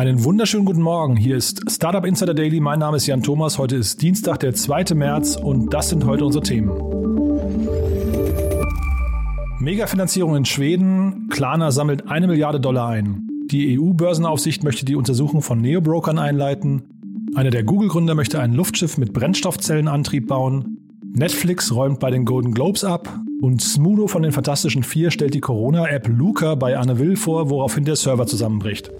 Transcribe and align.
Einen 0.00 0.24
wunderschönen 0.24 0.64
guten 0.64 0.80
Morgen. 0.80 1.14
Hier 1.14 1.36
ist 1.36 1.70
Startup 1.70 2.06
Insider 2.06 2.32
Daily. 2.32 2.58
Mein 2.58 2.78
Name 2.78 2.96
ist 2.96 3.06
Jan 3.06 3.22
Thomas. 3.22 3.58
Heute 3.58 3.76
ist 3.76 4.00
Dienstag, 4.00 4.40
der 4.40 4.54
2. 4.54 4.94
März 4.94 5.36
und 5.36 5.74
das 5.74 5.90
sind 5.90 6.06
heute 6.06 6.24
unsere 6.24 6.42
Themen. 6.42 6.70
Megafinanzierung 9.58 10.36
in 10.36 10.46
Schweden. 10.46 11.28
Klarna 11.28 11.70
sammelt 11.70 12.08
eine 12.08 12.28
Milliarde 12.28 12.60
Dollar 12.60 12.88
ein. 12.88 13.28
Die 13.50 13.78
EU-Börsenaufsicht 13.78 14.64
möchte 14.64 14.86
die 14.86 14.96
Untersuchung 14.96 15.42
von 15.42 15.60
Neobrokern 15.60 16.18
einleiten. 16.18 16.80
Einer 17.34 17.50
der 17.50 17.64
Google-Gründer 17.64 18.14
möchte 18.14 18.40
ein 18.40 18.54
Luftschiff 18.54 18.96
mit 18.96 19.12
Brennstoffzellenantrieb 19.12 20.28
bauen. 20.28 20.78
Netflix 21.12 21.74
räumt 21.74 22.00
bei 22.00 22.10
den 22.10 22.24
Golden 22.24 22.54
Globes 22.54 22.84
ab. 22.84 23.20
Und 23.42 23.60
Smudo 23.60 24.06
von 24.06 24.22
den 24.22 24.32
Fantastischen 24.32 24.82
Vier 24.82 25.10
stellt 25.10 25.34
die 25.34 25.40
Corona-App 25.40 26.08
Luca 26.08 26.54
bei 26.54 26.78
Anne 26.78 26.98
Will 26.98 27.16
vor, 27.16 27.50
woraufhin 27.50 27.84
der 27.84 27.96
Server 27.96 28.26
zusammenbricht. 28.26 28.90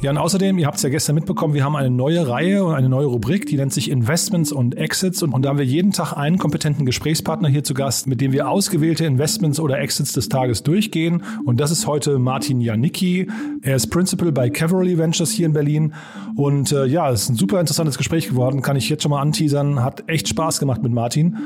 Ja, 0.00 0.12
und 0.12 0.16
außerdem, 0.18 0.58
ihr 0.58 0.66
habt 0.68 0.76
es 0.76 0.84
ja 0.84 0.90
gestern 0.90 1.16
mitbekommen, 1.16 1.54
wir 1.54 1.64
haben 1.64 1.74
eine 1.74 1.90
neue 1.90 2.28
Reihe 2.28 2.64
und 2.64 2.72
eine 2.72 2.88
neue 2.88 3.06
Rubrik, 3.06 3.46
die 3.46 3.56
nennt 3.56 3.72
sich 3.72 3.90
Investments 3.90 4.52
und 4.52 4.76
Exits. 4.76 5.24
Und, 5.24 5.32
und 5.32 5.42
da 5.42 5.48
haben 5.48 5.58
wir 5.58 5.64
jeden 5.64 5.90
Tag 5.90 6.12
einen 6.12 6.38
kompetenten 6.38 6.86
Gesprächspartner 6.86 7.48
hier 7.48 7.64
zu 7.64 7.74
Gast, 7.74 8.06
mit 8.06 8.20
dem 8.20 8.30
wir 8.30 8.48
ausgewählte 8.48 9.04
Investments 9.04 9.58
oder 9.58 9.80
Exits 9.80 10.12
des 10.12 10.28
Tages 10.28 10.62
durchgehen. 10.62 11.24
Und 11.44 11.58
das 11.58 11.72
ist 11.72 11.88
heute 11.88 12.20
Martin 12.20 12.60
Janicki. 12.60 13.28
Er 13.62 13.74
ist 13.74 13.88
Principal 13.88 14.30
bei 14.30 14.50
Cavalry 14.50 14.98
Ventures 14.98 15.32
hier 15.32 15.46
in 15.46 15.52
Berlin. 15.52 15.94
Und 16.36 16.70
äh, 16.70 16.86
ja, 16.86 17.10
es 17.10 17.22
ist 17.22 17.30
ein 17.30 17.36
super 17.36 17.58
interessantes 17.58 17.98
Gespräch 17.98 18.28
geworden, 18.28 18.62
kann 18.62 18.76
ich 18.76 18.88
jetzt 18.88 19.02
schon 19.02 19.10
mal 19.10 19.20
anteasern. 19.20 19.82
Hat 19.82 20.04
echt 20.06 20.28
Spaß 20.28 20.60
gemacht 20.60 20.80
mit 20.80 20.92
Martin. 20.92 21.38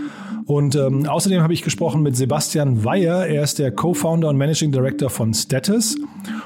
Und 0.45 0.75
ähm, 0.75 1.07
außerdem 1.07 1.41
habe 1.43 1.55
ich 1.55 1.63
gesprochen 1.63 2.03
mit 2.03 2.17
Sebastian 2.17 2.85
Weyer. 2.85 3.27
Er 3.27 3.45
ist 3.45 3.59
der 3.59 3.71
Co-Founder 3.71 4.29
und 4.29 4.37
Managing 4.37 4.73
Director 4.73 5.09
von 5.09 5.33
Status. 5.33 5.97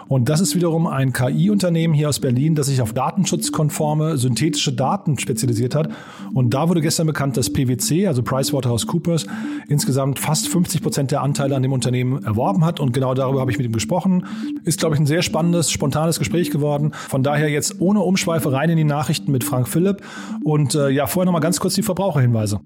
Und 0.09 0.29
das 0.29 0.41
ist 0.41 0.55
wiederum 0.55 0.87
ein 0.87 1.13
KI-Unternehmen 1.13 1.95
hier 1.97 2.08
aus 2.08 2.20
Berlin, 2.20 2.55
das 2.55 2.66
sich 2.66 2.80
auf 2.80 2.92
datenschutzkonforme 2.92 4.16
synthetische 4.16 4.72
Daten 4.72 5.19
spezialisiert 5.19 5.75
hat. 5.75 5.89
Und 6.33 6.55
da 6.55 6.69
wurde 6.69 6.80
gestern 6.80 7.06
bekannt, 7.06 7.36
dass 7.36 7.52
PwC, 7.52 8.06
also 8.06 8.22
PricewaterhouseCoopers, 8.22 9.27
insgesamt 9.69 10.19
fast 10.19 10.48
50 10.48 10.83
Prozent 10.83 11.11
der 11.11 11.22
Anteile 11.22 11.56
an 11.56 11.62
dem 11.62 11.72
Unternehmen 11.72 12.22
erworben 12.24 12.64
hat. 12.64 12.78
Und 12.80 12.92
genau 12.92 13.14
darüber 13.14 13.41
habe 13.41 13.50
ich 13.50 13.58
mit 13.58 13.67
ihm 13.67 13.72
gesprochen. 13.72 14.27
Ist, 14.64 14.78
glaube 14.80 14.94
ich, 14.94 15.00
ein 15.00 15.06
sehr 15.06 15.22
spannendes, 15.22 15.70
spontanes 15.70 16.19
Gespräch 16.19 16.50
geworden. 16.50 16.92
Von 16.92 17.22
daher 17.22 17.48
jetzt 17.48 17.80
ohne 17.80 18.00
Umschweife 18.00 18.52
rein 18.52 18.70
in 18.70 18.77
die 18.77 18.84
Nachrichten 18.84 19.33
mit 19.33 19.44
Frank 19.44 19.69
Philipp. 19.69 20.02
Und 20.44 20.74
äh, 20.74 20.91
ja, 20.91 21.06
vorher 21.06 21.27
nochmal 21.27 21.41
ganz 21.41 21.58
kurz 21.61 21.74
die 21.74 21.83
Verbraucherhinweise. 21.83 22.61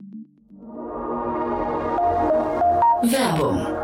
Werbung 3.02 3.79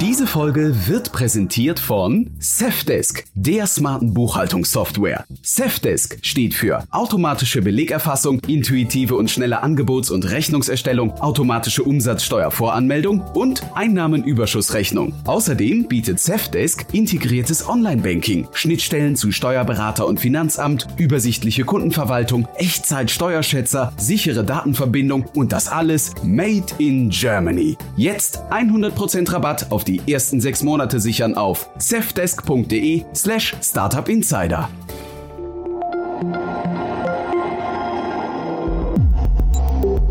diese 0.00 0.26
Folge 0.26 0.88
wird 0.88 1.12
präsentiert 1.12 1.78
von 1.78 2.30
Safdesk, 2.40 3.24
der 3.34 3.66
smarten 3.66 4.12
Buchhaltungssoftware. 4.12 5.24
Safdesk 5.42 6.18
steht 6.22 6.54
für 6.54 6.84
automatische 6.90 7.62
Belegerfassung, 7.62 8.40
intuitive 8.46 9.14
und 9.14 9.30
schnelle 9.30 9.62
Angebots- 9.62 10.10
und 10.10 10.28
Rechnungserstellung, 10.28 11.12
automatische 11.20 11.84
Umsatzsteuervoranmeldung 11.84 13.20
und 13.34 13.62
Einnahmenüberschussrechnung. 13.74 15.14
Außerdem 15.26 15.86
bietet 15.86 16.18
Safdesk 16.18 16.86
integriertes 16.92 17.68
Online-Banking, 17.68 18.48
Schnittstellen 18.52 19.14
zu 19.14 19.30
Steuerberater 19.30 20.06
und 20.06 20.18
Finanzamt, 20.18 20.88
übersichtliche 20.96 21.64
Kundenverwaltung, 21.64 22.48
Echtzeit-Steuerschätzer, 22.56 23.92
sichere 23.96 24.44
Datenverbindung 24.44 25.26
und 25.34 25.52
das 25.52 25.68
alles 25.68 26.12
made 26.24 26.66
in 26.78 27.10
Germany. 27.10 27.76
Jetzt 27.96 28.40
100% 28.50 29.32
Rabatt 29.32 29.70
auf 29.70 29.83
die 29.86 30.00
ersten 30.10 30.40
sechs 30.40 30.62
Monate 30.62 31.00
sichern 31.00 31.34
auf 31.36 31.68
cefdesk.de 31.78 33.04
slash 33.14 33.56
startupinsider. 33.62 34.68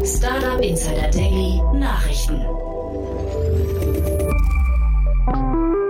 Startup 0.06 0.60
Insider 0.62 1.10
Daily 1.12 1.62
Nachrichten. 1.74 2.40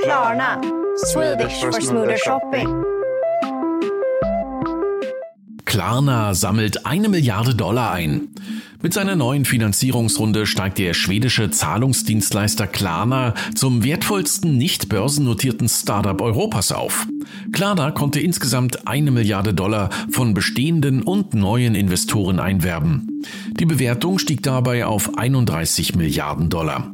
Klarna, 0.04 0.62
Swedish 0.98 1.60
for 1.62 1.82
smoother 1.82 2.18
shopping. 2.18 2.68
Klarna 5.66 6.34
sammelt 6.36 6.86
eine 6.86 7.10
Milliarde 7.10 7.56
Dollar 7.56 7.92
ein. 7.92 8.30
Mit 8.84 8.94
seiner 8.94 9.16
neuen 9.16 9.46
Finanzierungsrunde 9.46 10.46
steigt 10.46 10.78
der 10.78 10.94
schwedische 10.94 11.50
Zahlungsdienstleister 11.50 12.68
Klarna 12.68 13.34
zum 13.56 13.82
wertvollsten 13.86 14.58
nicht 14.58 14.90
börsennotierten 14.90 15.70
Startup 15.70 16.20
Europas 16.20 16.74
auf. 16.74 17.08
Klarna 17.54 17.92
konnte 17.92 18.20
insgesamt 18.20 18.86
eine 18.86 19.12
Milliarde 19.12 19.54
Dollar 19.54 19.90
von 20.12 20.34
bestehenden 20.34 21.02
und 21.02 21.34
neuen 21.34 21.76
Investoren 21.76 22.42
einwerben. 22.42 23.13
Die 23.60 23.66
Bewertung 23.66 24.20
stieg 24.20 24.44
dabei 24.44 24.86
auf 24.86 25.18
31 25.18 25.96
Milliarden 25.96 26.50
Dollar. 26.50 26.94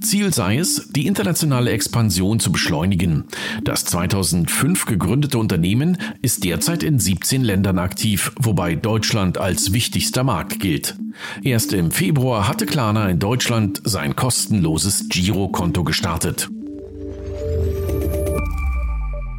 Ziel 0.00 0.32
sei 0.32 0.58
es, 0.58 0.88
die 0.90 1.06
internationale 1.06 1.70
Expansion 1.70 2.40
zu 2.40 2.52
beschleunigen. 2.52 3.24
Das 3.62 3.84
2005 3.84 4.86
gegründete 4.86 5.38
Unternehmen 5.38 5.98
ist 6.22 6.44
derzeit 6.44 6.82
in 6.82 6.98
17 6.98 7.42
Ländern 7.42 7.78
aktiv, 7.78 8.32
wobei 8.38 8.74
Deutschland 8.74 9.38
als 9.38 9.72
wichtigster 9.72 10.24
Markt 10.24 10.60
gilt. 10.60 10.96
Erst 11.42 11.72
im 11.72 11.90
Februar 11.90 12.48
hatte 12.48 12.66
Klarna 12.66 13.08
in 13.08 13.18
Deutschland 13.18 13.80
sein 13.84 14.16
kostenloses 14.16 15.08
Girokonto 15.08 15.84
gestartet. 15.84 16.48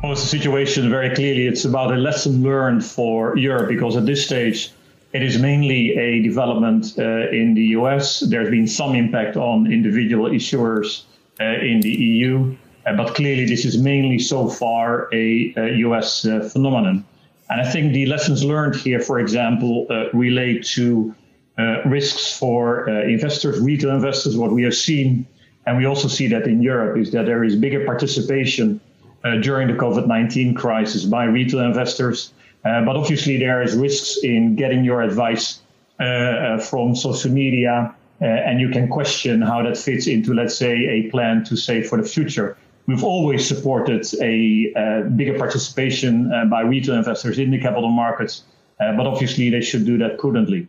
A 0.03 0.15
situation 0.15 0.89
very 0.89 1.13
clearly. 1.13 1.47
It's 1.47 1.63
about 1.63 1.93
a 1.93 1.95
lesson 1.95 2.41
learned 2.41 2.83
for 2.83 3.37
Europe 3.37 3.69
because 3.69 3.95
at 3.95 4.05
this 4.05 4.25
stage, 4.25 4.71
it 5.13 5.23
is 5.23 5.39
mainly 5.39 5.97
a 5.97 6.21
development 6.21 6.93
uh, 6.97 7.29
in 7.29 7.53
the 7.53 7.65
US. 7.77 8.21
There's 8.21 8.49
been 8.49 8.67
some 8.67 8.95
impact 8.95 9.35
on 9.35 9.71
individual 9.71 10.29
issuers 10.29 11.03
uh, 11.39 11.43
in 11.43 11.81
the 11.81 11.89
EU, 11.89 12.55
uh, 12.85 12.95
but 12.95 13.15
clearly 13.15 13.45
this 13.45 13.65
is 13.65 13.77
mainly 13.77 14.19
so 14.19 14.49
far 14.49 15.09
a, 15.13 15.53
a 15.57 15.75
US 15.87 16.25
uh, 16.25 16.47
phenomenon. 16.51 17.05
And 17.49 17.59
I 17.59 17.69
think 17.69 17.93
the 17.93 18.05
lessons 18.05 18.43
learned 18.43 18.75
here, 18.75 19.01
for 19.01 19.19
example, 19.19 19.85
uh, 19.89 20.05
relate 20.13 20.65
to 20.67 21.13
uh, 21.59 21.83
risks 21.85 22.37
for 22.37 22.87
investors, 22.89 23.59
retail 23.59 23.91
investors. 23.91 24.37
What 24.37 24.51
we 24.51 24.63
have 24.63 24.73
seen, 24.73 25.27
and 25.65 25.77
we 25.77 25.85
also 25.85 26.07
see 26.07 26.27
that 26.27 26.47
in 26.47 26.61
Europe, 26.61 26.97
is 26.97 27.11
that 27.11 27.25
there 27.25 27.43
is 27.43 27.57
bigger 27.57 27.85
participation 27.85 28.79
uh, 29.23 29.35
during 29.37 29.67
the 29.67 29.73
COVID 29.73 30.07
19 30.07 30.55
crisis 30.55 31.03
by 31.05 31.25
retail 31.25 31.59
investors. 31.59 32.33
Uh, 32.63 32.85
but 32.85 32.95
obviously, 32.95 33.37
there 33.37 33.61
is 33.61 33.75
risks 33.75 34.19
in 34.23 34.55
getting 34.55 34.83
your 34.83 35.01
advice 35.01 35.61
uh, 35.99 36.57
from 36.59 36.95
social 36.95 37.31
media, 37.31 37.95
and 38.19 38.61
you 38.61 38.69
can 38.69 38.87
question 38.87 39.41
how 39.41 39.63
that 39.63 39.75
fits 39.75 40.05
into, 40.05 40.33
let's 40.33 40.55
say, 40.55 40.73
a 40.73 41.09
plan 41.09 41.43
to 41.43 41.57
save 41.57 41.87
for 41.87 41.97
the 41.97 42.07
future. 42.07 42.55
We've 42.87 43.03
always 43.03 43.47
supported 43.47 44.05
a 44.21 44.73
uh, 44.75 45.09
bigger 45.09 45.37
participation 45.37 46.31
uh, 46.31 46.45
by 46.45 46.61
retail 46.61 46.95
investors 46.95 47.39
in 47.39 47.51
the 47.51 47.59
capital 47.59 47.89
markets, 47.89 48.43
uh, 48.79 48.95
but 48.97 49.05
obviously 49.07 49.49
they 49.49 49.61
should 49.61 49.85
do 49.85 49.97
that 49.99 50.19
prudently. 50.19 50.67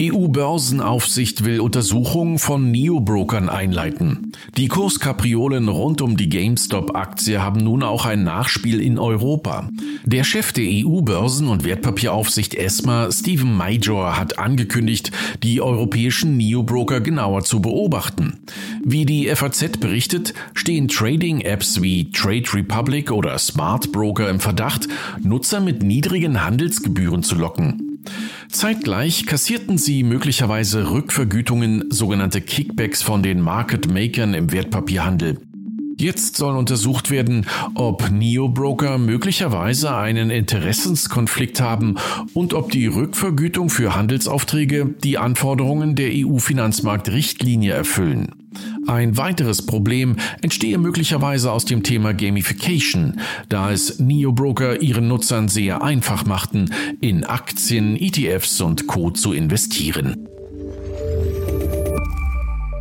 EU-Börsenaufsicht 0.00 1.44
will 1.44 1.60
Untersuchungen 1.60 2.38
von 2.38 2.70
Neobrokern 2.70 3.48
einleiten. 3.48 4.32
Die 4.56 4.68
Kurskapriolen 4.68 5.68
rund 5.68 6.02
um 6.02 6.16
die 6.16 6.28
GameStop-Aktie 6.28 7.42
haben 7.42 7.60
nun 7.60 7.82
auch 7.82 8.06
ein 8.06 8.22
Nachspiel 8.22 8.80
in 8.80 8.98
Europa. 8.98 9.68
Der 10.04 10.22
Chef 10.22 10.52
der 10.52 10.64
EU-Börsen- 10.64 11.48
und 11.48 11.64
Wertpapieraufsicht 11.64 12.54
ESMA, 12.54 13.10
Stephen 13.10 13.56
Major, 13.56 14.16
hat 14.16 14.38
angekündigt, 14.38 15.10
die 15.42 15.60
europäischen 15.60 16.36
Neobroker 16.36 17.00
genauer 17.00 17.42
zu 17.42 17.60
beobachten. 17.60 18.38
Wie 18.84 19.04
die 19.04 19.26
FAZ 19.34 19.78
berichtet, 19.80 20.32
stehen 20.54 20.88
Trading-Apps 20.88 21.82
wie 21.82 22.10
Trade 22.12 22.54
Republic 22.54 23.10
oder 23.10 23.36
Smart 23.38 23.90
Broker 23.90 24.30
im 24.30 24.38
Verdacht, 24.38 24.88
Nutzer 25.22 25.60
mit 25.60 25.82
niedrigen 25.82 26.44
Handelsgebühren 26.44 27.24
zu 27.24 27.34
locken. 27.34 27.98
Zeitgleich 28.50 29.26
kassierten 29.26 29.78
sie 29.78 30.02
möglicherweise 30.02 30.90
Rückvergütungen, 30.90 31.90
sogenannte 31.90 32.40
Kickbacks 32.40 33.02
von 33.02 33.22
den 33.22 33.40
Market 33.40 33.92
Makern 33.92 34.34
im 34.34 34.52
Wertpapierhandel. 34.52 35.38
Jetzt 36.00 36.36
soll 36.36 36.56
untersucht 36.56 37.10
werden, 37.10 37.46
ob 37.74 38.10
Neobroker 38.10 38.98
möglicherweise 38.98 39.96
einen 39.96 40.30
Interessenskonflikt 40.30 41.60
haben 41.60 41.96
und 42.34 42.54
ob 42.54 42.70
die 42.70 42.86
Rückvergütung 42.86 43.68
für 43.68 43.96
Handelsaufträge 43.96 44.94
die 45.02 45.18
Anforderungen 45.18 45.96
der 45.96 46.10
EU-Finanzmarktrichtlinie 46.12 47.72
erfüllen. 47.72 48.37
Ein 48.88 49.18
weiteres 49.18 49.66
Problem 49.66 50.16
entstehe 50.40 50.78
möglicherweise 50.78 51.52
aus 51.52 51.66
dem 51.66 51.82
Thema 51.82 52.14
Gamification, 52.14 53.20
da 53.50 53.70
es 53.70 53.98
Neobroker 53.98 54.80
ihren 54.80 55.08
Nutzern 55.08 55.48
sehr 55.48 55.82
einfach 55.82 56.24
machten, 56.24 56.72
in 57.02 57.24
Aktien, 57.24 57.96
ETFs 57.96 58.62
und 58.62 58.86
Co. 58.86 59.10
zu 59.10 59.34
investieren. 59.34 60.26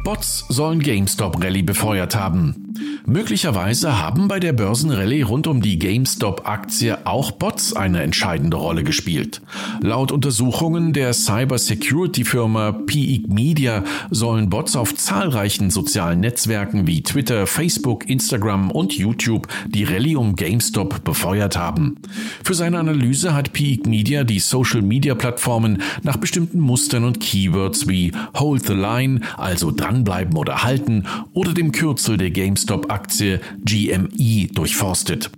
Bots 0.07 0.45
sollen 0.47 0.79
GameStop 0.79 1.43
Rally 1.43 1.63
befeuert 1.63 2.15
haben. 2.15 2.67
Möglicherweise 3.05 4.01
haben 4.01 4.29
bei 4.29 4.39
der 4.39 4.53
Börsenrallye 4.53 5.23
rund 5.23 5.47
um 5.47 5.61
die 5.61 5.79
GameStop-Aktie 5.79 7.05
auch 7.05 7.31
Bots 7.31 7.73
eine 7.73 8.01
entscheidende 8.03 8.55
Rolle 8.55 8.83
gespielt. 8.83 9.41
Laut 9.81 10.13
Untersuchungen 10.13 10.93
der 10.93 11.13
Cyber-Security-Firma 11.13 12.71
Peak 12.71 13.27
Media 13.27 13.83
sollen 14.09 14.49
Bots 14.49 14.77
auf 14.77 14.95
zahlreichen 14.95 15.71
sozialen 15.71 16.21
Netzwerken 16.21 16.87
wie 16.87 17.03
Twitter, 17.03 17.45
Facebook, 17.45 18.09
Instagram 18.09 18.71
und 18.71 18.93
YouTube 18.93 19.47
die 19.67 19.83
Rallye 19.83 20.15
um 20.15 20.37
GameStop 20.37 21.03
befeuert 21.03 21.57
haben. 21.57 21.97
Für 22.45 22.53
seine 22.53 22.79
Analyse 22.79 23.33
hat 23.33 23.51
Peak 23.51 23.87
Media 23.87 24.23
die 24.23 24.39
Social-Media-Plattformen 24.39 25.81
nach 26.03 26.17
bestimmten 26.17 26.59
Mustern 26.59 27.03
und 27.03 27.19
Keywords 27.19 27.87
wie 27.87 28.13
Hold 28.37 28.67
the 28.67 28.73
Line, 28.73 29.21
also 29.37 29.71
dranbleiben 29.97 30.37
oder 30.37 30.63
halten, 30.63 31.07
oder 31.33 31.53
dem 31.53 31.71
Kürzel 31.71 32.17
der 32.17 32.31
GameStop-Aktie 32.31 33.39
GME 33.63 34.47
durchforstet. 34.53 35.31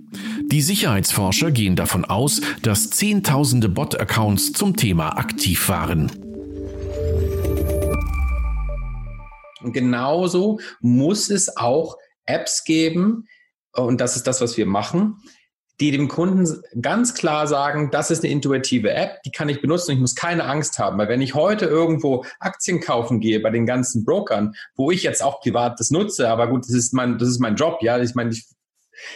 Die 0.51 0.61
Sicherheitsforscher 0.61 1.51
gehen 1.51 1.75
davon 1.75 2.05
aus, 2.05 2.41
dass 2.61 2.89
Zehntausende 2.89 3.69
Bot-Accounts 3.69 4.53
zum 4.53 4.75
Thema 4.75 5.17
aktiv 5.17 5.69
waren. 5.69 6.11
Und 9.61 9.73
genauso 9.73 10.59
muss 10.81 11.29
es 11.29 11.55
auch 11.57 11.97
Apps 12.25 12.63
geben, 12.63 13.25
und 13.73 14.01
das 14.01 14.15
ist 14.15 14.25
das, 14.25 14.41
was 14.41 14.57
wir 14.57 14.65
machen, 14.65 15.17
die 15.79 15.91
dem 15.91 16.09
Kunden 16.09 16.61
ganz 16.81 17.13
klar 17.13 17.47
sagen, 17.47 17.89
das 17.91 18.11
ist 18.11 18.23
eine 18.23 18.33
intuitive 18.33 18.91
App, 18.91 19.23
die 19.23 19.31
kann 19.31 19.47
ich 19.47 19.61
benutzen 19.61 19.91
und 19.91 19.95
ich 19.95 20.01
muss 20.01 20.15
keine 20.15 20.43
Angst 20.43 20.77
haben. 20.77 20.97
Weil 20.97 21.07
wenn 21.07 21.21
ich 21.21 21.35
heute 21.35 21.65
irgendwo 21.65 22.25
Aktien 22.39 22.81
kaufen 22.81 23.21
gehe 23.21 23.39
bei 23.39 23.49
den 23.49 23.65
ganzen 23.65 24.03
Brokern, 24.03 24.53
wo 24.75 24.91
ich 24.91 25.03
jetzt 25.03 25.23
auch 25.23 25.39
privat 25.39 25.79
das 25.79 25.89
nutze, 25.89 26.29
aber 26.29 26.47
gut, 26.49 26.65
das 26.65 26.73
ist 26.73 26.93
mein, 26.93 27.17
das 27.17 27.29
ist 27.29 27.39
mein 27.39 27.55
Job, 27.55 27.79
ja. 27.81 27.97
Ich 27.97 28.13
meine, 28.13 28.31
ich, 28.31 28.45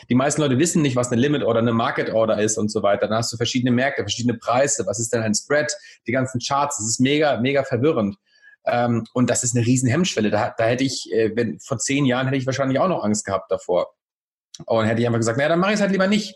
die 0.09 0.15
meisten 0.15 0.41
Leute 0.41 0.57
wissen 0.57 0.81
nicht, 0.81 0.95
was 0.95 1.11
eine 1.11 1.19
Limit 1.19 1.43
Order, 1.43 1.59
eine 1.59 1.73
Market 1.73 2.11
Order 2.11 2.41
ist 2.41 2.57
und 2.57 2.71
so 2.71 2.81
weiter. 2.81 3.07
Dann 3.07 3.17
hast 3.17 3.33
du 3.33 3.37
verschiedene 3.37 3.71
Märkte, 3.71 4.03
verschiedene 4.03 4.37
Preise. 4.37 4.85
Was 4.85 4.99
ist 4.99 5.11
denn 5.11 5.21
ein 5.21 5.35
Spread? 5.35 5.75
Die 6.07 6.13
ganzen 6.13 6.39
Charts. 6.39 6.77
Das 6.77 6.87
ist 6.87 7.01
mega, 7.01 7.41
mega 7.41 7.63
verwirrend. 7.63 8.15
Ähm, 8.65 9.05
und 9.13 9.29
das 9.29 9.43
ist 9.43 9.53
eine 9.53 9.65
riesen 9.65 9.89
Hemmschwelle. 9.89 10.29
Da, 10.29 10.55
da 10.57 10.63
hätte 10.63 10.85
ich, 10.85 11.11
äh, 11.11 11.35
wenn, 11.35 11.59
vor 11.59 11.79
zehn 11.79 12.05
Jahren 12.05 12.27
hätte 12.27 12.37
ich 12.37 12.45
wahrscheinlich 12.45 12.79
auch 12.79 12.87
noch 12.87 13.03
Angst 13.03 13.25
gehabt 13.25 13.51
davor. 13.51 13.87
Und 14.65 14.85
hätte 14.85 15.01
ich 15.01 15.07
einfach 15.07 15.19
gesagt, 15.19 15.37
naja, 15.37 15.49
dann 15.49 15.59
mache 15.59 15.71
ich 15.71 15.75
es 15.75 15.81
halt 15.81 15.91
lieber 15.91 16.07
nicht 16.07 16.35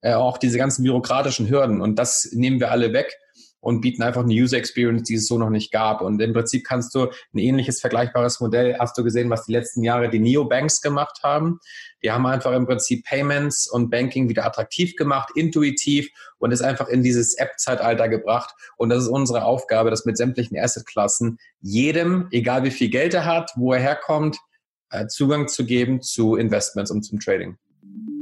äh, 0.00 0.14
auch 0.14 0.38
diese 0.38 0.58
ganzen 0.58 0.84
bürokratischen 0.84 1.48
Hürden. 1.48 1.80
Und 1.80 1.98
das 1.98 2.30
nehmen 2.32 2.60
wir 2.60 2.70
alle 2.70 2.92
weg 2.92 3.16
und 3.60 3.80
bieten 3.80 4.02
einfach 4.02 4.22
eine 4.22 4.32
User 4.32 4.56
Experience, 4.56 5.02
die 5.08 5.14
es 5.14 5.26
so 5.26 5.38
noch 5.38 5.50
nicht 5.50 5.72
gab. 5.72 6.00
Und 6.00 6.20
im 6.22 6.32
Prinzip 6.32 6.64
kannst 6.64 6.94
du 6.94 7.08
ein 7.34 7.38
ähnliches 7.38 7.80
vergleichbares 7.80 8.40
Modell, 8.40 8.76
hast 8.78 8.96
du 8.96 9.02
gesehen, 9.02 9.30
was 9.30 9.46
die 9.46 9.52
letzten 9.52 9.82
Jahre 9.82 10.08
die 10.08 10.20
Neobanks 10.20 10.80
gemacht 10.80 11.20
haben. 11.22 11.58
Die 12.02 12.10
haben 12.10 12.26
einfach 12.26 12.52
im 12.52 12.66
Prinzip 12.66 13.04
Payments 13.04 13.68
und 13.68 13.90
Banking 13.90 14.28
wieder 14.28 14.46
attraktiv 14.46 14.94
gemacht, 14.94 15.30
intuitiv 15.34 16.08
und 16.38 16.52
es 16.52 16.62
einfach 16.62 16.88
in 16.88 17.02
dieses 17.02 17.34
App-Zeitalter 17.36 18.08
gebracht. 18.08 18.54
Und 18.76 18.90
das 18.90 19.04
ist 19.04 19.08
unsere 19.08 19.44
Aufgabe, 19.44 19.90
das 19.90 20.04
mit 20.04 20.16
sämtlichen 20.16 20.58
Asset-Klassen 20.58 21.38
jedem, 21.60 22.28
egal 22.30 22.62
wie 22.62 22.70
viel 22.70 22.90
Geld 22.90 23.14
er 23.14 23.24
hat, 23.24 23.50
wo 23.56 23.72
er 23.72 23.80
herkommt, 23.80 24.38
äh, 24.90 25.06
Zugang 25.08 25.48
zu 25.48 25.66
geben 25.66 26.00
zu 26.00 26.36
Investments 26.36 26.90
und 26.90 27.02
zum 27.02 27.18
Trading. 27.18 27.58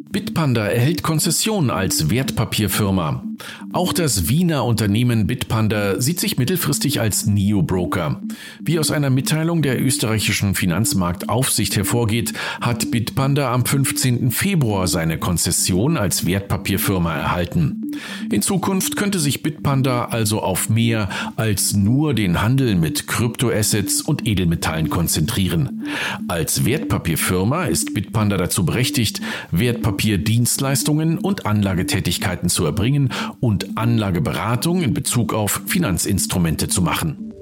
Bitpanda 0.09 0.67
erhält 0.67 1.03
Konzession 1.03 1.71
als 1.71 2.11
Wertpapierfirma. 2.11 3.25
Auch 3.73 3.93
das 3.93 4.29
Wiener 4.29 4.65
Unternehmen 4.65 5.27
Bitpanda 5.27 6.01
sieht 6.01 6.21
sich 6.21 6.39
mittelfristig 6.39 7.01
als 7.01 7.27
Neo-Broker. 7.27 8.23
Wie 8.61 8.79
aus 8.79 8.91
einer 8.91 9.11
Mitteilung 9.11 9.63
der 9.63 9.81
österreichischen 9.83 10.55
Finanzmarktaufsicht 10.55 11.77
hervorgeht, 11.77 12.33
hat 12.61 12.91
Bitpanda 12.91 13.53
am 13.53 13.67
15. 13.67 14.31
Februar 14.31 14.87
seine 14.87 15.19
Konzession 15.19 15.97
als 15.97 16.25
Wertpapierfirma 16.25 17.15
erhalten. 17.15 17.86
In 18.31 18.43
Zukunft 18.43 18.97
könnte 18.97 19.19
sich 19.19 19.43
Bitpanda 19.43 20.07
also 20.07 20.41
auf 20.41 20.69
mehr 20.69 21.09
als 21.37 21.75
nur 21.75 22.15
den 22.15 22.43
Handel 22.43 22.75
mit 22.75 23.07
Kryptoassets 23.07 24.03
und 24.03 24.27
Edelmetallen 24.27 24.91
konzentrieren. 24.91 25.87
Als 26.29 26.65
Wertpapierfirma 26.65 27.65
ist 27.65 27.95
Bitpanda 27.95 28.37
dazu 28.37 28.65
berechtigt, 28.65 29.21
Wertpapierdienstleistungen 29.51 31.19
und 31.19 31.47
Anlagetätigkeiten 31.47 32.49
zu 32.49 32.65
erbringen 32.65 33.13
und 33.41 33.77
Anlageberatung 33.77 34.83
in 34.83 34.95
Bezug 34.95 35.35
auf 35.35 35.63
Finanzinstrumente 35.67 36.69
zu 36.69 36.83
machen. 36.83 37.33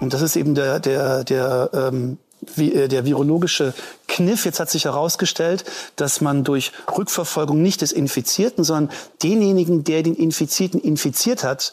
Und 0.00 0.12
das 0.12 0.22
ist 0.22 0.36
eben 0.36 0.54
der, 0.54 0.80
der, 0.80 1.24
der 1.24 1.70
ähm, 1.72 2.18
äh, 2.33 2.33
der 2.56 3.04
virologische 3.04 3.74
Kniff. 4.08 4.44
Jetzt 4.44 4.60
hat 4.60 4.70
sich 4.70 4.84
herausgestellt, 4.84 5.64
dass 5.96 6.20
man 6.20 6.44
durch 6.44 6.72
Rückverfolgung 6.96 7.60
nicht 7.60 7.80
des 7.80 7.92
Infizierten, 7.92 8.64
sondern 8.64 8.94
denjenigen, 9.22 9.84
der 9.84 10.02
den 10.02 10.14
Infizierten 10.14 10.80
infiziert 10.80 11.44
hat, 11.44 11.72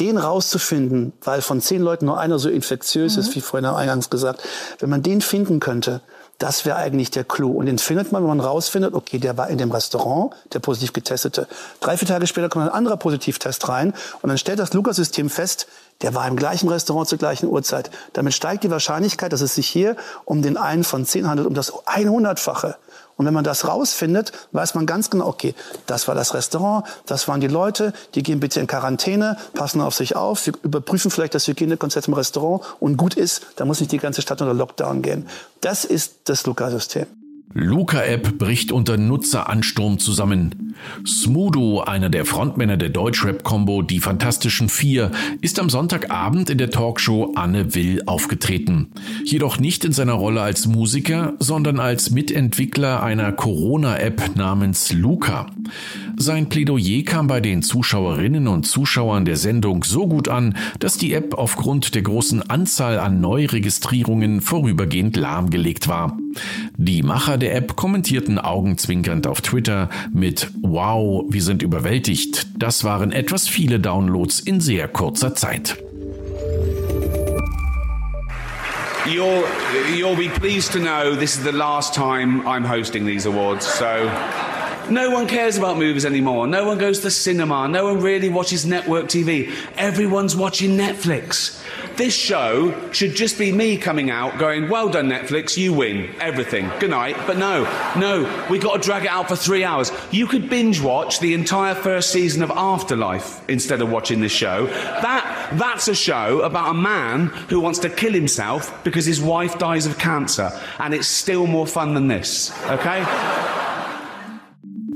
den 0.00 0.16
rauszufinden, 0.16 1.12
weil 1.22 1.42
von 1.42 1.60
zehn 1.60 1.82
Leuten 1.82 2.06
nur 2.06 2.18
einer 2.18 2.38
so 2.38 2.48
infektiös 2.48 3.16
mhm. 3.16 3.22
ist, 3.22 3.34
wie 3.34 3.40
vorhin 3.40 3.66
eingangs 3.66 4.10
gesagt, 4.10 4.42
wenn 4.78 4.90
man 4.90 5.02
den 5.02 5.20
finden 5.20 5.60
könnte, 5.60 6.00
das 6.38 6.64
wäre 6.64 6.76
eigentlich 6.76 7.10
der 7.10 7.24
Clou. 7.24 7.50
Und 7.50 7.66
den 7.66 7.78
findet 7.78 8.12
man, 8.12 8.22
wenn 8.22 8.28
man 8.28 8.40
rausfindet, 8.40 8.94
okay, 8.94 9.18
der 9.18 9.36
war 9.36 9.48
in 9.48 9.58
dem 9.58 9.72
Restaurant, 9.72 10.32
der 10.52 10.60
positiv 10.60 10.92
getestete. 10.92 11.48
Drei, 11.80 11.96
vier 11.96 12.06
Tage 12.06 12.26
später 12.26 12.48
kommt 12.48 12.66
ein 12.66 12.72
anderer 12.72 12.96
Positivtest 12.96 13.68
rein 13.68 13.92
und 14.22 14.28
dann 14.28 14.38
stellt 14.38 14.60
das 14.60 14.72
Lukas-System 14.72 15.30
fest, 15.30 15.66
der 16.00 16.14
war 16.14 16.28
im 16.28 16.36
gleichen 16.36 16.68
Restaurant 16.68 17.08
zur 17.08 17.18
gleichen 17.18 17.48
Uhrzeit. 17.48 17.90
Damit 18.12 18.34
steigt 18.34 18.62
die 18.62 18.70
Wahrscheinlichkeit, 18.70 19.32
dass 19.32 19.40
es 19.40 19.56
sich 19.56 19.68
hier 19.68 19.96
um 20.24 20.42
den 20.42 20.56
einen 20.56 20.84
von 20.84 21.04
zehn 21.04 21.28
handelt, 21.28 21.48
um 21.48 21.54
das 21.54 21.72
100-fache. 21.72 22.76
Und 23.18 23.26
wenn 23.26 23.34
man 23.34 23.44
das 23.44 23.66
rausfindet, 23.66 24.32
weiß 24.52 24.74
man 24.74 24.86
ganz 24.86 25.10
genau, 25.10 25.26
okay, 25.26 25.54
das 25.86 26.08
war 26.08 26.14
das 26.14 26.34
Restaurant, 26.34 26.86
das 27.04 27.26
waren 27.26 27.40
die 27.40 27.48
Leute, 27.48 27.92
die 28.14 28.22
gehen 28.22 28.38
bitte 28.38 28.60
in 28.60 28.68
Quarantäne, 28.68 29.36
passen 29.54 29.80
auf 29.80 29.94
sich 29.94 30.16
auf, 30.16 30.46
wir 30.46 30.54
überprüfen 30.62 31.10
vielleicht 31.10 31.34
das 31.34 31.46
Hygienekonzept 31.48 32.06
im 32.06 32.14
Restaurant 32.14 32.62
und 32.78 32.96
gut 32.96 33.14
ist, 33.14 33.42
da 33.56 33.64
muss 33.64 33.80
nicht 33.80 33.92
die 33.92 33.98
ganze 33.98 34.22
Stadt 34.22 34.40
unter 34.40 34.54
Lockdown 34.54 35.02
gehen. 35.02 35.28
Das 35.60 35.84
ist 35.84 36.14
das 36.24 36.46
Luca-System. 36.46 37.06
Luca-App 37.54 38.38
bricht 38.38 38.72
unter 38.72 38.96
Nutzeransturm 38.96 39.98
zusammen. 39.98 40.74
Smudo, 41.06 41.80
einer 41.80 42.10
der 42.10 42.24
Frontmänner 42.24 42.76
der 42.76 42.90
Deutschrap-Kombo 42.90 43.82
Die 43.82 44.00
Fantastischen 44.00 44.68
Vier, 44.68 45.10
ist 45.40 45.58
am 45.58 45.70
Sonntagabend 45.70 46.50
in 46.50 46.58
der 46.58 46.70
Talkshow 46.70 47.32
Anne 47.34 47.74
Will 47.74 48.02
aufgetreten. 48.06 48.88
Jedoch 49.24 49.58
nicht 49.58 49.84
in 49.84 49.92
seiner 49.92 50.12
Rolle 50.12 50.42
als 50.42 50.66
Musiker, 50.66 51.34
sondern 51.38 51.80
als 51.80 52.10
Mitentwickler 52.10 53.02
einer 53.02 53.32
Corona-App 53.32 54.36
namens 54.36 54.92
Luca. 54.92 55.46
Sein 56.20 56.48
Plädoyer 56.48 57.04
kam 57.04 57.28
bei 57.28 57.40
den 57.40 57.62
Zuschauerinnen 57.62 58.48
und 58.48 58.64
Zuschauern 58.64 59.24
der 59.24 59.36
Sendung 59.36 59.84
so 59.84 60.08
gut 60.08 60.28
an, 60.28 60.56
dass 60.80 60.98
die 60.98 61.14
App 61.14 61.34
aufgrund 61.34 61.94
der 61.94 62.02
großen 62.02 62.50
Anzahl 62.50 62.98
an 62.98 63.20
Neuregistrierungen 63.20 64.40
vorübergehend 64.40 65.16
lahmgelegt 65.16 65.86
war. 65.86 66.18
Die 66.76 67.04
Macher 67.04 67.38
der 67.38 67.54
App 67.54 67.76
kommentierten 67.76 68.40
augenzwinkernd 68.40 69.28
auf 69.28 69.42
Twitter 69.42 69.90
mit 70.12 70.50
Wow, 70.60 71.24
wir 71.28 71.42
sind 71.42 71.62
überwältigt. 71.62 72.48
Das 72.58 72.82
waren 72.82 73.12
etwas 73.12 73.48
viele 73.48 73.78
Downloads 73.78 74.40
in 74.40 74.60
sehr 74.60 74.88
kurzer 74.88 75.36
Zeit. 75.36 75.76
You'll, 79.06 79.44
you'll 79.96 80.16
be 80.16 80.28
pleased 80.28 80.72
to 80.72 80.80
know 80.80 81.14
this 81.14 81.36
is 81.36 81.44
the 81.44 81.56
last 81.56 81.94
time 81.94 82.42
I'm 82.44 82.68
hosting 82.68 83.06
these 83.06 83.26
awards, 83.26 83.78
so 83.78 83.86
No 84.90 85.10
one 85.10 85.26
cares 85.26 85.58
about 85.58 85.76
movies 85.76 86.06
anymore. 86.06 86.46
No 86.46 86.66
one 86.66 86.78
goes 86.78 86.98
to 86.98 87.04
the 87.04 87.10
cinema. 87.10 87.68
No 87.68 87.84
one 87.92 88.00
really 88.00 88.30
watches 88.30 88.64
network 88.64 89.06
TV. 89.06 89.54
Everyone's 89.76 90.34
watching 90.34 90.78
Netflix. 90.78 91.62
This 91.98 92.14
show 92.14 92.90
should 92.92 93.14
just 93.14 93.38
be 93.38 93.52
me 93.52 93.76
coming 93.76 94.08
out 94.08 94.38
going, 94.38 94.68
well 94.68 94.88
done, 94.88 95.08
Netflix, 95.08 95.56
you 95.56 95.72
win 95.72 96.14
everything. 96.20 96.70
Good 96.78 96.90
night. 96.90 97.16
But 97.26 97.36
no, 97.38 97.64
no, 97.98 98.46
we've 98.48 98.62
got 98.62 98.80
to 98.80 98.86
drag 98.86 99.04
it 99.04 99.10
out 99.10 99.28
for 99.28 99.36
three 99.36 99.64
hours. 99.64 99.90
You 100.10 100.26
could 100.26 100.48
binge 100.48 100.80
watch 100.80 101.20
the 101.20 101.34
entire 101.34 101.74
first 101.74 102.10
season 102.10 102.42
of 102.42 102.50
Afterlife 102.50 103.46
instead 103.50 103.82
of 103.82 103.90
watching 103.90 104.20
this 104.20 104.32
show. 104.32 104.66
That, 104.66 105.50
that's 105.54 105.88
a 105.88 105.94
show 105.94 106.42
about 106.42 106.70
a 106.70 106.74
man 106.74 107.26
who 107.48 107.60
wants 107.60 107.80
to 107.80 107.90
kill 107.90 108.12
himself 108.12 108.82
because 108.84 109.04
his 109.04 109.20
wife 109.20 109.58
dies 109.58 109.84
of 109.84 109.98
cancer. 109.98 110.50
And 110.78 110.94
it's 110.94 111.08
still 111.08 111.46
more 111.46 111.66
fun 111.66 111.94
than 111.94 112.06
this, 112.06 112.52
okay? 112.68 113.04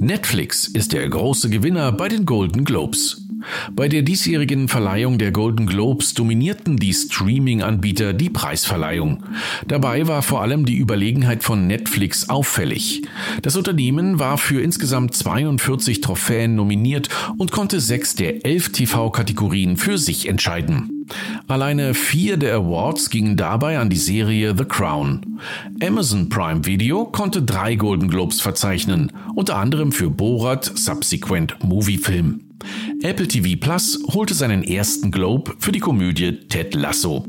Netflix 0.02 0.66
ist 0.66 0.92
der 0.94 1.08
große 1.08 1.48
Gewinner 1.48 1.92
bei 1.92 2.08
den 2.08 2.26
Golden 2.26 2.64
Globes. 2.64 3.21
Bei 3.72 3.88
der 3.88 4.02
diesjährigen 4.02 4.68
Verleihung 4.68 5.18
der 5.18 5.32
Golden 5.32 5.66
Globes 5.66 6.14
dominierten 6.14 6.76
die 6.76 6.92
Streaming-Anbieter 6.92 8.12
die 8.12 8.30
Preisverleihung. 8.30 9.24
Dabei 9.66 10.06
war 10.06 10.22
vor 10.22 10.42
allem 10.42 10.64
die 10.64 10.76
Überlegenheit 10.76 11.42
von 11.42 11.66
Netflix 11.66 12.28
auffällig. 12.28 13.02
Das 13.42 13.56
Unternehmen 13.56 14.18
war 14.18 14.38
für 14.38 14.60
insgesamt 14.60 15.14
42 15.14 16.00
Trophäen 16.00 16.54
nominiert 16.54 17.08
und 17.38 17.52
konnte 17.52 17.80
sechs 17.80 18.14
der 18.14 18.44
elf 18.44 18.72
TV-Kategorien 18.72 19.76
für 19.76 19.98
sich 19.98 20.28
entscheiden. 20.28 21.02
Alleine 21.48 21.94
vier 21.94 22.36
der 22.36 22.54
Awards 22.56 23.10
gingen 23.10 23.36
dabei 23.36 23.78
an 23.78 23.90
die 23.90 23.96
Serie 23.96 24.54
The 24.56 24.64
Crown. 24.64 25.40
Amazon 25.82 26.28
Prime 26.28 26.64
Video 26.64 27.04
konnte 27.04 27.42
drei 27.42 27.74
Golden 27.74 28.08
Globes 28.08 28.40
verzeichnen, 28.40 29.12
unter 29.34 29.56
anderem 29.56 29.92
für 29.92 30.10
Borat 30.10 30.64
Subsequent 30.76 31.56
Movie 31.62 31.98
Film. 31.98 32.51
Apple 33.02 33.28
TV 33.28 33.58
Plus 33.58 33.98
holte 34.12 34.34
seinen 34.34 34.62
ersten 34.62 35.10
Globe 35.10 35.54
für 35.58 35.72
die 35.72 35.80
Komödie 35.80 36.38
Ted 36.48 36.74
Lasso. 36.74 37.24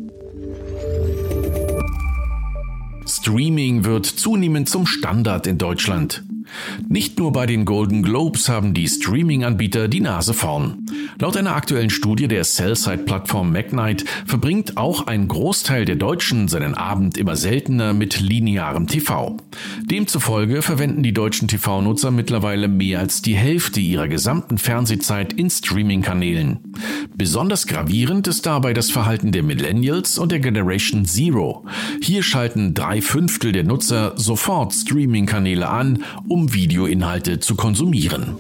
Streaming 3.05 3.83
wird 3.83 4.05
zunehmend 4.05 4.69
zum 4.69 4.85
Standard 4.85 5.47
in 5.47 5.57
Deutschland. 5.57 6.23
Nicht 6.87 7.19
nur 7.19 7.31
bei 7.31 7.45
den 7.45 7.65
Golden 7.65 8.03
Globes 8.03 8.49
haben 8.49 8.73
die 8.73 8.87
Streaming-Anbieter 8.87 9.87
die 9.87 10.01
Nase 10.01 10.33
vorn. 10.33 10.85
Laut 11.19 11.37
einer 11.37 11.55
aktuellen 11.55 11.89
Studie 11.89 12.27
der 12.27 12.43
Sell-Side-Plattform 12.43 13.51
Magnite 13.51 14.05
verbringt 14.25 14.77
auch 14.77 15.07
ein 15.07 15.27
Großteil 15.27 15.85
der 15.85 15.95
Deutschen 15.95 16.47
seinen 16.47 16.73
Abend 16.73 17.17
immer 17.17 17.35
seltener 17.35 17.93
mit 17.93 18.19
linearem 18.19 18.87
TV. 18.87 19.37
Demzufolge 19.83 20.61
verwenden 20.61 21.03
die 21.03 21.13
deutschen 21.13 21.47
TV-Nutzer 21.47 22.11
mittlerweile 22.11 22.67
mehr 22.67 22.99
als 22.99 23.21
die 23.21 23.35
Hälfte 23.35 23.79
ihrer 23.79 24.07
gesamten 24.07 24.57
Fernsehzeit 24.57 25.33
in 25.33 25.49
Streaming-Kanälen. 25.49 26.59
Besonders 27.15 27.67
gravierend 27.67 28.27
ist 28.27 28.45
dabei 28.45 28.73
das 28.73 28.89
Verhalten 28.91 29.31
der 29.31 29.43
Millennials 29.43 30.17
und 30.17 30.31
der 30.31 30.39
Generation 30.39 31.05
Zero. 31.05 31.65
Hier 32.01 32.23
schalten 32.23 32.73
drei 32.73 33.01
Fünftel 33.01 33.51
der 33.51 33.63
Nutzer 33.63 34.13
sofort 34.15 34.73
Streaming-Kanäle 34.73 35.69
an, 35.69 36.03
um 36.27 36.42
Videoinhalte 36.51 37.39
zu 37.39 37.55
konsumieren. 37.55 38.37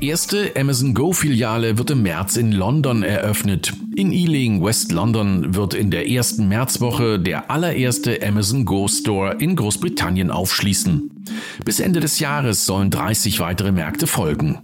Erste 0.00 0.54
Amazon 0.56 0.94
Go 0.94 1.12
Filiale 1.12 1.78
wird 1.78 1.90
im 1.90 2.02
März 2.02 2.36
in 2.36 2.50
London 2.50 3.04
eröffnet. 3.04 3.72
In 3.94 4.10
Ealing, 4.10 4.64
West 4.64 4.90
London, 4.90 5.54
wird 5.54 5.74
in 5.74 5.90
der 5.90 6.08
ersten 6.08 6.48
Märzwoche 6.48 7.18
der 7.18 7.50
allererste 7.50 8.26
Amazon 8.26 8.64
Go 8.64 8.88
Store 8.88 9.36
in 9.38 9.54
Großbritannien 9.54 10.30
aufschließen. 10.30 11.10
Bis 11.64 11.78
Ende 11.78 12.00
des 12.00 12.18
Jahres 12.18 12.66
sollen 12.66 12.90
30 12.90 13.38
weitere 13.40 13.70
Märkte 13.70 14.06
folgen. 14.06 14.58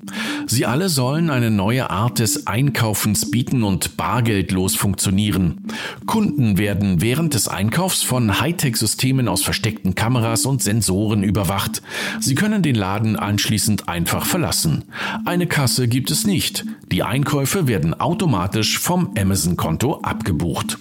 Sie 0.47 0.67
alle 0.67 0.89
sollen 0.89 1.31
eine 1.31 1.51
neue 1.51 1.91
Art 1.91 2.19
des 2.19 2.47
Einkaufens 2.47 3.31
bieten 3.31 3.63
und 3.63 3.97
bargeldlos 3.97 4.75
funktionieren. 4.75 5.67
Kunden 6.07 6.59
werden 6.59 7.01
während 7.01 7.35
des 7.35 7.49
Einkaufs 7.49 8.03
von 8.03 8.41
Hightech-Systemen 8.41 9.29
aus 9.29 9.43
versteckten 9.43 9.95
Kameras 9.95 10.47
und 10.47 10.63
Sensoren 10.63 11.23
überwacht. 11.23 11.83
Sie 12.21 12.35
können 12.35 12.63
den 12.63 12.75
Laden 12.75 13.17
anschließend 13.17 13.89
einfach 13.89 14.25
verlassen. 14.25 14.85
Eine 15.25 15.47
Kasse 15.47 15.87
gibt 15.87 16.11
es 16.11 16.27
nicht. 16.27 16.65
Die 16.91 17.03
Einkäufe 17.03 17.69
werden 17.69 17.95
automatisch 17.95 18.79
vom 18.79 19.11
Amazon-Konto 19.19 20.01
abgebucht. 20.03 20.79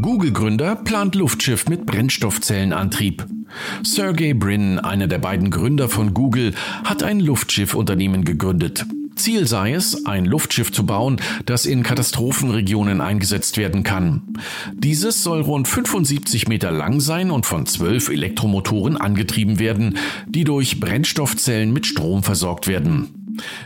Google-Gründer 0.00 0.76
plant 0.76 1.14
Luftschiff 1.14 1.68
mit 1.68 1.84
Brennstoffzellenantrieb. 1.84 3.26
Sergey 3.82 4.32
Brin, 4.32 4.78
einer 4.78 5.06
der 5.06 5.18
beiden 5.18 5.50
Gründer 5.50 5.88
von 5.88 6.14
Google, 6.14 6.54
hat 6.84 7.02
ein 7.02 7.20
Luftschiffunternehmen 7.20 8.24
gegründet. 8.24 8.86
Ziel 9.16 9.46
sei 9.46 9.74
es, 9.74 10.06
ein 10.06 10.24
Luftschiff 10.24 10.72
zu 10.72 10.86
bauen, 10.86 11.20
das 11.44 11.66
in 11.66 11.82
Katastrophenregionen 11.82 13.00
eingesetzt 13.00 13.56
werden 13.56 13.82
kann. 13.82 14.22
Dieses 14.74 15.22
soll 15.22 15.40
rund 15.42 15.68
75 15.68 16.48
Meter 16.48 16.70
lang 16.70 17.00
sein 17.00 17.30
und 17.30 17.44
von 17.44 17.66
zwölf 17.66 18.08
Elektromotoren 18.08 18.96
angetrieben 18.96 19.58
werden, 19.58 19.98
die 20.26 20.44
durch 20.44 20.80
Brennstoffzellen 20.80 21.72
mit 21.72 21.86
Strom 21.86 22.22
versorgt 22.22 22.68
werden. 22.68 23.17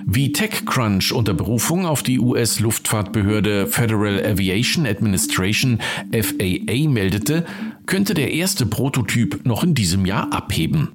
Wie 0.05 0.33
TechCrunch 0.33 1.13
unter 1.13 1.35
Berufung 1.35 1.87
auf 1.87 2.03
die 2.03 2.19
US-Luftfahrtbehörde 2.19 3.67
Federal 3.67 4.25
Aviation 4.25 4.87
Administration 4.87 5.79
FAA 6.13 6.89
meldete, 6.89 7.45
könnte 7.87 8.15
der 8.15 8.33
erste 8.33 8.67
Prototyp 8.67 9.45
noch 9.45 9.65
in 9.65 9.75
diesem 9.75 10.07
Jahr 10.07 10.33
abheben. 10.33 10.91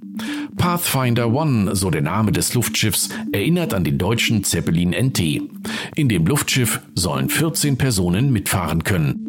Pathfinder 0.58 1.32
One, 1.32 1.76
so 1.76 1.92
der 1.92 2.02
Name 2.02 2.32
des 2.32 2.54
Luftschiffs, 2.54 3.10
erinnert 3.32 3.74
an 3.74 3.84
den 3.84 3.98
deutschen 3.98 4.44
Zeppelin 4.44 4.90
NT. 4.90 5.42
In 5.96 6.10
dem 6.10 6.26
Luftschiff 6.26 6.82
sollen 6.96 7.30
14 7.30 7.78
Personen 7.78 8.32
mitfahren 8.32 8.84
können. 8.84 9.28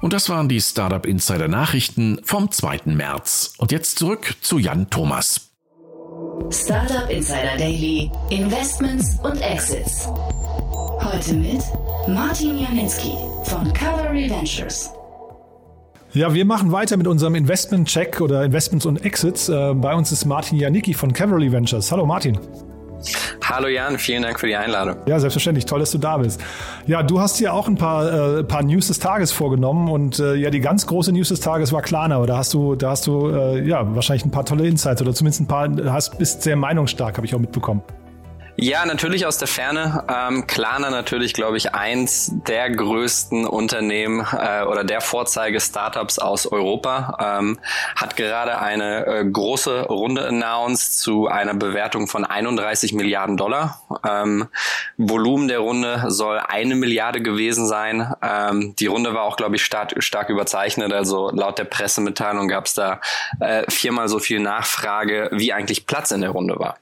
Und 0.00 0.12
das 0.12 0.28
waren 0.28 0.48
die 0.48 0.60
Startup 0.60 1.04
Insider 1.04 1.48
Nachrichten 1.48 2.18
vom 2.22 2.50
2. 2.50 2.80
März. 2.86 3.52
Und 3.58 3.72
jetzt 3.72 3.98
zurück 3.98 4.36
zu 4.40 4.58
Jan 4.58 4.90
Thomas. 4.90 5.47
Startup 6.50 7.10
Insider 7.10 7.56
Daily, 7.58 8.10
Investments 8.30 9.18
und 9.22 9.40
Exits. 9.42 10.08
Heute 10.08 11.34
mit 11.34 11.62
Martin 12.06 12.58
Janinski 12.58 13.12
von 13.44 13.70
Cavalry 13.72 14.30
Ventures. 14.30 14.90
Ja, 16.14 16.32
wir 16.32 16.44
machen 16.46 16.72
weiter 16.72 16.96
mit 16.96 17.06
unserem 17.06 17.34
Investment-Check 17.34 18.20
oder 18.20 18.44
Investments 18.44 18.86
und 18.86 19.04
Exits. 19.04 19.48
Äh, 19.48 19.74
bei 19.74 19.94
uns 19.94 20.10
ist 20.10 20.24
Martin 20.24 20.58
Janicki 20.58 20.94
von 20.94 21.12
Cavalry 21.12 21.52
Ventures. 21.52 21.92
Hallo 21.92 22.06
Martin. 22.06 22.38
Hallo 23.44 23.68
Jan, 23.68 23.98
vielen 23.98 24.22
Dank 24.22 24.38
für 24.40 24.46
die 24.46 24.56
Einladung. 24.56 24.96
Ja, 25.06 25.18
selbstverständlich. 25.18 25.64
Toll, 25.66 25.80
dass 25.80 25.90
du 25.90 25.98
da 25.98 26.18
bist. 26.18 26.40
Ja, 26.86 27.02
du 27.02 27.20
hast 27.20 27.38
hier 27.38 27.54
auch 27.54 27.68
ein 27.68 27.76
paar, 27.76 28.38
äh, 28.38 28.44
paar 28.44 28.62
News 28.62 28.88
des 28.88 28.98
Tages 28.98 29.32
vorgenommen 29.32 29.88
und 29.88 30.18
äh, 30.18 30.34
ja, 30.34 30.50
die 30.50 30.60
ganz 30.60 30.86
große 30.86 31.12
News 31.12 31.28
des 31.28 31.40
Tages 31.40 31.72
war 31.72 31.82
Klarna. 31.82 32.24
Da 32.26 32.36
hast 32.36 32.54
du, 32.54 32.74
da 32.74 32.90
hast 32.90 33.06
du 33.06 33.28
äh, 33.30 33.66
ja 33.66 33.94
wahrscheinlich 33.94 34.24
ein 34.24 34.30
paar 34.30 34.44
tolle 34.44 34.66
Insights 34.66 35.00
oder 35.00 35.14
zumindest 35.14 35.40
ein 35.42 35.46
paar, 35.46 35.70
hast 35.92 36.18
bist 36.18 36.42
sehr 36.42 36.56
meinungsstark, 36.56 37.16
habe 37.16 37.26
ich 37.26 37.34
auch 37.34 37.40
mitbekommen. 37.40 37.82
Ja, 38.60 38.84
natürlich 38.84 39.24
aus 39.24 39.38
der 39.38 39.46
Ferne. 39.46 40.04
Ähm, 40.08 40.48
Klarna 40.48 40.90
natürlich, 40.90 41.32
glaube 41.32 41.56
ich, 41.56 41.76
eins 41.76 42.32
der 42.48 42.68
größten 42.68 43.46
Unternehmen 43.46 44.26
äh, 44.32 44.64
oder 44.64 44.82
der 44.82 45.00
Vorzeige-Startups 45.00 46.18
aus 46.18 46.44
Europa. 46.44 47.38
Ähm, 47.38 47.60
hat 47.94 48.16
gerade 48.16 48.58
eine 48.58 49.06
äh, 49.06 49.24
große 49.24 49.82
Runde 49.82 50.26
announced 50.26 50.98
zu 50.98 51.28
einer 51.28 51.54
Bewertung 51.54 52.08
von 52.08 52.24
31 52.24 52.94
Milliarden 52.94 53.36
Dollar. 53.36 53.80
Ähm, 54.04 54.48
Volumen 54.96 55.46
der 55.46 55.60
Runde 55.60 56.06
soll 56.08 56.40
eine 56.40 56.74
Milliarde 56.74 57.22
gewesen 57.22 57.64
sein. 57.64 58.12
Ähm, 58.22 58.74
die 58.76 58.86
Runde 58.86 59.14
war 59.14 59.22
auch, 59.22 59.36
glaube 59.36 59.54
ich, 59.54 59.64
stark, 59.64 59.94
stark 60.02 60.30
überzeichnet. 60.30 60.92
Also 60.92 61.30
laut 61.30 61.60
der 61.60 61.64
Pressemitteilung 61.64 62.48
gab 62.48 62.66
es 62.66 62.74
da 62.74 63.00
äh, 63.38 63.62
viermal 63.70 64.08
so 64.08 64.18
viel 64.18 64.40
Nachfrage, 64.40 65.30
wie 65.30 65.52
eigentlich 65.52 65.86
Platz 65.86 66.10
in 66.10 66.22
der 66.22 66.30
Runde 66.30 66.58
war. 66.58 66.76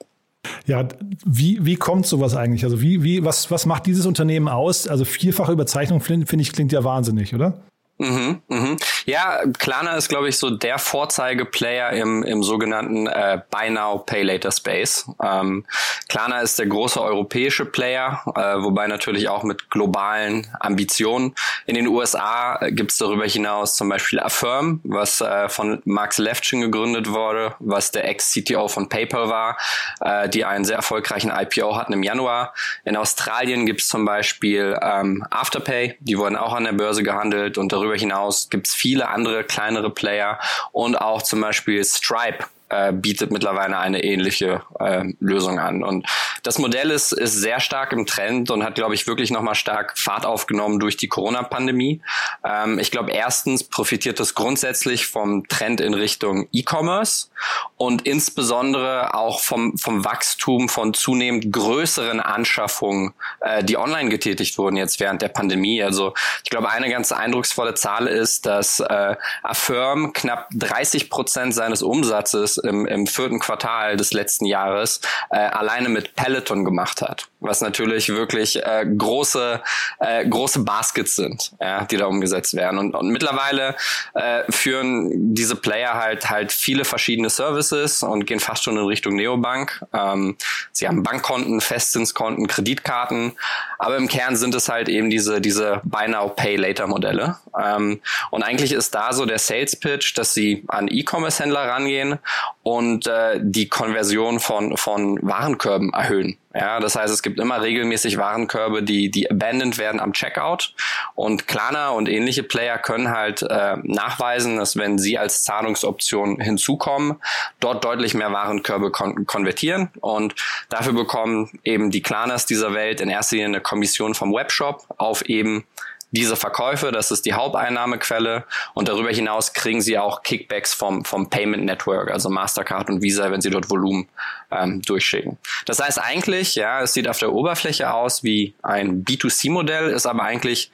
Ja, 0.67 0.87
wie, 1.25 1.65
wie 1.65 1.77
kommt 1.77 2.07
sowas 2.07 2.35
eigentlich? 2.35 2.65
Also 2.65 2.81
wie, 2.81 3.03
wie, 3.03 3.25
was, 3.25 3.51
was 3.51 3.67
macht 3.67 3.87
dieses 3.87 4.07
Unternehmen 4.07 4.49
aus? 4.49 4.87
Also 4.89 5.05
vierfache 5.05 5.53
Überzeichnung 5.53 6.01
finde 6.01 6.27
find 6.27 6.43
ich 6.43 6.53
klingt 6.53 6.73
ja 6.73 6.85
wahnsinnig, 6.85 7.35
oder? 7.35 7.61
Mhm, 7.99 8.43
mhm. 8.49 8.77
Ja, 9.07 9.41
Klarna 9.59 9.97
ist, 9.97 10.09
glaube 10.09 10.29
ich, 10.29 10.37
so 10.37 10.51
der 10.51 10.79
Vorzeigeplayer 10.79 11.93
im, 11.93 12.23
im 12.25 12.43
sogenannten 12.43 13.07
äh, 13.07 13.41
Buy 13.51 13.71
Now, 13.71 13.99
Pay 13.99 14.23
Later 14.23 14.53
Space. 14.53 15.07
Ähm, 15.23 15.65
Klarna 16.09 16.41
ist 16.41 16.59
der 16.59 16.67
große 16.67 17.01
europäische 17.01 17.65
Player, 17.65 18.23
äh, 18.35 18.63
wobei 18.63 18.87
natürlich 18.87 19.31
auch 19.31 19.45
mit 19.45 19.71
globalen 19.71 20.47
Ambitionen. 20.61 21.35
In 21.65 21.75
den 21.75 21.87
USA 21.87 22.59
gibt 22.69 22.93
es 22.93 22.99
darüber 22.99 23.25
hinaus 23.25 23.77
zum 23.77 23.89
Beispiel 23.89 24.21
Affirm, 24.21 24.81
was 24.85 25.23
äh, 25.23 25.49
von 25.49 25.81
Max 25.85 26.19
Levchin 26.19 26.61
gegründet 26.61 27.11
wurde, 27.11 27.55
was 27.61 27.93
der 27.93 28.07
Ex-CTO 28.09 28.69
von 28.69 28.91
PayPal 28.91 29.31
war, 29.31 29.57
äh, 30.01 30.29
die 30.29 30.45
einen 30.45 30.67
sehr 30.67 30.77
erfolgreichen 30.77 31.33
IPO 31.35 31.77
hatten 31.77 31.95
im 31.95 32.03
Januar. 32.03 32.53
In 32.85 32.97
Australien 32.97 33.65
gibt 33.65 33.81
es 33.81 33.89
zum 33.89 34.05
Beispiel 34.05 34.79
ähm, 34.83 35.27
Afterpay, 35.31 35.97
die 36.01 36.19
wurden 36.19 36.37
auch 36.37 36.53
an 36.53 36.65
der 36.65 36.73
Börse 36.73 37.03
gehandelt 37.03 37.57
und 37.57 37.73
darüber 37.73 37.86
darüber 37.87 37.99
hinaus 37.99 38.49
gibt 38.51 38.67
es 38.67 38.75
viele 38.75 39.09
andere 39.09 39.45
kleinere 39.45 39.91
Player 39.91 40.39
und 40.73 40.97
auch 40.97 41.23
zum 41.23 41.41
Beispiel 41.41 41.85
Stripe 41.85 42.45
äh, 42.69 42.93
bietet 42.93 43.31
mittlerweile 43.31 43.79
eine 43.79 44.03
ähnliche 44.03 44.63
äh, 44.81 45.05
Lösung 45.21 45.59
an. 45.59 45.83
Und 45.85 46.07
das 46.43 46.59
Modell 46.59 46.91
ist, 46.91 47.13
ist 47.13 47.35
sehr 47.35 47.61
stark 47.61 47.93
im 47.93 48.07
Trend 48.07 48.51
und 48.51 48.65
hat, 48.65 48.75
glaube 48.75 48.95
ich, 48.95 49.07
wirklich 49.07 49.31
nochmal 49.31 49.55
stark 49.55 49.99
Fahrt 49.99 50.27
aufgenommen 50.27 50.81
durch 50.81 50.97
die 50.97 51.09
Corona-Pandemie. 51.09 52.03
Ähm, 52.45 52.79
ich 52.79 52.91
glaube, 52.91 53.13
erstens 53.13 53.65
profitiert 53.65 54.21
es 54.21 54.35
grundsätzlich 54.35 55.07
vom 55.07 55.47
Trend 55.49 55.81
in 55.81 55.95
Richtung 55.95 56.49
E-Commerce 56.53 57.29
und 57.77 58.03
insbesondere 58.03 59.15
auch 59.15 59.41
vom, 59.41 59.77
vom 59.79 60.05
Wachstum 60.05 60.69
von 60.69 60.95
zunehmend 60.95 61.53
größeren 61.53 62.21
Anschaffungen, 62.21 63.15
äh, 63.41 63.63
die 63.63 63.77
online 63.77 64.09
getätigt 64.09 64.59
wurden 64.59 64.77
jetzt 64.77 65.01
während 65.01 65.23
der 65.23 65.29
Pandemie. 65.29 65.83
Also 65.83 66.15
ich 66.45 66.51
glaube, 66.51 66.71
eine 66.71 66.91
ganz 66.91 67.13
eindrucksvolle 67.13 67.75
Zahl 67.75 68.07
ist, 68.07 68.47
dass 68.47 68.81
äh, 68.81 69.17
Affirm 69.43 70.13
knapp 70.13 70.49
30 70.53 71.11
Prozent 71.11 71.55
seines 71.55 71.83
Umsatzes 71.83 72.56
im, 72.59 72.87
im 72.87 73.07
vierten 73.07 73.39
Quartal 73.39 73.97
des 73.97 74.13
letzten 74.13 74.47
Jahres 74.47 75.01
äh, 75.31 75.37
alleine 75.37 75.89
mit 75.89 76.15
Peloton 76.15 76.65
gemacht 76.65 77.03
hat, 77.03 77.29
was 77.41 77.61
natürlich 77.61 78.09
wirklich 78.09 78.65
äh, 78.65 78.87
große 78.87 79.61
äh, 80.01 80.27
große 80.29 80.61
Baskets 80.61 81.17
sind, 81.17 81.53
ja, 81.61 81.85
die 81.85 81.97
da 81.97 82.07
umgesetzt 82.07 82.55
werden. 82.55 82.79
Und, 82.79 82.95
und 82.95 83.09
mittlerweile 83.09 83.75
äh, 84.15 84.43
führen 84.51 85.35
diese 85.35 85.57
Player 85.57 85.95
halt 85.95 86.31
halt 86.31 86.53
viele 86.53 86.85
verschiedene 86.85 87.31
Services 87.31 88.03
und 88.03 88.27
gehen 88.27 88.41
fast 88.41 88.65
schon 88.65 88.77
in 88.77 88.85
Richtung 88.85 89.17
Neobank. 89.17 89.85
Ähm, 89.93 90.37
sie 90.73 90.89
haben 90.89 91.03
Bankkonten, 91.03 91.61
Festzinskonten, 91.61 92.47
Kreditkarten, 92.47 93.33
aber 93.79 93.97
im 93.97 94.09
Kern 94.09 94.37
sind 94.37 94.55
es 94.55 94.69
halt 94.69 94.89
eben 94.89 95.11
diese 95.11 95.41
diese 95.41 95.81
Buy 95.85 96.09
Now 96.09 96.29
Pay 96.29 96.57
Later 96.57 96.87
Modelle. 96.87 97.37
Ähm, 97.61 98.01
und 98.31 98.43
eigentlich 98.43 98.73
ist 98.73 98.95
da 98.95 99.13
so 99.13 99.27
der 99.27 99.39
Sales 99.39 99.77
Pitch, 99.77 100.17
dass 100.17 100.35
sie 100.35 100.65
an 100.69 100.89
E-Commerce 100.89 101.43
Händler 101.43 101.69
rangehen 101.69 102.19
und 102.63 103.07
äh, 103.07 103.41
die 103.41 103.69
Konversion 103.69 104.41
von 104.41 104.77
von 104.77 105.19
Warenkörben 105.23 105.93
erhöhen. 105.93 106.39
Ja, 106.59 106.81
das 106.81 106.97
heißt, 106.97 107.13
es 107.13 107.23
gibt 107.23 107.39
immer 107.39 107.61
regelmäßig 107.61 108.17
Warenkörbe, 108.17 108.83
die, 108.83 109.11
die 109.11 109.31
abandoned 109.31 109.77
werden 109.77 110.01
am 110.01 110.15
Checkout. 110.15 110.75
Und 111.15 111.47
Klarna 111.47 111.91
und 111.91 112.09
ähnliche 112.09 112.43
Player 112.43 112.79
können 112.79 113.11
halt 113.11 113.43
äh, 113.43 113.77
nachweisen, 113.83 114.57
dass 114.57 114.77
wenn 114.77 114.99
sie 114.99 115.19
als 115.19 115.43
Zahlungsoption 115.43 116.41
hinzukommen, 116.41 117.17
dort 117.61 117.85
deutlich 117.85 118.15
mehr 118.15 118.33
Warenkörbe 118.33 118.91
kon 118.91 119.27
konvertieren. 119.27 119.91
Und 120.01 120.35
dafür 120.71 120.95
bekommen 120.95 121.51
eben 121.63 121.91
die 121.91 122.03
Klarnas 122.03 122.47
dieser 122.47 122.73
Welt 122.73 123.03
in 123.03 123.11
erster 123.11 123.37
Linie 123.37 123.49
eine 123.49 123.61
Kommission 123.61 124.15
vom 124.15 124.33
Webshop 124.33 124.87
auf 124.97 125.23
eben 125.27 125.67
diese 126.11 126.37
Verkäufe, 126.37 126.93
das 126.93 127.11
ist 127.11 127.27
die 127.27 127.35
Haupteinnahmequelle 127.35 128.45
und 128.75 128.89
darüber 128.89 129.11
hinaus 129.11 129.53
kriegen 129.53 129.81
sie 129.81 129.99
auch 129.99 130.23
Kickbacks 130.23 130.73
vom, 130.73 131.05
vom 131.05 131.29
Payment 131.29 131.65
Network, 131.65 132.11
also 132.11 132.31
Mastercard 132.31 132.89
und 132.89 133.03
Visa, 133.03 133.31
wenn 133.31 133.41
sie 133.41 133.51
dort 133.51 133.71
Volumen 133.71 134.09
ähm, 134.51 134.83
durchschicken. 134.83 135.39
Das 135.67 135.81
heißt 135.81 136.01
eigentlich, 136.01 136.55
ja, 136.55 136.83
es 136.83 136.95
sieht 136.95 137.09
auf 137.09 137.19
der 137.19 137.33
Oberfläche 137.33 137.93
aus 137.93 138.23
wie 138.23 138.55
ein 138.63 139.05
B2C-Modell, 139.05 139.91
ist 139.91 140.07
aber 140.07 140.23
eigentlich 140.23 140.71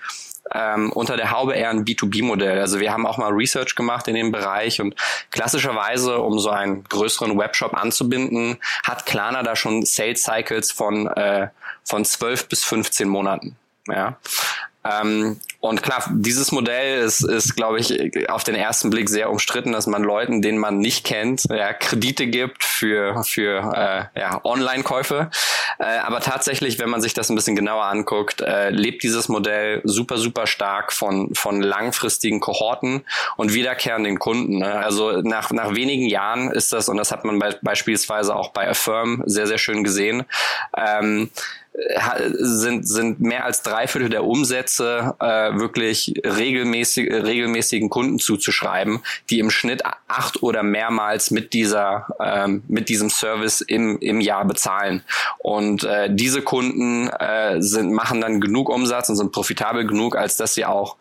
ähm, 0.55 0.93
unter 0.93 1.17
der 1.17 1.31
Haube 1.31 1.55
eher 1.55 1.71
ein 1.71 1.85
B2B-Modell. 1.85 2.59
Also 2.59 2.81
wir 2.81 2.93
haben 2.93 3.07
auch 3.07 3.19
mal 3.19 3.33
Research 3.33 3.75
gemacht 3.75 4.09
in 4.09 4.15
dem 4.15 4.33
Bereich 4.33 4.81
und 4.81 4.95
klassischerweise, 5.31 6.19
um 6.19 6.39
so 6.39 6.51
einen 6.51 6.85
größeren 6.85 7.39
Webshop 7.39 7.75
anzubinden, 7.75 8.59
hat 8.85 9.07
Klarna 9.07 9.43
da 9.43 9.57
schon 9.57 9.85
Sales 9.85 10.23
Cycles 10.23 10.73
von, 10.73 11.07
äh, 11.07 11.49
von 11.85 12.05
12 12.05 12.49
bis 12.49 12.65
15 12.65 13.09
Monaten. 13.09 13.57
Ja. 13.89 14.17
Ähm, 14.85 15.41
und 15.61 15.83
klar, 15.83 16.05
dieses 16.11 16.51
Modell 16.51 17.03
ist, 17.03 17.21
ist 17.23 17.55
glaube 17.55 17.79
ich, 17.79 18.29
auf 18.29 18.43
den 18.43 18.57
ersten 18.57 18.91
Blick 18.91 19.09
sehr 19.09 19.31
umstritten, 19.31 19.73
dass 19.73 19.87
man 19.87 20.03
Leuten, 20.03 20.43
denen 20.43 20.59
man 20.59 20.79
nicht 20.79 21.05
kennt, 21.05 21.45
ja, 21.49 21.73
Kredite 21.73 22.27
gibt 22.27 22.65
für, 22.65 23.23
für 23.23 24.11
äh, 24.15 24.21
ja, 24.21 24.45
Online-Käufe. 24.45 25.31
Äh, 25.79 25.99
aber 25.99 26.21
tatsächlich, 26.21 26.81
wenn 26.81 26.91
man 26.91 27.01
sich 27.01 27.15
das 27.15 27.31
ein 27.31 27.37
bisschen 27.37 27.55
genauer 27.55 27.85
anguckt, 27.85 28.41
äh, 28.41 28.71
lebt 28.71 29.05
dieses 29.05 29.29
Modell 29.29 29.81
super, 29.85 30.19
super 30.19 30.49
stark 30.49 30.93
von, 30.93 31.33
von 31.35 31.63
langfristigen 31.63 32.41
Kohorten 32.41 33.05
und 33.37 33.55
wiederkehrenden 33.55 34.19
Kunden. 34.19 34.59
Ne? 34.59 34.73
Also 34.73 35.23
nach, 35.23 35.53
nach 35.53 35.75
wenigen 35.77 36.07
Jahren 36.07 36.51
ist 36.51 36.73
das, 36.73 36.89
und 36.89 36.97
das 36.97 37.13
hat 37.13 37.25
man 37.25 37.39
be 37.39 37.57
beispielsweise 37.63 38.35
auch 38.35 38.51
bei 38.51 38.69
Affirm 38.69 39.23
sehr, 39.27 39.47
sehr 39.47 39.59
schön 39.59 39.85
gesehen, 39.85 40.25
ähm, 40.77 41.31
sind, 42.39 42.87
sind 42.87 43.21
mehr 43.21 43.45
als 43.45 43.63
drei 43.63 43.87
Viertel 43.87 44.11
der 44.11 44.25
Umsätze 44.25 45.15
äh, 45.21 45.55
wirklich 45.59 46.13
regelmäßig, 46.25 47.11
regelmäßigen 47.11 47.89
Kunden 47.89 48.19
zuzuschreiben, 48.19 49.01
die 49.31 49.39
im 49.39 49.51
Schnitt 49.51 49.83
acht 50.07 50.43
oder 50.43 50.63
mehrmals 50.63 51.31
mit 51.31 51.55
dieser, 51.55 52.09
ähm, 52.21 52.63
mit 52.69 52.89
diesem 52.91 53.09
Service 53.09 53.63
im, 53.63 53.99
im 54.01 54.21
Jahr 54.21 54.45
bezahlen. 54.45 55.03
Und 55.39 55.85
äh, 55.85 56.15
diese 56.15 56.43
Kunden 56.43 57.09
äh, 57.09 57.63
sind, 57.63 57.93
machen 57.93 58.21
dann 58.21 58.41
genug 58.41 58.69
Umsatz 58.69 59.09
und 59.09 59.17
sind 59.17 59.33
profitabel 59.33 59.87
genug, 59.87 60.15
als 60.15 60.37
dass 60.37 60.55
sie 60.55 60.67
auch 60.67 60.97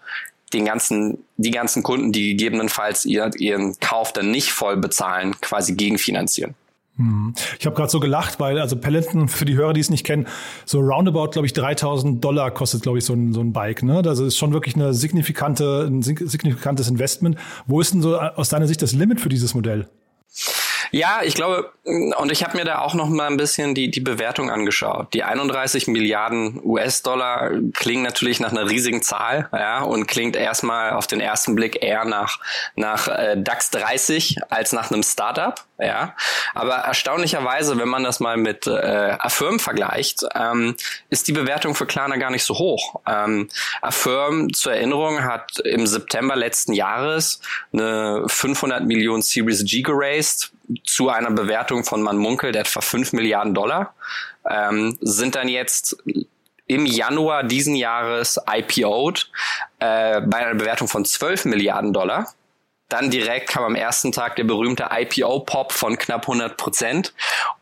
den 0.54 0.66
ganzen, 0.66 1.26
die 1.38 1.52
ganzen 1.52 1.84
Kunden, 1.84 2.12
die 2.12 2.30
gegebenenfalls 2.32 3.06
ihr, 3.06 3.30
ihren 3.38 3.78
Kauf 3.80 4.14
dann 4.14 4.32
nicht 4.32 4.52
voll 4.52 4.78
bezahlen, 4.78 5.36
quasi 5.42 5.76
gegenfinanzieren. 5.76 6.56
Hm. 6.98 7.34
Ich 7.60 7.66
habe 7.66 7.76
gerade 7.76 7.90
so 7.90 8.00
gelacht, 8.00 8.40
weil 8.40 8.60
also 8.60 8.76
Peloton, 8.76 9.28
für 9.28 9.46
die 9.46 9.56
Hörer, 9.56 9.74
die 9.74 9.80
es 9.80 9.90
nicht 9.90 10.06
kennen, 10.06 10.28
so 10.66 10.80
roundabout, 10.80 11.30
glaube 11.30 11.46
ich, 11.46 11.54
3000 11.54 12.24
Dollar 12.24 12.52
kostet, 12.52 12.84
glaube 12.84 12.98
ich, 12.98 13.06
so 13.06 13.14
ein, 13.14 13.34
so 13.34 13.42
ein 13.42 13.54
Bike. 13.54 13.84
Ne? 13.84 14.02
Das 14.02 14.20
ist 14.20 14.38
schon 14.38 14.54
wirklich 14.54 14.76
eine 14.76 14.94
signifikante, 14.94 15.88
ein 15.90 16.02
signifikantes 16.02 16.90
Investment. 16.90 17.38
Wo 17.66 17.82
ist 17.82 17.94
denn 17.94 18.02
so 18.02 18.18
aus 18.18 18.50
deiner 18.50 18.68
Sicht 18.68 18.82
das 18.82 18.94
Limit 18.94 19.22
für 19.22 19.30
dieses 19.30 19.54
Modell? 19.54 19.88
Ja, 20.92 21.22
ich 21.24 21.36
glaube, 21.36 21.72
und 21.84 22.32
ich 22.32 22.44
habe 22.44 22.58
mir 22.58 22.66
da 22.66 22.80
auch 22.80 22.94
noch 22.94 23.08
mal 23.08 23.28
ein 23.28 23.38
bisschen 23.38 23.74
die, 23.74 23.90
die 23.90 24.02
Bewertung 24.02 24.52
angeschaut. 24.52 25.14
Die 25.14 25.24
31 25.24 25.88
Milliarden 25.88 26.60
US-Dollar 26.64 27.52
klingen 27.74 28.04
natürlich 28.04 28.42
nach 28.42 28.52
einer 28.52 28.70
riesigen 28.70 29.02
Zahl, 29.02 29.50
ja, 29.54 29.82
und 29.82 30.08
klingt 30.08 30.36
erstmal 30.36 30.92
auf 30.92 31.08
den 31.08 31.22
ersten 31.22 31.56
Blick 31.56 31.82
eher 31.82 32.04
nach, 32.04 32.40
nach 32.76 33.08
äh, 33.08 33.36
DAX 33.38 33.72
30 33.72 34.38
als 34.50 34.74
nach 34.74 34.92
einem 34.92 35.02
Startup, 35.04 35.56
ja. 35.80 36.14
Aber 36.54 36.76
erstaunlicherweise, 36.76 37.78
wenn 37.78 37.90
man 37.90 38.04
das 38.04 38.20
mal 38.20 38.36
mit 38.36 38.68
äh, 38.68 39.16
Affirm 39.18 39.60
vergleicht, 39.60 40.26
ähm, 40.36 40.76
ist 41.10 41.28
die 41.30 41.34
Bewertung 41.34 41.74
für 41.74 41.86
Klarna 41.86 42.18
gar 42.18 42.32
nicht 42.32 42.44
so 42.44 42.56
hoch. 42.56 43.00
Ähm, 43.08 43.48
Affirm 43.82 44.54
zur 44.54 44.74
Erinnerung 44.74 45.24
hat 45.24 45.60
im 45.60 45.88
September 45.88 46.36
letzten 46.36 46.74
Jahres 46.74 47.40
eine 47.72 48.26
500 48.28 48.86
Millionen 48.86 49.22
Series 49.22 49.64
G 49.66 49.82
geraced 49.82 50.52
zu 50.84 51.10
einer 51.10 51.32
Bewertung 51.32 51.84
von 51.84 52.02
man 52.02 52.18
munkelt 52.18 52.56
etwa 52.56 52.82
5 52.82 53.14
Milliarden 53.14 53.54
Dollar, 53.54 53.94
ähm, 54.50 54.98
sind 55.02 55.36
dann 55.36 55.48
jetzt 55.48 56.04
im 56.68 56.86
Januar 56.86 57.44
diesen 57.44 57.76
Jahres 57.76 58.40
IPO'd 58.48 59.30
äh, 59.80 60.22
bei 60.22 60.38
einer 60.38 60.56
Bewertung 60.56 60.88
von 60.88 61.04
12 61.04 61.46
Milliarden 61.46 61.94
Dollar. 61.94 62.34
Dann 62.92 63.10
direkt 63.10 63.50
kam 63.50 63.64
am 63.64 63.76
ersten 63.76 64.12
Tag 64.12 64.36
der 64.36 64.44
berühmte 64.44 64.90
IPO-Pop 64.92 65.72
von 65.72 65.98
knapp 65.98 66.24
100 66.24 66.58
Prozent. 66.58 67.14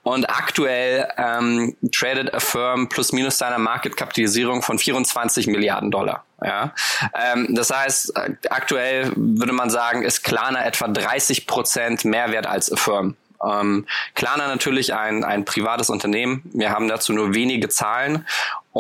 Und 0.02 0.28
aktuell 0.28 1.08
ähm, 1.18 1.78
tradet 1.92 2.34
Affirm 2.34 2.90
plus 2.90 3.12
minus 3.12 3.38
seiner 3.38 3.60
Marketkapitalisierung 3.60 4.64
von 4.64 4.80
24 4.80 5.46
Milliarden 5.46 5.92
Dollar. 5.92 6.24
Ja, 6.44 6.74
ähm, 7.14 7.48
das 7.52 7.70
heißt, 7.70 8.18
äh, 8.18 8.32
aktuell 8.50 9.12
würde 9.16 9.54
man 9.54 9.70
sagen, 9.70 10.02
ist 10.02 10.24
Klarna 10.24 10.66
etwa 10.66 10.88
30 10.88 11.46
Prozent 11.46 12.06
mehr 12.06 12.32
wert 12.32 12.48
als 12.48 12.72
Affirm. 12.72 13.16
Ähm, 13.48 13.86
Klarna 14.16 14.48
natürlich 14.48 14.96
ein, 14.96 15.24
ein 15.24 15.46
privates 15.46 15.92
Unternehmen. 15.92 16.42
Wir 16.54 16.72
haben 16.72 16.88
dazu 16.88 17.14
nur 17.14 17.36
wenige 17.36 17.70
Zahlen 17.70 18.26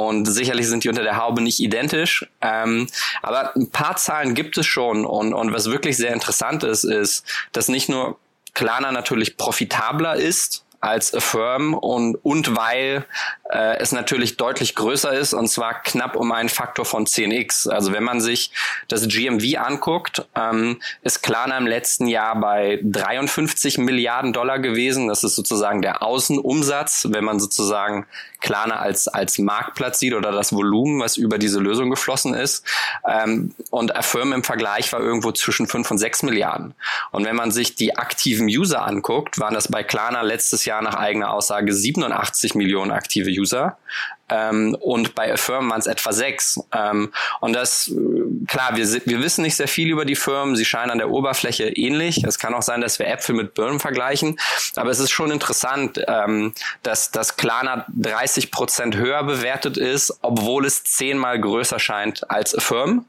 und 0.07 0.25
sicherlich 0.25 0.67
sind 0.67 0.85
die 0.85 0.89
unter 0.89 1.03
der 1.03 1.17
Haube 1.17 1.41
nicht 1.41 1.59
identisch. 1.59 2.25
Ähm, 2.41 2.87
aber 3.21 3.55
ein 3.55 3.69
paar 3.69 3.97
Zahlen 3.97 4.33
gibt 4.33 4.57
es 4.57 4.65
schon 4.65 5.05
und, 5.05 5.33
und 5.33 5.51
was 5.51 5.69
wirklich 5.69 5.97
sehr 5.97 6.13
interessant 6.13 6.63
ist, 6.63 6.85
ist, 6.85 7.25
dass 7.51 7.67
nicht 7.67 7.89
nur 7.89 8.17
Klarna 8.53 8.91
natürlich 8.91 9.35
profitabler 9.35 10.15
ist 10.15 10.63
als 10.81 11.13
Affirm 11.13 11.73
und, 11.73 12.15
und 12.23 12.55
weil 12.55 13.05
äh, 13.49 13.77
es 13.77 13.91
natürlich 13.91 14.37
deutlich 14.37 14.75
größer 14.75 15.11
ist 15.11 15.33
und 15.33 15.47
zwar 15.49 15.81
knapp 15.81 16.15
um 16.15 16.31
einen 16.31 16.49
Faktor 16.49 16.85
von 16.85 17.05
10x. 17.05 17.69
Also 17.69 17.91
wenn 17.91 18.03
man 18.03 18.21
sich 18.21 18.51
das 18.87 19.07
GMV 19.07 19.57
anguckt, 19.59 20.25
ähm, 20.35 20.79
ist 21.01 21.21
Klarna 21.21 21.57
im 21.57 21.67
letzten 21.67 22.07
Jahr 22.07 22.39
bei 22.39 22.79
53 22.83 23.77
Milliarden 23.79 24.31
Dollar 24.31 24.59
gewesen. 24.59 25.07
Das 25.07 25.23
ist 25.23 25.35
sozusagen 25.35 25.81
der 25.81 26.01
Außenumsatz, 26.01 27.07
wenn 27.09 27.25
man 27.25 27.39
sozusagen 27.39 28.05
Klarna 28.39 28.77
als, 28.77 29.07
als 29.07 29.37
Marktplatz 29.37 29.99
sieht 29.99 30.13
oder 30.13 30.31
das 30.31 30.53
Volumen, 30.53 31.01
was 31.01 31.17
über 31.17 31.37
diese 31.37 31.59
Lösung 31.59 31.89
geflossen 31.89 32.33
ist. 32.33 32.63
Ähm, 33.05 33.53
und 33.69 33.95
Affirm 33.95 34.31
im 34.31 34.43
Vergleich 34.43 34.93
war 34.93 35.01
irgendwo 35.01 35.31
zwischen 35.31 35.67
5 35.67 35.91
und 35.91 35.97
6 35.97 36.23
Milliarden. 36.23 36.73
Und 37.11 37.25
wenn 37.25 37.35
man 37.35 37.51
sich 37.51 37.75
die 37.75 37.97
aktiven 37.97 38.47
User 38.47 38.85
anguckt, 38.85 39.39
waren 39.39 39.53
das 39.53 39.67
bei 39.67 39.83
Klarna 39.83 40.21
letztes 40.21 40.65
Jahr 40.65 40.68
nach 40.81 40.95
eigener 40.95 41.33
Aussage 41.33 41.73
87 41.73 42.55
Millionen 42.55 42.91
aktive 42.91 43.29
User. 43.29 43.77
Ähm, 44.29 44.75
und 44.79 45.15
bei 45.15 45.33
Affirm 45.33 45.69
waren 45.69 45.79
es 45.79 45.87
etwa 45.87 46.13
sechs. 46.13 46.59
Ähm, 46.71 47.11
und 47.41 47.53
das, 47.53 47.91
klar, 48.47 48.75
wir, 48.75 48.85
wir 49.05 49.21
wissen 49.21 49.41
nicht 49.41 49.55
sehr 49.55 49.67
viel 49.67 49.89
über 49.89 50.05
die 50.05 50.15
Firmen. 50.15 50.55
Sie 50.55 50.65
scheinen 50.65 50.91
an 50.91 50.97
der 50.99 51.09
Oberfläche 51.09 51.69
ähnlich. 51.69 52.23
Es 52.23 52.37
kann 52.37 52.53
auch 52.53 52.61
sein, 52.61 52.81
dass 52.81 52.99
wir 52.99 53.07
Äpfel 53.07 53.35
mit 53.35 53.53
Birnen 53.53 53.79
vergleichen. 53.79 54.39
Aber 54.75 54.91
es 54.91 54.99
ist 54.99 55.11
schon 55.11 55.31
interessant, 55.31 56.01
ähm, 56.07 56.53
dass, 56.83 57.11
dass 57.11 57.37
Klarna 57.37 57.85
30 57.89 58.51
Prozent 58.51 58.95
höher 58.95 59.23
bewertet 59.23 59.77
ist, 59.77 60.19
obwohl 60.21 60.65
es 60.65 60.83
zehnmal 60.83 61.39
größer 61.39 61.79
scheint 61.79 62.29
als 62.29 62.55
Affirm. 62.55 63.05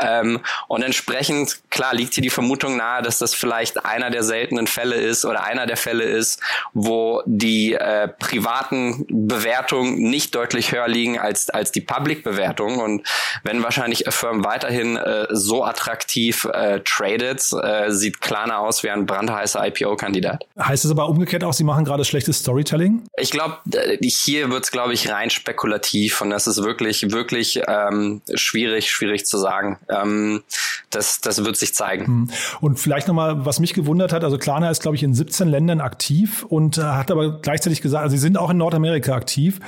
Ähm, 0.00 0.40
und 0.68 0.82
entsprechend, 0.82 1.60
klar, 1.70 1.94
liegt 1.94 2.14
hier 2.14 2.22
die 2.22 2.30
Vermutung 2.30 2.76
nahe, 2.76 3.02
dass 3.02 3.18
das 3.18 3.34
vielleicht 3.34 3.84
einer 3.84 4.10
der 4.10 4.22
seltenen 4.22 4.66
Fälle 4.66 4.96
ist 4.96 5.24
oder 5.24 5.44
einer 5.44 5.66
der 5.66 5.76
Fälle 5.76 6.04
ist, 6.04 6.40
wo 6.74 7.22
die 7.24 7.72
äh, 7.72 8.08
privaten 8.08 9.06
Bewertungen 9.08 9.96
nicht 10.10 10.34
deutlich 10.34 10.72
höher 10.72 10.88
liegen 10.88 11.18
als, 11.18 11.48
als 11.50 11.72
die 11.72 11.80
Public-Bewertung. 11.80 12.78
Und 12.78 13.06
wenn 13.42 13.62
wahrscheinlich 13.62 14.06
Affirm 14.06 14.44
weiterhin 14.44 14.96
äh, 14.96 15.26
so 15.30 15.64
attraktiv 15.64 16.46
äh, 16.52 16.80
tradet, 16.80 17.42
äh, 17.62 17.90
sieht 17.90 18.20
Klarna 18.20 18.58
aus 18.58 18.82
wie 18.82 18.90
ein 18.90 19.06
brandheißer 19.06 19.66
IPO-Kandidat. 19.66 20.46
Heißt 20.58 20.84
es 20.84 20.90
aber 20.90 21.08
umgekehrt 21.08 21.44
auch, 21.44 21.54
Sie 21.54 21.64
machen 21.64 21.84
gerade 21.84 22.04
schlechtes 22.04 22.40
Storytelling? 22.40 23.02
Ich 23.16 23.30
glaube, 23.30 23.58
hier 24.02 24.50
wird 24.50 24.64
es, 24.64 24.70
glaube 24.70 24.92
ich, 24.92 25.10
rein 25.10 25.30
spekulativ 25.30 26.20
und 26.20 26.30
das 26.30 26.46
ist 26.46 26.62
wirklich, 26.62 27.10
wirklich 27.12 27.60
ähm, 27.66 28.20
schwierig, 28.34 28.90
schwierig 28.90 29.24
zu 29.24 29.38
sagen 29.38 29.78
ähm, 29.88 30.42
das, 30.90 31.20
das 31.20 31.44
wird 31.44 31.56
sich 31.56 31.74
zeigen. 31.74 32.06
Hm. 32.06 32.30
Und 32.60 32.78
vielleicht 32.78 33.08
nochmal, 33.08 33.44
was 33.44 33.60
mich 33.60 33.74
gewundert 33.74 34.12
hat, 34.12 34.24
also 34.24 34.38
Klarna 34.38 34.70
ist, 34.70 34.82
glaube 34.82 34.96
ich, 34.96 35.02
in 35.02 35.14
17 35.14 35.48
Ländern 35.48 35.80
aktiv 35.80 36.44
und 36.44 36.78
äh, 36.78 36.82
hat 36.82 37.10
aber 37.10 37.40
gleichzeitig 37.40 37.82
gesagt, 37.82 38.04
also 38.04 38.16
sie 38.16 38.20
sind 38.20 38.38
auch 38.38 38.50
in 38.50 38.56
Nordamerika 38.56 39.14
aktiv. 39.14 39.60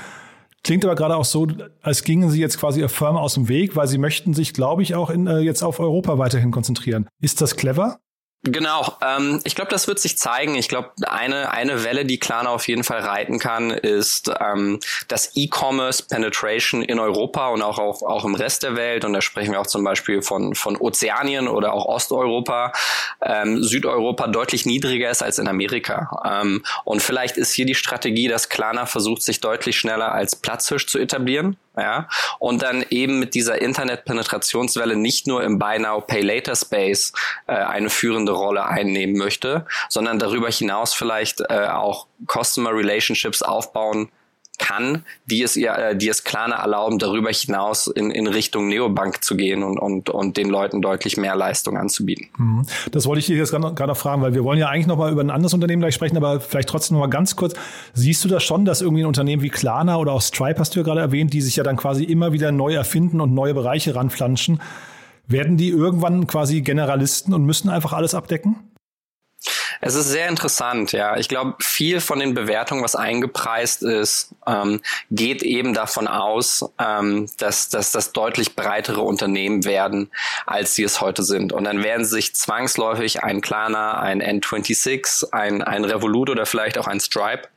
Klingt 0.65 0.85
aber 0.85 0.97
gerade 0.97 1.17
auch 1.17 1.25
so, 1.25 1.47
als 1.83 2.03
gingen 2.03 2.31
sie 2.31 2.41
jetzt 2.41 2.59
quasi 2.59 2.81
ihr 2.81 2.89
Firma 2.89 3.21
aus 3.21 3.35
dem 3.35 3.49
Weg, 3.49 3.77
weil 3.77 3.87
sie 3.87 3.99
möchten 3.99 4.35
sich, 4.35 4.53
glaube 4.53 4.83
ich, 4.83 4.95
auch 4.95 5.11
in, 5.11 5.27
äh, 5.27 5.39
jetzt 5.39 5.63
auf 5.63 5.81
Europa 5.81 6.19
weiterhin 6.19 6.51
konzentrieren. 6.51 7.09
Ist 7.21 7.41
das 7.41 7.57
clever? 7.57 8.01
Genau, 8.45 8.97
ähm, 9.03 9.41
ich 9.43 9.57
glaube, 9.57 9.71
das 9.71 9.89
wird 9.89 9.99
sich 9.99 10.17
zeigen. 10.17 10.55
Ich 10.55 10.69
glaube, 10.69 10.93
eine, 11.09 11.51
eine 11.51 11.83
Welle, 11.83 12.05
die 12.05 12.21
Klarna 12.21 12.51
auf 12.51 12.69
jeden 12.69 12.85
Fall 12.85 13.01
reiten 13.01 13.41
kann, 13.41 13.71
ist 13.71 14.31
ähm, 14.41 14.79
das 15.09 15.33
E-Commerce 15.35 16.05
Penetration 16.09 16.83
in 16.83 17.01
Europa 17.01 17.49
und 17.49 17.63
auch, 17.63 17.79
auch, 17.79 18.03
auch 18.03 18.25
im 18.25 18.37
Rest 18.37 18.63
der 18.63 18.77
Welt. 18.77 19.05
Und 19.05 19.13
da 19.13 19.21
sprechen 19.23 19.53
wir 19.53 19.61
auch 19.61 19.67
zum 19.67 19.83
Beispiel 19.83 20.23
von, 20.23 20.55
von 20.55 20.77
Ozeanien 20.77 21.49
oder 21.49 21.73
auch 21.73 21.87
Osteuropa, 21.87 22.73
ähm, 23.23 23.63
Südeuropa 23.63 24.29
deutlich 24.29 24.67
niedriger 24.67 25.11
ist 25.11 25.23
als 25.23 25.41
in 25.41 25.49
Amerika. 25.49 26.09
Ähm, 26.25 26.63
und 26.85 27.03
vielleicht 27.03 27.39
ist 27.39 27.53
hier 27.53 27.67
die 27.67 27.75
Strategie, 27.75 28.29
dass 28.29 28.49
Klarna 28.49 28.87
versucht, 28.87 29.23
sich 29.23 29.41
deutlich 29.41 29.77
schneller 29.77 30.13
als 30.13 30.37
Platzhirsch 30.37 30.87
zu 30.87 31.01
etablieren 31.01 31.57
ja, 31.79 32.09
und 32.39 32.63
dann 32.63 32.85
eben 32.91 33.19
mit 33.19 33.35
dieser 33.35 33.61
Internetpenetrationswelle 33.61 34.97
nicht 34.97 35.27
nur 35.27 35.43
im 35.43 35.59
Buy 35.59 35.79
Now 35.79 36.01
Pay 36.01 36.23
Later 36.23 36.57
Space 36.57 37.13
äh, 37.47 37.53
eine 37.53 37.91
führende 37.91 38.33
Rolle 38.33 38.65
einnehmen 38.65 39.17
möchte, 39.17 39.67
sondern 39.89 40.19
darüber 40.19 40.51
hinaus 40.51 40.95
vielleicht 40.95 41.41
äh, 41.49 41.69
auch 41.69 42.07
Customer 42.27 42.75
Relationships 42.75 43.43
aufbauen 43.43 44.11
kann, 44.59 45.05
die 45.27 45.43
es 45.43 45.57
ihr, 45.57 45.73
äh, 45.73 45.97
die 45.97 46.09
es 46.09 46.25
Klarna 46.25 46.57
erlauben, 46.57 46.99
darüber 46.99 47.31
hinaus 47.31 47.87
in, 47.87 48.11
in 48.11 48.27
Richtung 48.27 48.69
Neobank 48.69 49.25
zu 49.25 49.37
gehen 49.37 49.63
und, 49.63 49.79
und, 49.79 50.11
und 50.11 50.37
den 50.37 50.49
Leuten 50.49 50.83
deutlich 50.83 51.17
mehr 51.17 51.37
Leistung 51.37 51.77
anzubieten. 51.77 52.29
Mhm. 52.37 52.67
Das 52.93 53.07
wollte 53.07 53.21
ich 53.21 53.27
dir 53.27 53.37
jetzt 53.37 53.53
gerade 53.53 53.95
fragen, 53.95 54.21
weil 54.23 54.35
wir 54.35 54.45
wollen 54.45 54.59
ja 54.59 54.69
eigentlich 54.69 54.87
noch 54.87 54.99
mal 54.99 55.13
über 55.13 55.23
ein 55.23 55.31
anderes 55.31 55.55
Unternehmen 55.55 55.81
gleich 55.81 55.95
sprechen, 55.95 56.17
aber 56.17 56.41
vielleicht 56.41 56.69
trotzdem 56.69 56.97
noch 56.97 57.05
mal 57.05 57.11
ganz 57.11 57.37
kurz. 57.37 57.55
Siehst 57.95 58.25
du 58.25 58.29
das 58.29 58.43
schon, 58.43 58.65
dass 58.65 58.83
irgendwie 58.83 59.03
ein 59.03 59.07
Unternehmen 59.07 59.43
wie 59.43 59.51
Klarna 59.51 59.97
oder 59.97 60.13
auch 60.13 60.23
Stripe 60.23 60.59
hast 60.59 60.75
du 60.75 60.81
ja 60.81 60.85
gerade 60.85 61.01
erwähnt, 61.01 61.33
die 61.33 61.41
sich 61.41 61.57
ja 61.57 61.63
dann 61.63 61.77
quasi 61.77 62.05
immer 62.05 62.33
wieder 62.33 62.53
neu 62.53 62.75
erfinden 62.75 63.21
und 63.21 63.33
neue 63.33 63.55
Bereiche 63.55 63.95
ranflanschen, 63.95 64.61
werden 65.29 65.57
die 65.57 65.69
irgendwann 65.69 66.27
quasi 66.27 66.63
Generalisten 66.63 67.35
und 67.35 67.45
müssen 67.45 67.69
einfach 67.69 67.93
alles 67.93 68.15
abdecken? 68.15 68.57
Es 69.81 69.95
ist 69.95 70.09
sehr 70.09 70.29
interessant, 70.29 70.93
ja. 70.93 71.17
Ich 71.17 71.29
glaube, 71.29 71.55
viel 71.61 72.01
von 72.01 72.19
den 72.19 72.35
Bewertungen, 72.35 72.83
was 72.83 72.97
eingepreist 72.97 73.83
ist, 73.83 74.35
ähm, 74.47 74.81
geht 75.11 75.43
eben 75.43 75.75
davon 75.75 76.09
aus, 76.09 76.65
ähm, 76.79 77.29
dass, 77.39 77.69
dass 77.69 77.93
das 77.93 78.13
deutlich 78.13 78.57
breitere 78.57 79.01
Unternehmen 79.01 79.65
werden, 79.65 80.11
als 80.47 80.75
sie 80.75 80.83
es 80.83 81.01
heute 81.01 81.23
sind. 81.23 81.53
Und 81.53 81.65
dann 81.65 81.83
werden 81.83 82.05
sich 82.05 82.35
zwangsläufig 82.35 83.23
ein 83.23 83.41
Klarna, 83.41 84.01
ein 84.01 84.23
N26, 84.23 85.33
ein, 85.33 85.63
ein 85.63 85.85
Revolut 85.85 86.31
oder 86.31 86.47
vielleicht 86.47 86.79
auch 86.79 86.87
ein 86.87 87.01
Stripe 87.01 87.49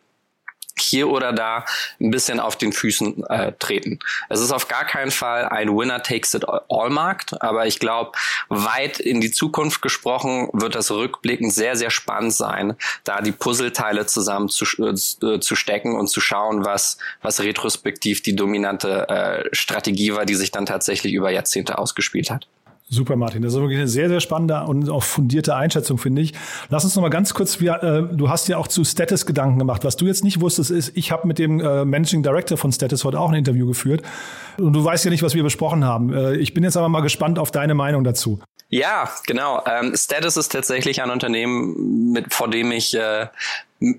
hier 0.81 1.09
oder 1.09 1.33
da 1.33 1.65
ein 1.99 2.11
bisschen 2.11 2.39
auf 2.39 2.55
den 2.55 2.73
Füßen 2.73 3.23
äh, 3.27 3.53
treten. 3.59 3.99
Es 4.29 4.39
ist 4.39 4.51
auf 4.51 4.67
gar 4.67 4.85
keinen 4.85 5.11
Fall 5.11 5.45
ein 5.45 5.69
Winner 5.69 6.01
takes 6.03 6.33
it 6.33 6.45
all 6.47 6.89
Markt, 6.89 7.41
aber 7.41 7.67
ich 7.67 7.79
glaube, 7.79 8.11
weit 8.49 8.99
in 8.99 9.21
die 9.21 9.31
Zukunft 9.31 9.81
gesprochen 9.81 10.49
wird 10.53 10.75
das 10.75 10.91
rückblickend 10.91 11.53
sehr, 11.53 11.75
sehr 11.75 11.89
spannend 11.89 12.33
sein, 12.33 12.75
da 13.03 13.21
die 13.21 13.31
Puzzleteile 13.31 14.05
zusammen 14.05 14.49
zu, 14.49 14.65
äh, 14.83 15.39
zu 15.39 15.55
stecken 15.55 15.95
und 15.95 16.07
zu 16.07 16.21
schauen, 16.21 16.65
was, 16.65 16.97
was 17.21 17.41
retrospektiv 17.41 18.21
die 18.23 18.35
dominante 18.35 19.07
äh, 19.09 19.49
Strategie 19.55 20.13
war, 20.13 20.25
die 20.25 20.35
sich 20.35 20.51
dann 20.51 20.65
tatsächlich 20.65 21.13
über 21.13 21.31
Jahrzehnte 21.31 21.77
ausgespielt 21.77 22.29
hat. 22.29 22.47
Super, 22.93 23.15
Martin. 23.15 23.41
Das 23.41 23.53
ist 23.53 23.59
wirklich 23.61 23.77
eine 23.77 23.87
sehr, 23.87 24.09
sehr 24.09 24.19
spannende 24.19 24.65
und 24.65 24.89
auch 24.89 25.03
fundierte 25.03 25.55
Einschätzung, 25.55 25.97
finde 25.97 26.21
ich. 26.21 26.33
Lass 26.67 26.83
uns 26.83 26.93
noch 26.93 27.01
mal 27.01 27.07
ganz 27.07 27.33
kurz, 27.33 27.61
wir, 27.61 27.81
äh, 27.81 28.15
du 28.15 28.29
hast 28.29 28.49
ja 28.49 28.57
auch 28.57 28.67
zu 28.67 28.83
Status 28.83 29.25
Gedanken 29.25 29.59
gemacht. 29.59 29.85
Was 29.85 29.95
du 29.95 30.07
jetzt 30.07 30.25
nicht 30.25 30.41
wusstest, 30.41 30.71
ist, 30.71 30.91
ich 30.97 31.09
habe 31.09 31.25
mit 31.25 31.39
dem 31.39 31.61
äh, 31.61 31.85
Managing 31.85 32.21
Director 32.21 32.57
von 32.57 32.73
Status 32.73 33.05
heute 33.05 33.17
auch 33.17 33.29
ein 33.29 33.35
Interview 33.35 33.65
geführt. 33.65 34.01
Und 34.57 34.73
du 34.73 34.83
weißt 34.83 35.05
ja 35.05 35.11
nicht, 35.11 35.23
was 35.23 35.33
wir 35.35 35.43
besprochen 35.43 35.85
haben. 35.85 36.13
Äh, 36.13 36.35
ich 36.35 36.53
bin 36.53 36.65
jetzt 36.65 36.75
aber 36.75 36.89
mal 36.89 36.99
gespannt 36.99 37.39
auf 37.39 37.49
deine 37.49 37.75
Meinung 37.75 38.03
dazu. 38.03 38.41
Ja, 38.67 39.09
genau. 39.25 39.63
Ähm, 39.65 39.95
Status 39.95 40.35
ist 40.35 40.51
tatsächlich 40.51 41.01
ein 41.01 41.11
Unternehmen, 41.11 42.11
mit, 42.11 42.33
vor 42.33 42.49
dem 42.49 42.73
ich 42.73 42.93
äh, 42.93 43.27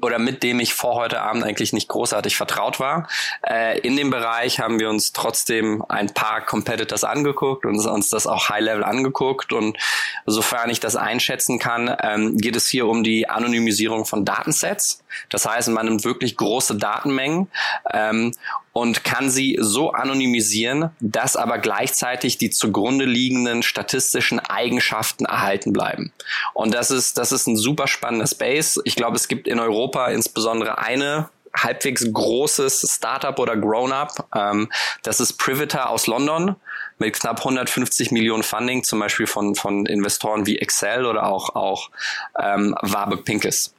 oder 0.00 0.18
mit 0.18 0.42
dem 0.42 0.60
ich 0.60 0.74
vor 0.74 0.94
heute 0.94 1.20
Abend 1.20 1.42
eigentlich 1.42 1.72
nicht 1.72 1.88
großartig 1.88 2.36
vertraut 2.36 2.78
war. 2.78 3.08
Äh, 3.46 3.80
in 3.80 3.96
dem 3.96 4.10
Bereich 4.10 4.60
haben 4.60 4.78
wir 4.78 4.88
uns 4.88 5.12
trotzdem 5.12 5.84
ein 5.88 6.14
paar 6.14 6.40
Competitors 6.40 7.02
angeguckt 7.04 7.66
und 7.66 7.84
uns 7.84 8.08
das 8.08 8.26
auch 8.26 8.48
High-Level 8.48 8.84
angeguckt. 8.84 9.52
Und 9.52 9.76
sofern 10.24 10.70
ich 10.70 10.78
das 10.78 10.94
einschätzen 10.94 11.58
kann, 11.58 11.94
ähm, 12.00 12.36
geht 12.36 12.54
es 12.54 12.68
hier 12.68 12.86
um 12.86 13.02
die 13.02 13.28
Anonymisierung 13.28 14.06
von 14.06 14.24
Datensets. 14.24 15.02
Das 15.28 15.46
heißt, 15.46 15.68
man 15.68 15.86
nimmt 15.86 16.04
wirklich 16.04 16.36
große 16.36 16.76
Datenmengen 16.76 17.48
ähm, 17.92 18.32
und 18.72 19.04
kann 19.04 19.30
sie 19.30 19.58
so 19.60 19.92
anonymisieren, 19.92 20.90
dass 21.00 21.36
aber 21.36 21.58
gleichzeitig 21.58 22.38
die 22.38 22.50
zugrunde 22.50 23.04
liegenden 23.04 23.62
statistischen 23.62 24.40
Eigenschaften 24.40 25.26
erhalten 25.26 25.72
bleiben. 25.72 26.12
Und 26.54 26.72
das 26.72 26.90
ist, 26.90 27.18
das 27.18 27.32
ist 27.32 27.46
ein 27.46 27.56
super 27.56 27.86
spannender 27.86 28.26
Space. 28.26 28.80
Ich 28.84 28.96
glaube, 28.96 29.16
es 29.16 29.28
gibt 29.28 29.46
in 29.46 29.60
Europa 29.60 29.71
insbesondere 30.10 30.78
eine 30.78 31.28
halbwegs 31.54 32.10
großes 32.10 32.86
Startup 32.96 33.38
oder 33.38 33.56
Grown-up. 33.56 34.28
Ähm, 34.34 34.70
das 35.02 35.20
ist 35.20 35.34
Privator 35.34 35.90
aus 35.90 36.06
London 36.06 36.56
mit 36.98 37.14
knapp 37.14 37.38
150 37.38 38.10
Millionen 38.10 38.42
Funding, 38.42 38.84
zum 38.84 39.00
Beispiel 39.00 39.26
von, 39.26 39.54
von 39.54 39.86
Investoren 39.86 40.46
wie 40.46 40.58
Excel 40.58 41.04
oder 41.04 41.26
auch, 41.26 41.54
auch 41.54 41.90
ähm, 42.38 42.74
Warburg 42.80 43.24
Pincus. 43.24 43.74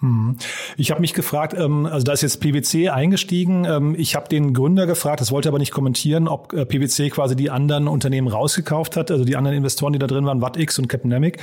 Hm. 0.00 0.36
Ich 0.76 0.90
habe 0.90 1.00
mich 1.00 1.14
gefragt, 1.14 1.54
ähm, 1.54 1.86
also 1.86 2.04
da 2.04 2.12
ist 2.12 2.20
jetzt 2.20 2.40
PwC 2.40 2.90
eingestiegen. 2.90 3.64
Ähm, 3.64 3.94
ich 3.96 4.14
habe 4.14 4.28
den 4.28 4.52
Gründer 4.52 4.86
gefragt, 4.86 5.22
das 5.22 5.30
wollte 5.30 5.48
aber 5.48 5.58
nicht 5.58 5.72
kommentieren, 5.72 6.28
ob 6.28 6.52
äh, 6.52 6.66
PwC 6.66 7.08
quasi 7.08 7.34
die 7.34 7.50
anderen 7.50 7.88
Unternehmen 7.88 8.28
rausgekauft 8.28 8.96
hat, 8.96 9.10
also 9.10 9.24
die 9.24 9.36
anderen 9.36 9.56
Investoren, 9.56 9.94
die 9.94 9.98
da 9.98 10.06
drin 10.06 10.26
waren, 10.26 10.42
WattX 10.42 10.78
und 10.78 10.88
Capnamic. 10.88 11.38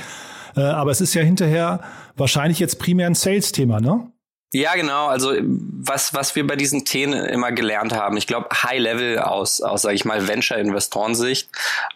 Äh, 0.56 0.60
aber 0.60 0.90
es 0.90 1.00
ist 1.00 1.14
ja 1.14 1.22
hinterher 1.22 1.80
wahrscheinlich 2.16 2.58
jetzt 2.58 2.78
primär 2.78 3.06
ein 3.06 3.14
Sales-Thema, 3.14 3.80
ne? 3.80 4.10
Ja, 4.54 4.76
genau. 4.76 5.08
Also 5.08 5.32
was, 5.42 6.14
was 6.14 6.36
wir 6.36 6.46
bei 6.46 6.54
diesen 6.54 6.84
Themen 6.84 7.12
immer 7.24 7.50
gelernt 7.50 7.92
haben, 7.92 8.16
ich 8.16 8.28
glaube, 8.28 8.50
High 8.62 8.78
Level 8.78 9.18
aus, 9.18 9.60
aus 9.60 9.82
sage 9.82 9.96
ich 9.96 10.04
mal, 10.04 10.28
Venture-Investorensicht, 10.28 11.48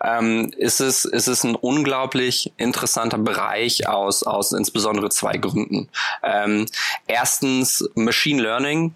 ähm, 0.03 0.51
ist, 0.57 0.81
es, 0.81 1.05
ist 1.05 1.29
es 1.29 1.45
ein 1.45 1.55
unglaublich 1.55 2.53
interessanter 2.57 3.19
Bereich 3.19 3.89
aus, 3.89 4.25
aus 4.25 4.51
insbesondere 4.51 5.09
zwei 5.09 5.37
Gründen. 5.37 5.89
Ähm, 6.25 6.67
erstens 7.07 7.89
Machine 7.95 8.43
Learning, 8.43 8.93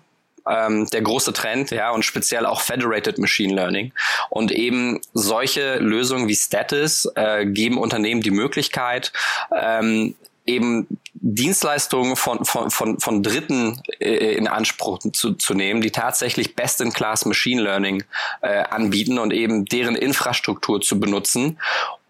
ähm, 0.49 0.87
der 0.93 1.03
große 1.03 1.33
Trend, 1.33 1.71
ja, 1.71 1.91
und 1.91 2.05
speziell 2.05 2.47
auch 2.47 2.61
Federated 2.61 3.19
Machine 3.19 3.55
Learning. 3.55 3.93
Und 4.31 4.53
eben 4.53 5.01
solche 5.15 5.77
Lösungen 5.77 6.29
wie 6.29 6.37
Status 6.37 7.09
äh, 7.15 7.47
geben 7.47 7.79
Unternehmen 7.79 8.23
die 8.23 8.31
Möglichkeit, 8.31 9.13
ähm, 9.57 10.15
eben 10.45 10.87
Dienstleistungen 11.15 12.17
von, 12.17 12.45
von, 12.45 12.71
von, 12.71 12.99
von 12.99 13.23
Dritten 13.23 13.81
äh, 14.01 14.35
in 14.35 14.49
Anspruch 14.49 14.99
zu, 15.13 15.35
zu 15.35 15.55
nehmen, 15.55 15.81
die 15.81 15.93
tatsächlich 15.93 16.57
Best-in-Class 16.57 17.27
Machine 17.27 17.63
Learning 17.63 18.03
äh, 18.41 18.63
anbieten 18.65 19.19
und 19.19 19.33
eben 19.33 19.65
deren 19.65 19.95
Infrastruktur 19.95 20.81
zu 20.81 20.99
benutzen, 20.99 21.61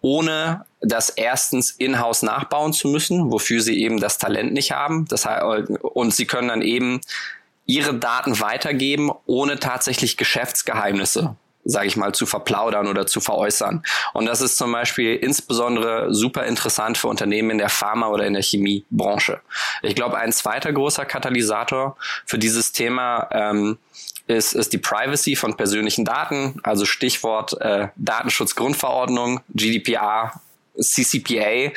ohne 0.01 0.65
das 0.81 1.11
erstens 1.11 1.71
in-house 1.71 2.23
nachbauen 2.23 2.73
zu 2.73 2.89
müssen, 2.89 3.31
wofür 3.31 3.61
sie 3.61 3.83
eben 3.83 4.01
das 4.01 4.19
Talent 4.19 4.53
nicht 4.53 4.73
haben. 4.73 5.07
Das, 5.09 5.29
und 5.83 6.15
sie 6.15 6.27
können 6.27 6.49
dann 6.49 6.63
eben 6.63 7.01
ihre 7.67 7.95
Daten 7.95 8.41
weitergeben, 8.41 9.11
ohne 9.27 9.59
tatsächlich 9.59 10.17
Geschäftsgeheimnisse 10.17 11.37
sage 11.65 11.87
ich 11.87 11.97
mal, 11.97 12.13
zu 12.13 12.27
verplaudern 12.27 12.89
oder 12.89 13.07
zu 13.07 13.21
veräußern. 13.21 13.85
Und 14.13 14.27
das 14.27 14.41
ist 14.41 14.57
zum 14.57 14.73
Beispiel 14.73 15.15
insbesondere 15.17 16.13
super 16.13 16.45
interessant 16.45 16.99
für 16.99 17.09
Unternehmen 17.09 17.51
in 17.51 17.59
der 17.59 17.69
Pharma- 17.69 18.09
oder 18.09 18.27
in 18.27 18.33
der 18.33 18.43
Chemiebranche. 18.43 19.41
Ich 19.83 19.95
glaube, 19.95 20.19
ein 20.19 20.33
zweiter 20.33 20.73
großer 20.73 21.05
Katalysator 21.05 21.97
für 22.27 22.39
dieses 22.39 22.73
Thema 22.73 23.29
ähm, 23.31 23.79
ist, 24.27 24.55
ist 24.55 24.73
die 24.73 24.79
Privacy 24.79 25.37
von 25.37 25.57
persönlichen 25.57 26.05
Daten, 26.05 26.59
also 26.63 26.85
Stichwort 26.85 27.61
äh, 27.61 27.89
Datenschutzgrundverordnung, 27.97 29.41
GDPR 29.51 30.33
CCPA. 30.81 31.41
Äh, 31.41 31.73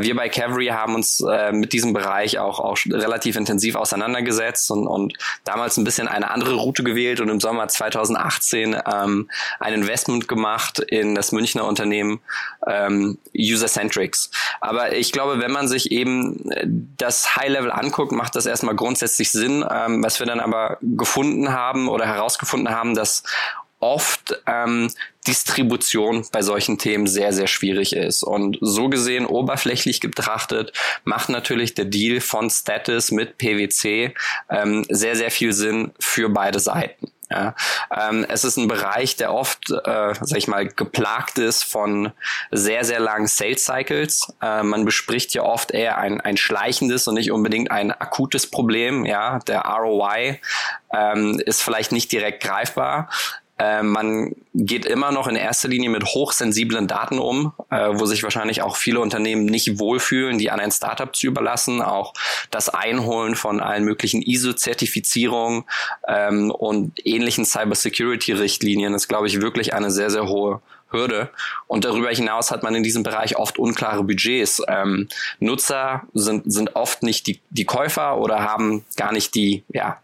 wir 0.00 0.16
bei 0.16 0.28
Cavalry 0.28 0.66
haben 0.66 0.94
uns 0.94 1.20
äh, 1.20 1.52
mit 1.52 1.72
diesem 1.72 1.92
Bereich 1.92 2.38
auch, 2.38 2.60
auch 2.60 2.78
relativ 2.86 3.36
intensiv 3.36 3.76
auseinandergesetzt 3.76 4.70
und, 4.70 4.86
und 4.86 5.14
damals 5.44 5.76
ein 5.76 5.84
bisschen 5.84 6.08
eine 6.08 6.30
andere 6.30 6.54
Route 6.54 6.82
gewählt 6.82 7.20
und 7.20 7.28
im 7.28 7.40
Sommer 7.40 7.68
2018 7.68 8.76
ähm, 8.92 9.30
ein 9.60 9.74
Investment 9.74 10.28
gemacht 10.28 10.80
in 10.80 11.14
das 11.14 11.32
Münchner 11.32 11.64
Unternehmen 11.64 12.20
ähm, 12.66 13.18
User-Centrics. 13.36 14.30
Aber 14.60 14.94
ich 14.94 15.12
glaube, 15.12 15.40
wenn 15.40 15.52
man 15.52 15.68
sich 15.68 15.90
eben 15.92 16.50
das 16.96 17.36
High-Level 17.36 17.70
anguckt, 17.70 18.12
macht 18.12 18.36
das 18.36 18.46
erstmal 18.46 18.74
grundsätzlich 18.74 19.30
Sinn. 19.30 19.64
Ähm, 19.70 20.02
was 20.02 20.18
wir 20.18 20.26
dann 20.26 20.40
aber 20.40 20.78
gefunden 20.82 21.52
haben 21.52 21.88
oder 21.88 22.06
herausgefunden 22.06 22.74
haben, 22.74 22.94
dass 22.94 23.22
oft 23.80 24.40
ähm, 24.46 24.90
Distribution 25.26 26.26
bei 26.32 26.42
solchen 26.42 26.78
Themen 26.78 27.06
sehr, 27.06 27.32
sehr 27.32 27.46
schwierig 27.46 27.94
ist. 27.94 28.22
Und 28.22 28.58
so 28.60 28.88
gesehen, 28.88 29.26
oberflächlich 29.26 30.00
betrachtet, 30.00 30.72
macht 31.04 31.28
natürlich 31.28 31.74
der 31.74 31.86
Deal 31.86 32.20
von 32.20 32.50
Status 32.50 33.10
mit 33.10 33.38
PwC 33.38 34.14
ähm, 34.50 34.84
sehr, 34.88 35.16
sehr 35.16 35.30
viel 35.30 35.52
Sinn 35.52 35.92
für 35.98 36.28
beide 36.28 36.60
Seiten. 36.60 37.10
Ja, 37.28 37.56
ähm, 37.90 38.24
es 38.28 38.44
ist 38.44 38.56
ein 38.56 38.68
Bereich, 38.68 39.16
der 39.16 39.34
oft, 39.34 39.70
äh, 39.70 40.14
sag 40.14 40.38
ich 40.38 40.46
mal, 40.46 40.68
geplagt 40.68 41.38
ist 41.38 41.64
von 41.64 42.12
sehr, 42.52 42.84
sehr 42.84 43.00
langen 43.00 43.26
Sales 43.26 43.64
Cycles. 43.64 44.32
Äh, 44.40 44.62
man 44.62 44.84
bespricht 44.84 45.34
ja 45.34 45.42
oft 45.42 45.72
eher 45.72 45.98
ein, 45.98 46.20
ein 46.20 46.36
schleichendes 46.36 47.08
und 47.08 47.14
nicht 47.14 47.32
unbedingt 47.32 47.72
ein 47.72 47.90
akutes 47.90 48.48
Problem. 48.48 49.04
Ja, 49.04 49.40
der 49.40 49.62
ROI 49.62 50.40
ähm, 50.94 51.40
ist 51.44 51.62
vielleicht 51.62 51.90
nicht 51.90 52.12
direkt 52.12 52.44
greifbar. 52.44 53.10
Äh, 53.58 53.82
man 53.82 54.34
geht 54.54 54.84
immer 54.84 55.12
noch 55.12 55.28
in 55.28 55.36
erster 55.36 55.68
Linie 55.68 55.90
mit 55.90 56.04
hochsensiblen 56.04 56.86
Daten 56.86 57.18
um, 57.18 57.52
äh, 57.70 57.88
wo 57.92 58.04
sich 58.06 58.22
wahrscheinlich 58.22 58.62
auch 58.62 58.76
viele 58.76 59.00
Unternehmen 59.00 59.46
nicht 59.46 59.78
wohlfühlen, 59.78 60.38
die 60.38 60.50
an 60.50 60.60
ein 60.60 60.72
Startup 60.72 61.14
zu 61.14 61.26
überlassen. 61.26 61.80
Auch 61.80 62.12
das 62.50 62.68
Einholen 62.68 63.34
von 63.34 63.60
allen 63.60 63.84
möglichen 63.84 64.22
ISO-Zertifizierungen 64.22 65.64
ähm, 66.06 66.50
und 66.50 66.92
ähnlichen 67.06 67.44
Cybersecurity-Richtlinien 67.44 68.94
ist, 68.94 69.08
glaube 69.08 69.26
ich, 69.26 69.40
wirklich 69.40 69.72
eine 69.74 69.90
sehr, 69.90 70.10
sehr 70.10 70.28
hohe 70.28 70.60
Hürde. 70.90 71.30
Und 71.66 71.84
darüber 71.84 72.10
hinaus 72.10 72.50
hat 72.50 72.62
man 72.62 72.74
in 72.74 72.82
diesem 72.82 73.02
Bereich 73.02 73.36
oft 73.36 73.58
unklare 73.58 74.04
Budgets. 74.04 74.62
Ähm, 74.68 75.08
Nutzer 75.40 76.02
sind, 76.14 76.52
sind 76.52 76.76
oft 76.76 77.02
nicht 77.02 77.26
die, 77.26 77.40
die 77.50 77.64
Käufer 77.64 78.18
oder 78.18 78.40
haben 78.40 78.84
gar 78.96 79.12
nicht 79.12 79.34
die, 79.34 79.64
ja, 79.68 79.98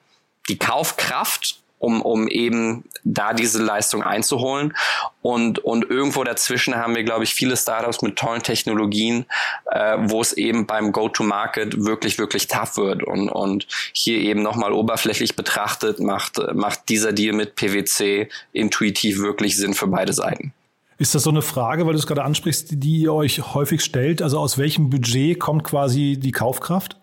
die 0.48 0.58
Kaufkraft, 0.58 1.61
um, 1.82 2.00
um 2.00 2.28
eben 2.28 2.84
da 3.02 3.34
diese 3.34 3.60
Leistung 3.60 4.04
einzuholen. 4.04 4.72
Und, 5.20 5.58
und 5.58 5.90
irgendwo 5.90 6.22
dazwischen 6.22 6.76
haben 6.76 6.94
wir, 6.94 7.02
glaube 7.02 7.24
ich, 7.24 7.34
viele 7.34 7.56
Startups 7.56 8.02
mit 8.02 8.16
tollen 8.16 8.42
Technologien, 8.42 9.26
äh, 9.70 9.96
wo 9.98 10.20
es 10.20 10.32
eben 10.32 10.66
beim 10.66 10.92
Go-to-Market 10.92 11.84
wirklich, 11.84 12.18
wirklich 12.18 12.46
tough 12.46 12.76
wird. 12.76 13.02
Und, 13.02 13.28
und 13.28 13.66
hier 13.92 14.18
eben 14.18 14.42
nochmal 14.42 14.72
oberflächlich 14.72 15.34
betrachtet, 15.34 15.98
macht, 15.98 16.38
macht 16.54 16.88
dieser 16.88 17.12
Deal 17.12 17.34
mit 17.34 17.56
PwC 17.56 18.28
intuitiv 18.52 19.18
wirklich 19.18 19.56
Sinn 19.56 19.74
für 19.74 19.88
beide 19.88 20.12
Seiten. 20.12 20.54
Ist 20.98 21.16
das 21.16 21.24
so 21.24 21.30
eine 21.30 21.42
Frage, 21.42 21.84
weil 21.84 21.94
du 21.94 21.98
es 21.98 22.06
gerade 22.06 22.22
ansprichst, 22.22 22.68
die 22.70 23.02
ihr 23.02 23.12
euch 23.12 23.54
häufig 23.54 23.82
stellt? 23.82 24.22
Also 24.22 24.38
aus 24.38 24.56
welchem 24.56 24.88
Budget 24.88 25.40
kommt 25.40 25.64
quasi 25.64 26.16
die 26.16 26.30
Kaufkraft? 26.30 26.96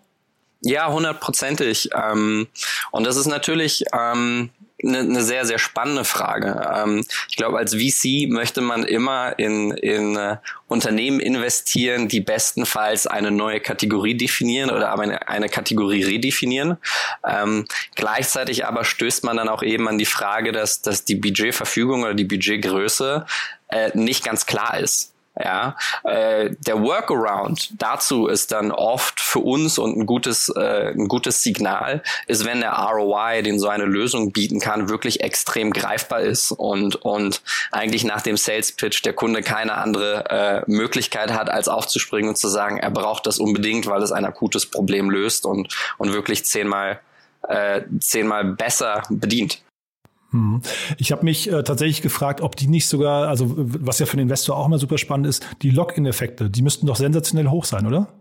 Ja, 0.62 0.90
hundertprozentig. 0.92 1.90
Ähm, 1.94 2.46
und 2.90 3.06
das 3.06 3.16
ist 3.16 3.26
natürlich 3.26 3.84
ähm, 3.98 4.50
eine, 4.84 4.98
eine 5.00 5.22
sehr, 5.22 5.44
sehr 5.44 5.58
spannende 5.58 6.04
Frage. 6.04 6.68
Ähm, 6.74 7.04
ich 7.28 7.36
glaube, 7.36 7.58
als 7.58 7.74
VC 7.74 8.28
möchte 8.28 8.60
man 8.60 8.84
immer 8.84 9.38
in, 9.38 9.70
in 9.72 10.16
uh, 10.16 10.36
Unternehmen 10.68 11.20
investieren, 11.20 12.08
die 12.08 12.20
bestenfalls 12.20 13.06
eine 13.06 13.30
neue 13.30 13.60
Kategorie 13.60 14.16
definieren 14.16 14.70
oder 14.70 14.90
aber 14.90 15.02
eine, 15.02 15.28
eine 15.28 15.48
Kategorie 15.48 16.02
redefinieren. 16.02 16.76
Ähm, 17.26 17.66
gleichzeitig 17.94 18.66
aber 18.66 18.84
stößt 18.84 19.24
man 19.24 19.36
dann 19.36 19.48
auch 19.48 19.62
eben 19.62 19.88
an 19.88 19.98
die 19.98 20.06
Frage, 20.06 20.52
dass, 20.52 20.82
dass 20.82 21.04
die 21.04 21.16
Budgetverfügung 21.16 22.02
oder 22.02 22.14
die 22.14 22.24
Budgetgröße 22.24 23.26
äh, 23.68 23.90
nicht 23.94 24.24
ganz 24.24 24.46
klar 24.46 24.78
ist. 24.78 25.12
Ja, 25.38 25.76
äh, 26.02 26.50
der 26.58 26.82
Workaround 26.82 27.70
dazu 27.80 28.26
ist 28.26 28.50
dann 28.50 28.72
oft 28.72 29.20
für 29.20 29.38
uns 29.38 29.78
und 29.78 29.96
ein 29.96 30.04
gutes, 30.04 30.48
äh, 30.48 30.90
ein 30.90 31.06
gutes 31.06 31.42
Signal 31.42 32.02
ist, 32.26 32.44
wenn 32.44 32.60
der 32.60 32.72
ROI, 32.72 33.42
den 33.42 33.60
so 33.60 33.68
eine 33.68 33.84
Lösung 33.84 34.32
bieten 34.32 34.58
kann, 34.58 34.88
wirklich 34.88 35.20
extrem 35.20 35.72
greifbar 35.72 36.20
ist 36.20 36.50
und, 36.50 36.96
und 36.96 37.42
eigentlich 37.70 38.02
nach 38.02 38.22
dem 38.22 38.36
Sales 38.36 38.72
Pitch 38.72 39.04
der 39.04 39.12
Kunde 39.12 39.42
keine 39.42 39.74
andere 39.74 40.64
äh, 40.66 40.70
Möglichkeit 40.70 41.32
hat, 41.32 41.48
als 41.48 41.68
aufzuspringen 41.68 42.30
und 42.30 42.36
zu 42.36 42.48
sagen, 42.48 42.78
er 42.78 42.90
braucht 42.90 43.24
das 43.26 43.38
unbedingt, 43.38 43.86
weil 43.86 44.02
es 44.02 44.10
ein 44.10 44.24
akutes 44.24 44.66
Problem 44.66 45.10
löst 45.10 45.46
und, 45.46 45.72
und 45.96 46.12
wirklich 46.12 46.44
zehnmal, 46.44 47.00
äh, 47.48 47.82
zehnmal 48.00 48.44
besser 48.44 49.02
bedient. 49.08 49.62
Hm. 50.30 50.62
Ich 50.98 51.12
habe 51.12 51.24
mich 51.24 51.50
äh, 51.50 51.62
tatsächlich 51.62 52.02
gefragt, 52.02 52.40
ob 52.40 52.56
die 52.56 52.68
nicht 52.68 52.86
sogar, 52.86 53.28
also 53.28 53.52
was 53.56 53.98
ja 53.98 54.06
für 54.06 54.16
den 54.16 54.22
Investor 54.22 54.56
auch 54.56 54.66
immer 54.66 54.78
super 54.78 54.98
spannend 54.98 55.26
ist, 55.26 55.44
die 55.62 55.70
Lock-in-Effekte, 55.70 56.50
die 56.50 56.62
müssten 56.62 56.86
doch 56.86 56.96
sensationell 56.96 57.48
hoch 57.48 57.64
sein, 57.64 57.86
oder? 57.86 58.19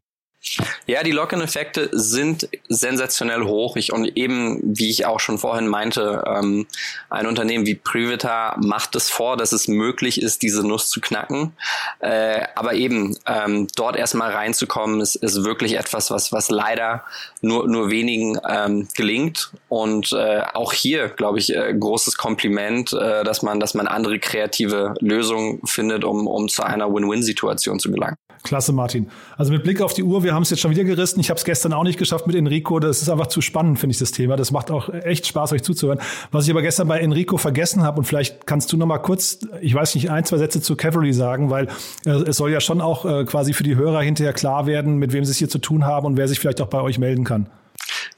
Ja, 0.86 1.04
die 1.04 1.12
Lock-in-Effekte 1.12 1.90
sind 1.92 2.48
sensationell 2.70 3.44
hoch. 3.44 3.76
Ich, 3.76 3.92
und 3.92 4.18
eben, 4.18 4.60
wie 4.64 4.90
ich 4.90 5.06
auch 5.06 5.20
schon 5.20 5.38
vorhin 5.38 5.68
meinte, 5.68 6.24
ähm, 6.26 6.66
ein 7.10 7.28
Unternehmen 7.28 7.66
wie 7.66 7.76
Privita 7.76 8.56
macht 8.64 8.96
es 8.96 9.10
vor, 9.10 9.36
dass 9.36 9.52
es 9.52 9.68
möglich 9.68 10.22
ist, 10.22 10.42
diese 10.42 10.66
Nuss 10.66 10.90
zu 10.90 11.02
knacken. 11.02 11.54
Äh, 12.00 12.48
aber 12.56 12.74
eben, 12.74 13.18
ähm, 13.28 13.68
dort 13.76 13.98
erstmal 13.98 14.32
reinzukommen, 14.32 15.02
ist, 15.02 15.16
ist 15.16 15.44
wirklich 15.44 15.78
etwas, 15.78 16.10
was, 16.10 16.32
was 16.32 16.50
leider 16.50 17.04
nur, 17.42 17.68
nur 17.68 17.92
wenigen 17.92 18.40
ähm, 18.48 18.88
gelingt. 18.96 19.52
Und 19.68 20.14
äh, 20.14 20.42
auch 20.54 20.72
hier, 20.72 21.10
glaube 21.10 21.40
ich, 21.40 21.54
äh, 21.54 21.76
großes 21.78 22.18
Kompliment, 22.18 22.94
äh, 22.94 23.24
dass 23.26 23.42
man, 23.42 23.60
dass 23.60 23.74
man 23.74 23.88
andere 23.88 24.20
kreative 24.20 24.96
Lösungen 25.02 25.60
findet, 25.66 26.06
um, 26.06 26.28
um 26.28 26.48
zu 26.48 26.64
einer 26.64 26.92
Win-Win-Situation 26.94 27.80
zu 27.80 27.92
gelangen. 27.92 28.16
Klasse, 28.44 28.72
Martin. 28.72 29.10
Also 29.38 29.52
mit 29.52 29.64
Blick 29.64 29.82
auf 29.82 29.94
die 29.94 30.04
Uhr, 30.04 30.24
wir 30.24 30.29
haben 30.34 30.44
es 30.44 30.50
jetzt 30.50 30.60
schon 30.60 30.72
wieder 30.72 30.84
gerissen. 30.84 31.20
Ich 31.20 31.30
habe 31.30 31.38
es 31.38 31.46
gestern 31.46 31.74
auch 31.74 31.84
nicht 31.84 32.00
geschafft 32.00 32.28
mit 32.28 32.36
Enrico. 32.36 32.80
Das 32.80 33.02
ist 33.02 33.10
einfach 33.10 33.28
zu 33.28 33.42
spannend, 33.42 33.80
finde 33.80 33.92
ich, 33.92 34.00
das 34.00 34.12
Thema. 34.12 34.36
Das 34.36 34.52
macht 34.52 34.72
auch 34.72 34.90
echt 34.90 35.28
Spaß, 35.28 35.54
euch 35.54 35.64
zuzuhören. 35.64 36.00
Was 36.32 36.46
ich 36.46 36.52
aber 36.52 36.62
gestern 36.62 36.88
bei 36.88 37.00
Enrico 37.00 37.38
vergessen 37.38 37.84
habe, 37.84 38.00
und 38.00 38.06
vielleicht 38.06 38.46
kannst 38.48 38.72
du 38.72 38.78
noch 38.78 38.86
mal 38.86 39.00
kurz, 39.00 39.40
ich 39.62 39.74
weiß 39.74 39.96
nicht, 39.96 40.12
ein, 40.12 40.26
zwei 40.26 40.38
Sätze 40.38 40.62
zu 40.62 40.76
Cavalry 40.76 41.14
sagen, 41.14 41.50
weil 41.50 41.68
äh, 42.06 42.12
es 42.12 42.38
soll 42.38 42.52
ja 42.52 42.62
schon 42.62 42.82
auch 42.82 43.06
äh, 43.06 43.26
quasi 43.26 43.54
für 43.54 43.64
die 43.64 43.76
Hörer 43.76 44.02
hinterher 44.02 44.34
klar 44.34 44.66
werden, 44.66 44.98
mit 44.98 45.14
wem 45.14 45.26
sie 45.26 45.32
es 45.32 45.38
hier 45.38 45.50
zu 45.50 45.60
tun 45.60 45.86
haben 45.86 46.06
und 46.06 46.18
wer 46.18 46.28
sich 46.28 46.40
vielleicht 46.40 46.62
auch 46.62 46.68
bei 46.68 46.82
euch 46.82 47.00
melden 47.00 47.24
kann. 47.24 47.50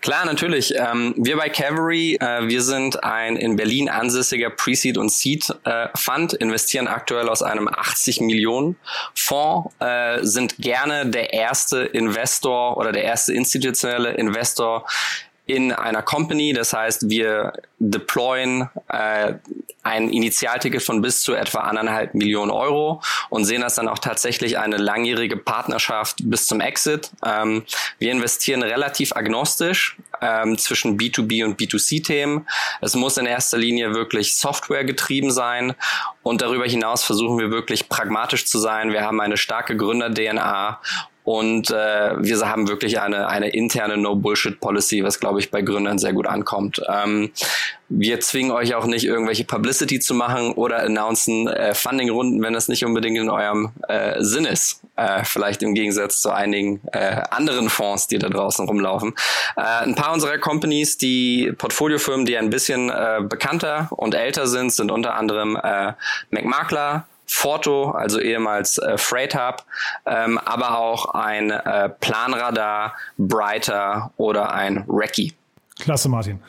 Klar, 0.01 0.25
natürlich. 0.25 0.73
Ähm, 0.75 1.13
wir 1.17 1.37
bei 1.37 1.49
Cavalry, 1.49 2.17
äh, 2.19 2.47
wir 2.47 2.61
sind 2.61 3.03
ein 3.03 3.35
in 3.35 3.55
Berlin 3.55 3.89
ansässiger 3.89 4.49
Pre-Seed 4.49 4.97
und 4.97 5.11
Seed 5.11 5.53
äh, 5.63 5.87
Fund, 5.95 6.33
investieren 6.33 6.87
aktuell 6.87 7.29
aus 7.29 7.43
einem 7.43 7.67
80 7.67 8.21
Millionen 8.21 8.75
Fonds, 9.13 9.73
äh, 9.79 10.19
sind 10.23 10.57
gerne 10.57 11.07
der 11.09 11.33
erste 11.33 11.79
Investor 11.83 12.77
oder 12.77 12.91
der 12.91 13.03
erste 13.03 13.33
institutionelle 13.33 14.11
Investor 14.11 14.85
in 15.51 15.73
einer 15.73 16.01
Company. 16.01 16.53
Das 16.53 16.71
heißt, 16.71 17.09
wir 17.09 17.51
deployen 17.77 18.69
äh, 18.87 19.33
ein 19.83 20.09
Initialticket 20.09 20.81
von 20.81 21.01
bis 21.01 21.21
zu 21.21 21.33
etwa 21.33 21.59
anderthalb 21.61 22.13
Millionen 22.13 22.51
Euro 22.51 23.01
und 23.29 23.45
sehen 23.45 23.61
das 23.61 23.75
dann 23.75 23.89
auch 23.89 23.99
tatsächlich 23.99 24.57
eine 24.59 24.77
langjährige 24.77 25.35
Partnerschaft 25.35 26.19
bis 26.23 26.47
zum 26.47 26.61
Exit. 26.61 27.11
Ähm, 27.25 27.63
wir 27.99 28.11
investieren 28.11 28.63
relativ 28.63 29.13
agnostisch 29.13 29.97
ähm, 30.21 30.57
zwischen 30.57 30.97
B2B 30.97 31.43
und 31.43 31.59
B2C-Themen. 31.59 32.47
Es 32.79 32.95
muss 32.95 33.17
in 33.17 33.25
erster 33.25 33.57
Linie 33.57 33.93
wirklich 33.93 34.35
Software 34.37 34.85
getrieben 34.85 35.31
sein 35.31 35.73
und 36.23 36.41
darüber 36.41 36.65
hinaus 36.65 37.03
versuchen 37.03 37.39
wir 37.39 37.51
wirklich 37.51 37.89
pragmatisch 37.89 38.45
zu 38.45 38.57
sein. 38.57 38.93
Wir 38.93 39.01
haben 39.01 39.19
eine 39.19 39.35
starke 39.35 39.75
Gründer-DNA 39.75 40.79
Und 41.31 41.71
äh, 41.71 42.11
wir 42.17 42.37
haben 42.45 42.67
wirklich 42.67 42.99
eine, 42.99 43.29
eine 43.29 43.51
interne 43.51 43.95
No-Bullshit-Policy, 43.95 45.05
was, 45.05 45.21
glaube 45.21 45.39
ich, 45.39 45.49
bei 45.49 45.61
Gründern 45.61 45.97
sehr 45.97 46.11
gut 46.11 46.27
ankommt. 46.27 46.81
Ähm, 46.89 47.31
wir 47.87 48.19
zwingen 48.19 48.51
euch 48.51 48.75
auch 48.75 48.85
nicht, 48.85 49.05
irgendwelche 49.05 49.45
Publicity 49.45 50.01
zu 50.01 50.13
machen 50.13 50.51
oder 50.51 50.83
announcen 50.83 51.47
äh, 51.47 51.73
Funding-Runden, 51.73 52.41
wenn 52.41 52.51
das 52.51 52.67
nicht 52.67 52.83
unbedingt 52.83 53.17
in 53.17 53.29
eurem 53.29 53.69
äh, 53.87 54.21
Sinn 54.21 54.43
ist. 54.43 54.81
Äh, 54.97 55.23
vielleicht 55.23 55.63
im 55.63 55.73
Gegensatz 55.73 56.19
zu 56.19 56.31
einigen 56.31 56.81
äh, 56.91 57.21
anderen 57.29 57.69
Fonds, 57.69 58.07
die 58.07 58.19
da 58.19 58.27
draußen 58.27 58.67
rumlaufen. 58.67 59.13
Äh, 59.55 59.61
ein 59.61 59.95
paar 59.95 60.11
unserer 60.11 60.37
Companies, 60.37 60.97
die 60.97 61.53
Portfoliofirmen, 61.57 62.25
die 62.25 62.37
ein 62.37 62.49
bisschen 62.49 62.89
äh, 62.89 63.21
bekannter 63.23 63.87
und 63.91 64.15
älter 64.15 64.47
sind, 64.47 64.73
sind 64.73 64.91
unter 64.91 65.15
anderem 65.15 65.55
äh, 65.55 65.93
McMakler, 66.29 67.07
Forto, 67.33 67.91
also 67.91 68.19
ehemals 68.19 68.77
äh, 68.77 68.97
Freight 68.97 69.35
Hub, 69.35 69.63
ähm, 70.05 70.37
aber 70.37 70.77
auch 70.77 71.05
ein 71.13 71.49
äh, 71.49 71.87
Planradar, 71.87 72.93
Brighter 73.17 74.11
oder 74.17 74.51
ein 74.51 74.83
Recce. 74.89 75.33
Klasse, 75.79 76.09
Martin. 76.09 76.41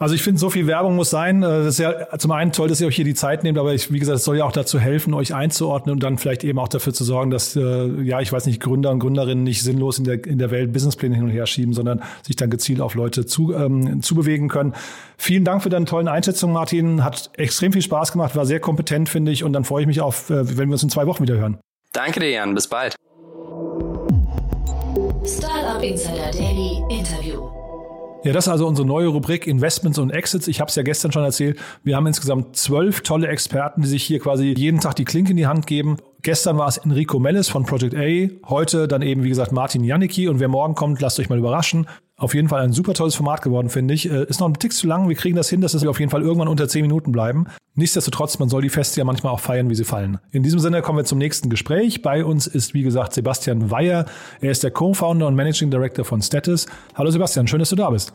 Also 0.00 0.14
ich 0.14 0.22
finde, 0.22 0.40
so 0.40 0.48
viel 0.48 0.66
Werbung 0.66 0.96
muss 0.96 1.10
sein. 1.10 1.42
Äh, 1.42 1.46
das 1.46 1.74
ist 1.74 1.78
ja 1.78 2.18
zum 2.18 2.30
einen 2.32 2.52
toll, 2.52 2.68
dass 2.68 2.80
ihr 2.80 2.86
euch 2.86 2.96
hier 2.96 3.04
die 3.04 3.14
Zeit 3.14 3.44
nehmt, 3.44 3.58
aber 3.58 3.74
ich, 3.74 3.92
wie 3.92 3.98
gesagt, 3.98 4.16
es 4.16 4.24
soll 4.24 4.38
ja 4.38 4.44
auch 4.44 4.52
dazu 4.52 4.80
helfen, 4.80 5.12
euch 5.12 5.34
einzuordnen 5.34 5.92
und 5.92 6.02
dann 6.02 6.16
vielleicht 6.16 6.42
eben 6.42 6.58
auch 6.58 6.68
dafür 6.68 6.94
zu 6.94 7.04
sorgen, 7.04 7.30
dass, 7.30 7.54
äh, 7.54 7.86
ja, 8.02 8.20
ich 8.20 8.32
weiß 8.32 8.46
nicht, 8.46 8.60
Gründer 8.60 8.90
und 8.92 9.00
Gründerinnen 9.00 9.44
nicht 9.44 9.62
sinnlos 9.62 9.98
in 9.98 10.04
der, 10.04 10.24
in 10.24 10.38
der 10.38 10.50
Welt 10.50 10.72
Businesspläne 10.72 11.14
hin 11.14 11.24
und 11.24 11.30
her 11.30 11.44
schieben, 11.44 11.74
sondern 11.74 12.02
sich 12.22 12.34
dann 12.34 12.48
gezielt 12.48 12.80
auf 12.80 12.94
Leute 12.94 13.26
zu, 13.26 13.52
ähm, 13.52 14.00
zu 14.00 14.14
bewegen 14.14 14.48
können. 14.48 14.74
Vielen 15.18 15.44
Dank 15.44 15.62
für 15.62 15.68
deine 15.68 15.84
tollen 15.84 16.08
Einschätzungen, 16.08 16.54
Martin. 16.54 17.04
Hat 17.04 17.30
extrem 17.36 17.74
viel 17.74 17.82
Spaß 17.82 18.12
gemacht, 18.12 18.34
war 18.36 18.46
sehr 18.46 18.58
kompetent, 18.58 19.10
finde 19.10 19.32
ich. 19.32 19.44
Und 19.44 19.52
dann 19.52 19.64
freue 19.64 19.82
ich 19.82 19.86
mich 19.86 20.00
auf, 20.00 20.30
äh, 20.30 20.56
wenn 20.56 20.70
wir 20.70 20.72
uns 20.72 20.82
in 20.82 20.88
zwei 20.88 21.06
Wochen 21.06 21.22
wieder 21.22 21.36
hören. 21.36 21.58
Danke 21.92 22.20
dir, 22.20 22.30
Jan. 22.30 22.54
Bis 22.54 22.68
bald. 22.68 22.96
Startup 25.26 25.82
Insider 25.82 26.30
Daily 26.32 26.82
Interview. 26.88 27.59
Ja, 28.22 28.34
das 28.34 28.46
ist 28.46 28.52
also 28.52 28.66
unsere 28.66 28.86
neue 28.86 29.06
Rubrik 29.08 29.46
Investments 29.46 29.98
und 29.98 30.10
Exits. 30.10 30.46
Ich 30.46 30.60
habe 30.60 30.68
es 30.68 30.74
ja 30.74 30.82
gestern 30.82 31.10
schon 31.10 31.24
erzählt. 31.24 31.58
Wir 31.84 31.96
haben 31.96 32.06
insgesamt 32.06 32.54
zwölf 32.54 33.00
tolle 33.00 33.28
Experten, 33.28 33.80
die 33.80 33.88
sich 33.88 34.04
hier 34.04 34.18
quasi 34.18 34.54
jeden 34.56 34.78
Tag 34.78 34.96
die 34.96 35.06
Klinke 35.06 35.30
in 35.30 35.38
die 35.38 35.46
Hand 35.46 35.66
geben. 35.66 35.96
Gestern 36.22 36.58
war 36.58 36.68
es 36.68 36.76
Enrico 36.76 37.18
Mellis 37.18 37.48
von 37.48 37.64
Project 37.64 37.94
A, 37.94 38.48
heute 38.48 38.88
dann 38.88 39.00
eben, 39.00 39.22
wie 39.22 39.30
gesagt, 39.30 39.52
Martin 39.52 39.84
Janicki. 39.84 40.28
Und 40.28 40.38
wer 40.38 40.48
morgen 40.48 40.74
kommt, 40.74 41.00
lasst 41.00 41.18
euch 41.18 41.30
mal 41.30 41.38
überraschen. 41.38 41.86
Auf 42.18 42.34
jeden 42.34 42.48
Fall 42.48 42.62
ein 42.62 42.74
super 42.74 42.92
tolles 42.92 43.14
Format 43.14 43.40
geworden, 43.40 43.70
finde 43.70 43.94
ich. 43.94 44.10
Äh, 44.10 44.24
ist 44.24 44.40
noch 44.40 44.48
ein 44.48 44.54
Tick 44.54 44.74
zu 44.74 44.86
lang. 44.86 45.08
Wir 45.08 45.16
kriegen 45.16 45.36
das 45.36 45.48
hin, 45.48 45.62
dass 45.62 45.72
es 45.72 45.86
auf 45.86 45.98
jeden 45.98 46.10
Fall 46.10 46.20
irgendwann 46.20 46.48
unter 46.48 46.68
zehn 46.68 46.82
Minuten 46.82 47.10
bleiben. 47.10 47.46
Nichtsdestotrotz, 47.74 48.38
man 48.38 48.50
soll 48.50 48.60
die 48.60 48.68
Feste 48.68 49.00
ja 49.00 49.04
manchmal 49.04 49.32
auch 49.32 49.40
feiern, 49.40 49.70
wie 49.70 49.74
sie 49.74 49.84
fallen. 49.84 50.18
In 50.30 50.42
diesem 50.42 50.60
Sinne 50.60 50.82
kommen 50.82 50.98
wir 50.98 51.04
zum 51.04 51.16
nächsten 51.16 51.48
Gespräch. 51.48 52.02
Bei 52.02 52.22
uns 52.22 52.46
ist, 52.46 52.74
wie 52.74 52.82
gesagt, 52.82 53.14
Sebastian 53.14 53.70
Weyer. 53.70 54.04
Er 54.42 54.50
ist 54.50 54.62
der 54.62 54.72
Co-Founder 54.72 55.26
und 55.26 55.34
Managing 55.34 55.70
Director 55.70 56.04
von 56.04 56.20
Status. 56.20 56.66
Hallo 56.94 57.10
Sebastian, 57.10 57.46
schön, 57.46 57.60
dass 57.60 57.70
du 57.70 57.76
da 57.76 57.88
bist. 57.88 58.12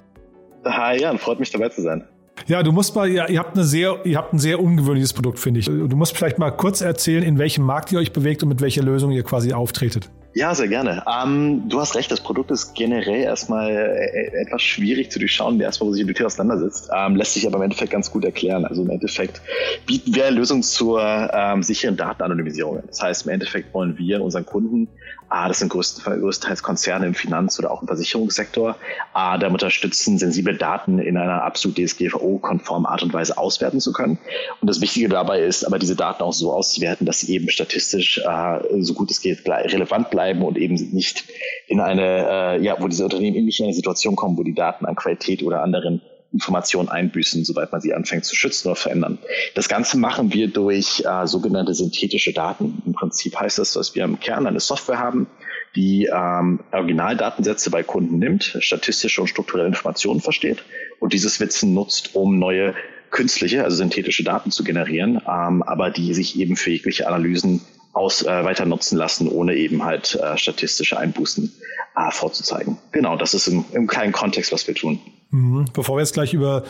Hi 0.65 0.99
Jan, 0.99 1.17
freut 1.17 1.39
mich 1.39 1.49
dabei 1.49 1.69
zu 1.69 1.81
sein. 1.81 2.03
Ja, 2.47 2.61
du 2.63 2.71
musst 2.71 2.95
mal, 2.95 3.09
ja, 3.09 3.27
ihr 3.27 3.39
habt 3.39 3.55
eine 3.55 3.65
sehr, 3.65 4.05
ihr 4.05 4.17
habt 4.17 4.33
ein 4.33 4.39
sehr 4.39 4.59
ungewöhnliches 4.59 5.13
Produkt, 5.13 5.39
finde 5.39 5.59
ich. 5.61 5.65
Du 5.65 5.95
musst 5.95 6.15
vielleicht 6.15 6.37
mal 6.37 6.51
kurz 6.51 6.81
erzählen, 6.81 7.23
in 7.23 7.37
welchem 7.39 7.63
Markt 7.63 7.91
ihr 7.91 7.99
euch 7.99 8.13
bewegt 8.13 8.43
und 8.43 8.49
mit 8.49 8.61
welcher 8.61 8.83
Lösung 8.83 9.11
ihr 9.11 9.23
quasi 9.23 9.53
auftretet. 9.53 10.09
Ja, 10.35 10.53
sehr 10.53 10.67
gerne. 10.67 11.01
Ähm, 11.07 11.63
du 11.69 11.79
hast 11.79 11.95
recht, 11.95 12.11
das 12.11 12.19
Produkt 12.19 12.51
ist 12.51 12.73
generell 12.75 13.21
erstmal 13.21 13.71
äh, 13.71 14.41
etwas 14.41 14.61
schwierig 14.61 15.09
zu 15.09 15.17
durchschauen, 15.17 15.61
erstmal, 15.61 15.89
wo 15.89 15.93
sich 15.93 16.05
die 16.05 16.13
Tür 16.13 16.25
auseinandersetzt. 16.25 16.89
Ähm, 16.93 17.15
lässt 17.15 17.35
sich 17.35 17.47
aber 17.47 17.55
im 17.55 17.61
Endeffekt 17.63 17.93
ganz 17.93 18.11
gut 18.11 18.25
erklären. 18.25 18.65
Also 18.65 18.81
im 18.81 18.89
Endeffekt 18.89 19.41
bieten 19.85 20.13
wir 20.13 20.25
eine 20.25 20.35
Lösung 20.35 20.61
zur 20.61 21.01
ähm, 21.01 21.63
sicheren 21.63 21.95
Datenanonymisierung. 21.95 22.83
Das 22.85 23.01
heißt, 23.01 23.25
im 23.25 23.31
Endeffekt 23.31 23.73
wollen 23.73 23.97
wir 23.97 24.21
unseren 24.21 24.45
Kunden 24.45 24.89
Ah, 25.29 25.47
das 25.47 25.59
sind 25.59 25.69
größtenteils 25.69 26.61
Konzerne 26.61 27.07
im 27.07 27.15
Finanz- 27.15 27.57
oder 27.57 27.71
auch 27.71 27.81
im 27.81 27.87
Versicherungssektor. 27.87 28.75
Ah, 29.13 29.37
damit 29.37 29.63
unterstützen, 29.63 30.17
sensible 30.17 30.55
Daten 30.55 30.99
in 30.99 31.17
einer 31.17 31.43
absolut 31.43 31.77
DSGVO-konformen 31.77 32.85
Art 32.85 33.01
und 33.01 33.13
Weise 33.13 33.37
auswerten 33.37 33.79
zu 33.79 33.91
können. 33.91 34.19
Und 34.61 34.69
das 34.69 34.81
Wichtige 34.81 35.09
dabei 35.09 35.41
ist, 35.41 35.65
aber 35.65 35.79
diese 35.79 35.95
Daten 35.95 36.21
auch 36.21 36.33
so 36.33 36.53
auszuwerten, 36.53 37.05
dass 37.07 37.21
sie 37.21 37.33
eben 37.33 37.49
statistisch 37.49 38.19
äh, 38.19 38.81
so 38.81 38.93
gut 38.93 39.09
es 39.09 39.19
geht 39.19 39.47
relevant 39.47 40.11
bleiben 40.11 40.43
und 40.43 40.57
eben 40.57 40.75
nicht 40.75 41.25
in 41.67 41.79
eine, 41.79 42.27
äh, 42.29 42.63
ja, 42.63 42.75
wo 42.79 42.87
diese 42.87 43.03
Unternehmen 43.03 43.43
nicht 43.45 43.59
in 43.59 43.65
eine 43.65 43.73
Situation 43.73 44.15
kommen, 44.15 44.37
wo 44.37 44.43
die 44.43 44.53
Daten 44.53 44.85
an 44.85 44.95
Qualität 44.95 45.41
oder 45.41 45.63
anderen 45.63 46.01
Informationen 46.35 46.89
einbüßen, 46.89 47.45
sobald 47.45 47.71
man 47.71 47.79
sie 47.79 47.93
anfängt 47.93 48.25
zu 48.25 48.35
schützen 48.35 48.67
oder 48.67 48.75
verändern. 48.75 49.17
Das 49.55 49.69
Ganze 49.69 49.97
machen 49.97 50.33
wir 50.33 50.49
durch 50.49 51.01
äh, 51.05 51.25
sogenannte 51.25 51.73
synthetische 51.73 52.33
Daten. 52.33 52.83
Im 52.85 52.91
Prinzip 52.91 53.39
heißt 53.39 53.57
das, 53.57 53.71
dass 53.71 53.95
wir 53.95 54.03
im 54.03 54.19
Kern 54.19 54.45
eine 54.45 54.59
Software 54.59 54.99
haben, 54.99 55.27
die 55.75 56.09
ähm, 56.13 56.59
Originaldatensätze 56.73 57.71
bei 57.71 57.83
Kunden 57.83 58.19
nimmt, 58.19 58.57
statistische 58.59 59.21
und 59.21 59.27
strukturelle 59.27 59.69
Informationen 59.69 60.19
versteht 60.19 60.63
und 60.99 61.13
dieses 61.13 61.39
Wissen 61.39 61.73
nutzt, 61.73 62.15
um 62.15 62.37
neue 62.37 62.75
künstliche, 63.11 63.63
also 63.63 63.77
synthetische 63.77 64.25
Daten 64.25 64.51
zu 64.51 64.65
generieren, 64.65 65.21
ähm, 65.25 65.63
aber 65.63 65.89
die 65.89 66.13
sich 66.13 66.37
eben 66.37 66.57
für 66.57 66.71
jegliche 66.71 67.07
Analysen 67.07 67.61
aus, 67.95 68.23
äh, 68.23 68.43
weiter 68.43 68.65
nutzen 68.65 68.97
lassen, 68.97 69.29
ohne 69.29 69.55
eben 69.55 69.83
halt 69.83 70.15
äh, 70.15 70.37
statistische 70.37 70.97
Einbußen 70.97 71.51
äh, 71.95 72.11
vorzuzeigen. 72.11 72.77
Genau, 72.91 73.15
das 73.15 73.33
ist 73.33 73.47
im, 73.47 73.63
im 73.71 73.87
kleinen 73.87 74.11
Kontext, 74.11 74.51
was 74.51 74.67
wir 74.67 74.75
tun. 74.75 74.99
Mhm. 75.31 75.65
Bevor 75.73 75.95
wir 75.95 76.01
jetzt 76.01 76.13
gleich 76.13 76.33
über 76.33 76.63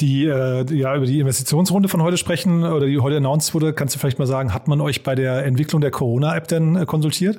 die, 0.00 0.24
äh, 0.26 0.64
ja, 0.74 0.96
über 0.96 1.06
die 1.06 1.20
Investitionsrunde 1.20 1.88
von 1.88 2.02
heute 2.02 2.16
sprechen 2.16 2.64
oder 2.64 2.86
die 2.86 2.98
heute 2.98 3.18
announced 3.18 3.54
wurde, 3.54 3.72
kannst 3.72 3.94
du 3.94 4.00
vielleicht 4.00 4.18
mal 4.18 4.26
sagen, 4.26 4.52
hat 4.52 4.66
man 4.66 4.80
euch 4.80 5.04
bei 5.04 5.14
der 5.14 5.44
Entwicklung 5.44 5.80
der 5.80 5.92
Corona-App 5.92 6.48
denn 6.48 6.74
äh, 6.74 6.84
konsultiert? 6.84 7.38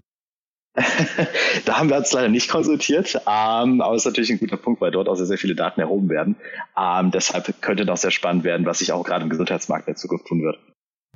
da 1.66 1.78
haben 1.78 1.90
wir 1.90 1.98
uns 1.98 2.14
leider 2.14 2.30
nicht 2.30 2.50
konsultiert, 2.50 3.16
ähm, 3.28 3.82
aber 3.82 3.94
es 3.94 4.04
ist 4.04 4.06
natürlich 4.06 4.32
ein 4.32 4.40
guter 4.40 4.58
Punkt, 4.58 4.82
weil 4.82 4.90
dort 4.90 5.08
auch 5.08 5.16
sehr, 5.16 5.28
sehr 5.28 5.38
viele 5.38 5.54
Daten 5.54 5.82
erhoben 5.82 6.10
werden. 6.10 6.38
Ähm, 6.76 7.12
deshalb 7.12 7.62
könnte 7.62 7.86
noch 7.86 7.98
sehr 7.98 8.10
spannend 8.10 8.44
werden, 8.44 8.66
was 8.66 8.80
sich 8.80 8.92
auch 8.92 9.04
gerade 9.04 9.24
im 9.24 9.30
Gesundheitsmarkt 9.30 9.88
in 9.88 9.94
der 9.94 10.00
Zukunft 10.00 10.28
tun 10.28 10.42
wird. 10.42 10.58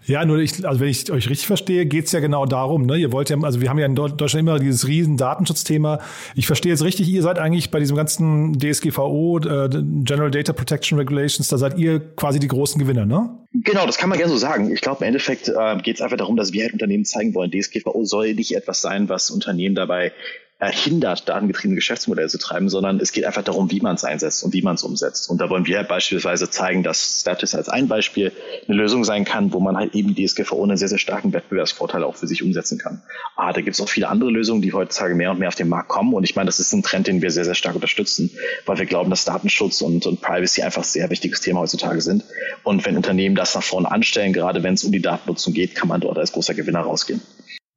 Ja, 0.05 0.23
nur 0.23 0.37
ich, 0.37 0.65
also 0.65 0.79
wenn 0.79 0.87
ich 0.87 1.11
euch 1.11 1.29
richtig 1.29 1.47
verstehe, 1.47 1.85
geht's 1.85 2.11
ja 2.13 2.21
genau 2.21 2.45
darum. 2.45 2.85
Ne? 2.85 2.97
Ihr 2.97 3.11
wollt 3.11 3.29
ja, 3.29 3.37
also 3.41 3.59
wir 3.59 3.69
haben 3.69 3.77
ja 3.77 3.85
in 3.85 3.95
Deutschland 3.95 4.35
immer 4.35 4.57
dieses 4.57 4.87
riesen 4.87 5.17
Datenschutzthema. 5.17 5.99
Ich 6.35 6.47
verstehe 6.47 6.71
jetzt 6.71 6.83
richtig, 6.83 7.09
ihr 7.09 7.21
seid 7.21 7.39
eigentlich 7.39 7.71
bei 7.71 7.79
diesem 7.79 7.97
ganzen 7.97 8.57
DSGVO, 8.57 9.39
äh, 9.39 9.69
General 10.03 10.31
Data 10.31 10.53
Protection 10.53 10.97
Regulations, 10.97 11.49
da 11.49 11.57
seid 11.57 11.77
ihr 11.77 11.99
quasi 12.15 12.39
die 12.39 12.47
großen 12.47 12.79
Gewinner, 12.79 13.05
ne? 13.05 13.37
Genau, 13.53 13.85
das 13.85 13.97
kann 13.97 14.09
man 14.09 14.17
gerne 14.17 14.31
so 14.31 14.37
sagen. 14.37 14.71
Ich 14.71 14.81
glaube, 14.81 15.03
im 15.03 15.07
Endeffekt 15.07 15.49
äh, 15.49 15.77
geht 15.77 15.95
es 15.95 16.01
einfach 16.01 16.17
darum, 16.17 16.37
dass 16.37 16.53
wir 16.53 16.63
halt 16.63 16.73
Unternehmen 16.73 17.03
zeigen 17.03 17.33
wollen, 17.33 17.51
DSGVO 17.51 18.05
soll 18.05 18.33
nicht 18.33 18.55
etwas 18.55 18.81
sein, 18.81 19.09
was 19.09 19.29
Unternehmen 19.29 19.75
dabei 19.75 20.13
hindert, 20.59 21.29
datengetriebene 21.29 21.75
Geschäftsmodelle 21.75 22.29
zu 22.29 22.39
treiben, 22.39 22.67
sondern 22.67 22.99
es 22.99 23.11
geht 23.11 23.25
einfach 23.25 23.43
darum, 23.43 23.69
wie 23.69 23.79
man 23.79 23.93
es 23.93 24.03
einsetzt 24.03 24.43
und 24.43 24.53
wie 24.53 24.63
man 24.63 24.73
es 24.73 24.83
umsetzt. 24.83 25.29
Und 25.29 25.39
da 25.39 25.51
wollen 25.51 25.67
wir 25.67 25.77
halt 25.77 25.87
beispielsweise 25.87 26.49
zeigen, 26.49 26.81
dass 26.81 27.21
Status 27.21 27.53
als 27.53 27.69
ein 27.69 27.87
Beispiel 27.87 28.31
eine 28.67 28.75
Lösung 28.75 29.03
sein 29.03 29.23
kann, 29.23 29.53
wo 29.53 29.59
man 29.59 29.77
halt 29.77 29.93
eben 29.93 30.15
die 30.15 30.25
DSGVO 30.25 30.63
einen 30.63 30.75
sehr, 30.75 30.87
sehr 30.87 30.97
starken 30.97 31.31
Wettbewerbsvorteil 31.31 32.03
auch 32.03 32.15
für 32.15 32.25
sich 32.25 32.41
umsetzen 32.41 32.79
kann. 32.79 33.03
Ah, 33.35 33.53
da 33.53 33.61
gibt 33.61 33.75
es 33.75 33.81
auch 33.81 33.89
viele 33.89 34.09
andere 34.09 34.31
Lösungen, 34.31 34.63
die 34.63 34.73
heutzutage 34.73 35.13
mehr 35.13 35.29
und 35.29 35.37
mehr 35.37 35.49
auf 35.49 35.55
den 35.55 35.69
Markt 35.69 35.89
kommen. 35.89 36.15
Und 36.15 36.23
ich 36.23 36.35
meine, 36.35 36.47
das 36.47 36.59
ist 36.59 36.73
ein 36.73 36.81
Trend, 36.81 37.05
den 37.05 37.21
wir 37.21 37.29
sehr, 37.29 37.45
sehr 37.45 37.55
stark 37.55 37.75
unterstützen, 37.75 38.31
weil 38.65 38.79
wir 38.79 38.87
glauben, 38.87 39.11
dass 39.11 39.25
Datenschutz 39.25 39.81
und, 39.81 40.07
und 40.07 40.21
Privacy 40.21 40.63
einfach 40.63 40.83
sehr 40.83 41.11
wichtiges 41.11 41.41
Thema 41.41 41.59
heutzutage 41.59 42.01
sind. 42.01 42.23
Und 42.63 42.83
wenn 42.83 42.97
Unternehmen 42.97 43.35
das 43.35 43.53
nach 43.53 43.63
vorne 43.63 43.91
anstellen, 43.91 44.33
gerade 44.33 44.63
wenn 44.63 44.73
es 44.73 44.83
um 44.83 44.91
die 44.91 45.03
Datennutzung 45.03 45.53
geht, 45.53 45.75
kann 45.75 45.87
man 45.87 46.01
dort 46.01 46.17
als 46.17 46.31
großer 46.31 46.55
Gewinner 46.55 46.79
rausgehen. 46.79 47.21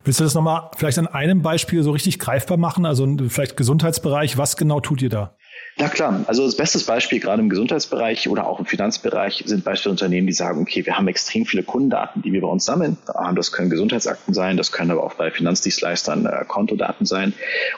Willst 0.03 0.19
du 0.19 0.25
das 0.25 0.35
nochmal 0.35 0.71
vielleicht 0.77 0.99
an 0.99 1.07
einem 1.07 1.43
Beispiel 1.43 1.83
so 1.83 1.91
richtig 1.91 2.19
greifbar 2.19 2.57
machen? 2.57 2.87
Also 2.87 3.07
vielleicht 3.29 3.57
Gesundheitsbereich, 3.57 4.39
was 4.39 4.57
genau 4.57 4.81
tut 4.81 5.03
ihr 5.03 5.11
da? 5.11 5.37
Ja 5.77 5.89
klar, 5.89 6.25
also 6.27 6.45
das 6.45 6.57
beste 6.57 6.79
Beispiel 6.81 7.21
gerade 7.21 7.41
im 7.41 7.49
Gesundheitsbereich 7.49 8.29
oder 8.29 8.47
auch 8.47 8.59
im 8.59 8.67
Finanzbereich 8.67 9.45
sind 9.47 9.65
beispielsweise 9.65 9.91
Unternehmen, 9.91 10.27
die 10.27 10.33
sagen, 10.33 10.61
okay, 10.61 10.85
wir 10.85 10.97
haben 10.97 11.09
extrem 11.09 11.47
viele 11.47 11.63
Kundendaten, 11.63 12.23
die 12.23 12.33
wir 12.33 12.43
bei 12.43 12.49
uns 12.49 12.65
sammeln. 12.65 12.99
Das 13.35 13.53
können 13.53 13.71
Gesundheitsakten 13.71 14.35
sein, 14.35 14.57
das 14.57 14.73
können 14.73 14.91
aber 14.91 15.05
auch 15.05 15.15
bei 15.15 15.31
Finanzdienstleistern 15.31 16.27
äh, 16.27 16.45
Kontodaten 16.47 17.07
sein 17.07 17.33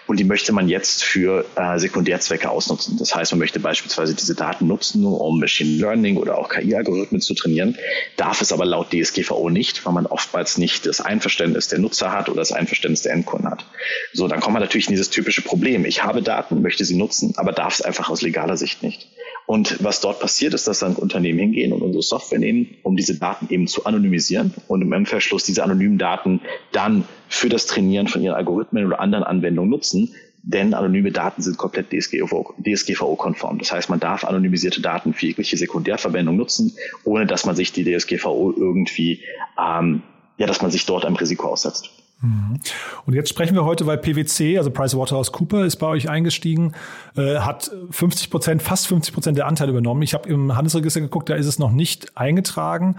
und 0.06 0.18
die 0.18 0.24
möchte 0.24 0.52
man 0.52 0.68
jetzt 0.68 1.04
für 1.04 1.44
äh, 1.54 1.78
Sekundärzwecke 1.78 2.50
ausnutzen. 2.50 2.96
Das 2.98 3.14
heißt, 3.14 3.32
man 3.32 3.38
möchte 3.38 3.60
beispielsweise 3.60 4.14
diese 4.14 4.34
Daten 4.34 4.66
nutzen, 4.66 5.04
um 5.04 5.38
Machine 5.38 5.80
Learning 5.80 6.16
oder 6.16 6.38
auch 6.38 6.48
KI-Algorithmen 6.48 7.20
zu 7.20 7.34
trainieren, 7.34 7.76
darf 8.16 8.40
es 8.40 8.52
aber 8.52 8.64
laut 8.64 8.92
DSGVO 8.92 9.50
nicht, 9.50 9.84
weil 9.86 9.92
man 9.92 10.06
oftmals 10.06 10.58
nicht 10.58 10.86
das 10.86 11.00
Einverständnis 11.00 11.68
der 11.68 11.78
Nutzer 11.78 12.10
hat 12.10 12.28
oder 12.28 12.40
das 12.40 12.52
Einverständnis 12.52 13.02
der 13.02 13.12
Endkunden 13.12 13.50
hat. 13.50 13.64
So, 14.12 14.28
dann 14.28 14.40
kommt 14.40 14.54
man 14.54 14.62
natürlich 14.62 14.86
in 14.88 14.92
dieses 14.92 15.10
typische 15.10 15.42
Problem. 15.42 15.84
Ich 15.84 16.02
habe 16.02 16.22
Daten, 16.22 16.62
möchte 16.62 16.84
sie 16.84 16.96
nutzen, 16.96 17.34
aber 17.36 17.52
darf 17.52 17.74
es 17.74 17.81
einfach 17.84 18.10
aus 18.10 18.22
legaler 18.22 18.56
Sicht 18.56 18.82
nicht. 18.82 19.08
Und 19.46 19.82
was 19.82 20.00
dort 20.00 20.20
passiert, 20.20 20.54
ist, 20.54 20.68
dass 20.68 20.78
dann 20.78 20.94
Unternehmen 20.94 21.38
hingehen 21.38 21.72
und 21.72 21.82
unsere 21.82 22.02
Software 22.02 22.38
nehmen, 22.38 22.76
um 22.82 22.96
diese 22.96 23.18
Daten 23.18 23.48
eben 23.50 23.66
zu 23.66 23.84
anonymisieren 23.84 24.54
und 24.68 24.82
im 24.82 24.92
Umverschluss 24.92 25.44
diese 25.44 25.64
anonymen 25.64 25.98
Daten 25.98 26.40
dann 26.70 27.04
für 27.28 27.48
das 27.48 27.66
Trainieren 27.66 28.06
von 28.06 28.22
ihren 28.22 28.34
Algorithmen 28.34 28.86
oder 28.86 29.00
anderen 29.00 29.24
Anwendungen 29.24 29.70
nutzen. 29.70 30.14
Denn 30.44 30.74
anonyme 30.74 31.12
Daten 31.12 31.40
sind 31.42 31.56
komplett 31.56 31.90
DSGVO-konform. 31.90 33.58
Das 33.58 33.70
heißt, 33.72 33.88
man 33.90 34.00
darf 34.00 34.24
anonymisierte 34.24 34.80
Daten 34.80 35.12
für 35.14 35.26
jegliche 35.26 35.56
Sekundärverwendung 35.56 36.36
nutzen, 36.36 36.74
ohne 37.04 37.26
dass 37.26 37.46
man 37.46 37.54
sich 37.54 37.72
die 37.72 37.84
DSGVO 37.84 38.52
irgendwie, 38.56 39.22
ähm, 39.60 40.02
ja, 40.38 40.46
dass 40.46 40.60
man 40.60 40.72
sich 40.72 40.84
dort 40.84 41.04
einem 41.04 41.14
Risiko 41.14 41.48
aussetzt. 41.48 41.90
Mhm. 42.22 42.60
Und 43.04 43.14
jetzt 43.14 43.28
sprechen 43.28 43.54
wir 43.54 43.64
heute, 43.64 43.86
weil 43.86 43.98
PwC, 43.98 44.56
also 44.56 44.70
PricewaterhouseCooper, 44.70 45.64
ist 45.64 45.76
bei 45.76 45.88
euch 45.88 46.08
eingestiegen, 46.08 46.72
äh, 47.16 47.38
hat 47.38 47.70
50 47.90 48.30
Prozent, 48.30 48.62
fast 48.62 48.86
50 48.86 49.12
Prozent 49.12 49.36
der 49.36 49.46
Anteile 49.46 49.70
übernommen. 49.70 50.02
Ich 50.02 50.14
habe 50.14 50.28
im 50.28 50.56
Handelsregister 50.56 51.00
geguckt, 51.00 51.28
da 51.28 51.34
ist 51.34 51.46
es 51.46 51.58
noch 51.58 51.72
nicht 51.72 52.16
eingetragen. 52.16 52.96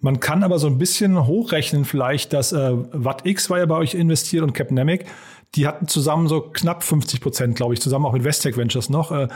Man 0.00 0.20
kann 0.20 0.44
aber 0.44 0.58
so 0.58 0.66
ein 0.68 0.78
bisschen 0.78 1.26
hochrechnen 1.26 1.84
vielleicht, 1.84 2.32
dass 2.32 2.52
äh, 2.52 2.72
WattX 2.92 3.50
war 3.50 3.58
ja 3.58 3.66
bei 3.66 3.76
euch 3.76 3.94
investiert 3.94 4.42
und 4.42 4.54
Capnamic, 4.54 5.04
die 5.56 5.66
hatten 5.66 5.88
zusammen 5.88 6.28
so 6.28 6.40
knapp 6.40 6.84
50 6.84 7.20
Prozent, 7.20 7.56
glaube 7.56 7.74
ich, 7.74 7.80
zusammen 7.80 8.06
auch 8.06 8.12
mit 8.12 8.24
Westec 8.24 8.56
Ventures 8.56 8.88
noch. 8.88 9.10
Äh, 9.10 9.28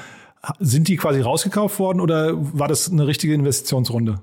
sind 0.61 0.89
die 0.89 0.97
quasi 0.97 1.21
rausgekauft 1.21 1.79
worden 1.79 2.01
oder 2.01 2.33
war 2.35 2.69
das 2.69 2.91
eine 2.91 3.07
richtige 3.07 3.35
Investitionsrunde? 3.35 4.21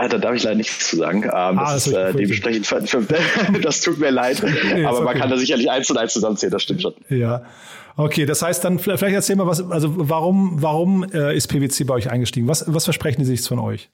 Ah, 0.00 0.08
da 0.08 0.16
darf 0.16 0.34
ich 0.34 0.44
leider 0.44 0.56
nichts 0.56 0.88
zu 0.88 0.96
sagen. 0.96 1.24
Ähm, 1.24 1.30
ah, 1.30 1.74
das, 1.74 1.84
das 1.84 1.86
ist 1.88 1.92
äh, 1.92 2.12
dementsprechend, 2.14 2.72
das 3.62 3.80
tut 3.82 3.98
mir 3.98 4.10
leid. 4.10 4.42
Nee, 4.42 4.84
aber 4.84 5.02
man 5.02 5.14
kann 5.16 5.28
da 5.28 5.36
sicherlich 5.36 5.70
eins 5.70 5.90
und 5.90 5.98
eins 5.98 6.14
zusammenzählen, 6.14 6.52
das 6.52 6.62
stimmt 6.62 6.80
schon. 6.80 6.94
Ja. 7.10 7.42
Okay, 7.96 8.24
das 8.24 8.40
heißt 8.40 8.64
dann, 8.64 8.78
vielleicht 8.78 9.02
erzähl 9.02 9.36
mal 9.36 9.46
was, 9.46 9.70
also 9.70 9.92
warum, 9.94 10.62
warum 10.62 11.04
äh, 11.12 11.36
ist 11.36 11.48
PwC 11.48 11.84
bei 11.84 11.94
euch 11.94 12.10
eingestiegen? 12.10 12.48
Was, 12.48 12.64
was 12.66 12.84
versprechen 12.84 13.20
die 13.20 13.26
sich 13.26 13.42
von 13.42 13.58
euch? 13.58 13.90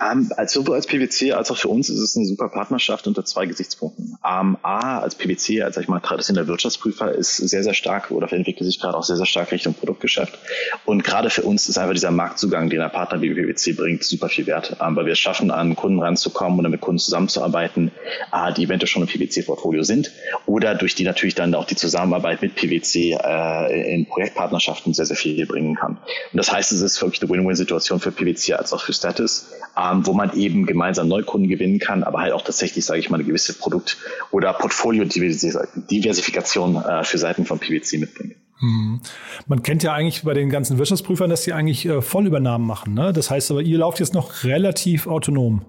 Ähm, 0.00 0.30
als 0.36 0.52
sowohl 0.52 0.76
als 0.76 0.86
PwC 0.86 1.32
als 1.32 1.50
auch 1.50 1.56
für 1.56 1.68
uns 1.68 1.90
ist 1.90 1.98
es 1.98 2.16
eine 2.16 2.24
super 2.24 2.48
Partnerschaft 2.48 3.06
unter 3.06 3.24
zwei 3.24 3.46
Gesichtspunkten. 3.46 4.16
Ähm, 4.26 4.56
A, 4.62 5.00
als 5.00 5.14
PwC, 5.14 5.62
als 5.62 5.74
sag 5.74 5.82
ich 5.82 5.88
mal 5.88 6.00
traditioneller 6.00 6.48
Wirtschaftsprüfer, 6.48 7.12
ist 7.12 7.36
sehr, 7.36 7.62
sehr 7.62 7.74
stark 7.74 8.10
oder 8.10 8.32
entwickelt 8.32 8.64
sich 8.64 8.80
gerade 8.80 8.96
auch 8.96 9.04
sehr, 9.04 9.16
sehr 9.16 9.26
stark 9.26 9.52
Richtung 9.52 9.74
Produktgeschäft. 9.74 10.38
Und 10.86 11.04
gerade 11.04 11.28
für 11.28 11.42
uns 11.42 11.68
ist 11.68 11.76
einfach 11.76 11.92
dieser 11.92 12.10
Marktzugang, 12.10 12.70
den 12.70 12.80
ein 12.80 12.90
Partner 12.90 13.20
wie 13.20 13.34
PwC 13.34 13.72
bringt, 13.72 14.02
super 14.04 14.28
viel 14.28 14.46
wert, 14.46 14.76
ähm, 14.80 14.96
weil 14.96 15.04
wir 15.04 15.12
es 15.12 15.18
schaffen, 15.18 15.50
an 15.50 15.76
Kunden 15.76 16.00
ranzukommen 16.00 16.58
oder 16.58 16.70
mit 16.70 16.80
Kunden 16.80 16.98
zusammenzuarbeiten, 16.98 17.90
äh, 18.32 18.52
die 18.54 18.64
eventuell 18.64 18.88
schon 18.88 19.02
im 19.02 19.08
PwC-Portfolio 19.08 19.82
sind 19.82 20.12
oder 20.46 20.74
durch 20.74 20.94
die 20.94 21.04
natürlich 21.04 21.34
dann 21.34 21.54
auch 21.54 21.66
die 21.66 21.76
Zusammenarbeit 21.76 22.40
mit 22.40 22.54
PwC 22.54 23.18
äh, 23.22 23.94
in 23.94 24.06
Projektpartnerschaften 24.06 24.94
sehr, 24.94 25.06
sehr 25.06 25.16
viel 25.16 25.44
bringen 25.46 25.74
kann. 25.74 25.98
Und 26.32 26.36
das 26.36 26.50
heißt, 26.52 26.72
es 26.72 26.80
ist 26.80 27.02
wirklich 27.02 27.20
eine 27.22 27.30
Win-Win-Situation 27.30 28.00
für 28.00 28.12
PwC 28.12 28.54
als 28.54 28.72
auch 28.72 28.82
für 28.82 28.92
Status 28.92 29.46
ähm, 29.76 30.06
wo 30.06 30.12
man 30.12 30.36
eben 30.36 30.66
gemeinsam 30.66 31.08
Neukunden 31.08 31.48
gewinnen 31.48 31.78
kann, 31.78 32.02
aber 32.02 32.20
halt 32.20 32.32
auch 32.32 32.42
tatsächlich, 32.42 32.84
sage 32.84 33.00
ich 33.00 33.08
mal, 33.10 33.16
eine 33.16 33.24
gewisse 33.24 33.54
Produkt- 33.54 33.96
oder 34.30 34.52
Portfolio-Diversifikation 34.52 36.76
äh, 36.76 37.04
für 37.04 37.18
Seiten 37.18 37.46
von 37.46 37.58
PwC 37.58 37.98
mitbringt. 37.98 38.34
Hm. 38.58 39.00
Man 39.46 39.62
kennt 39.62 39.82
ja 39.82 39.94
eigentlich 39.94 40.22
bei 40.22 40.34
den 40.34 40.50
ganzen 40.50 40.78
Wirtschaftsprüfern, 40.78 41.30
dass 41.30 41.44
die 41.44 41.52
eigentlich 41.52 41.86
äh, 41.86 42.02
Vollübernahmen 42.02 42.66
machen. 42.66 42.94
Ne? 42.94 43.12
Das 43.12 43.30
heißt 43.30 43.50
aber, 43.50 43.62
ihr 43.62 43.78
lauft 43.78 44.00
jetzt 44.00 44.12
noch 44.12 44.44
relativ 44.44 45.06
autonom. 45.06 45.64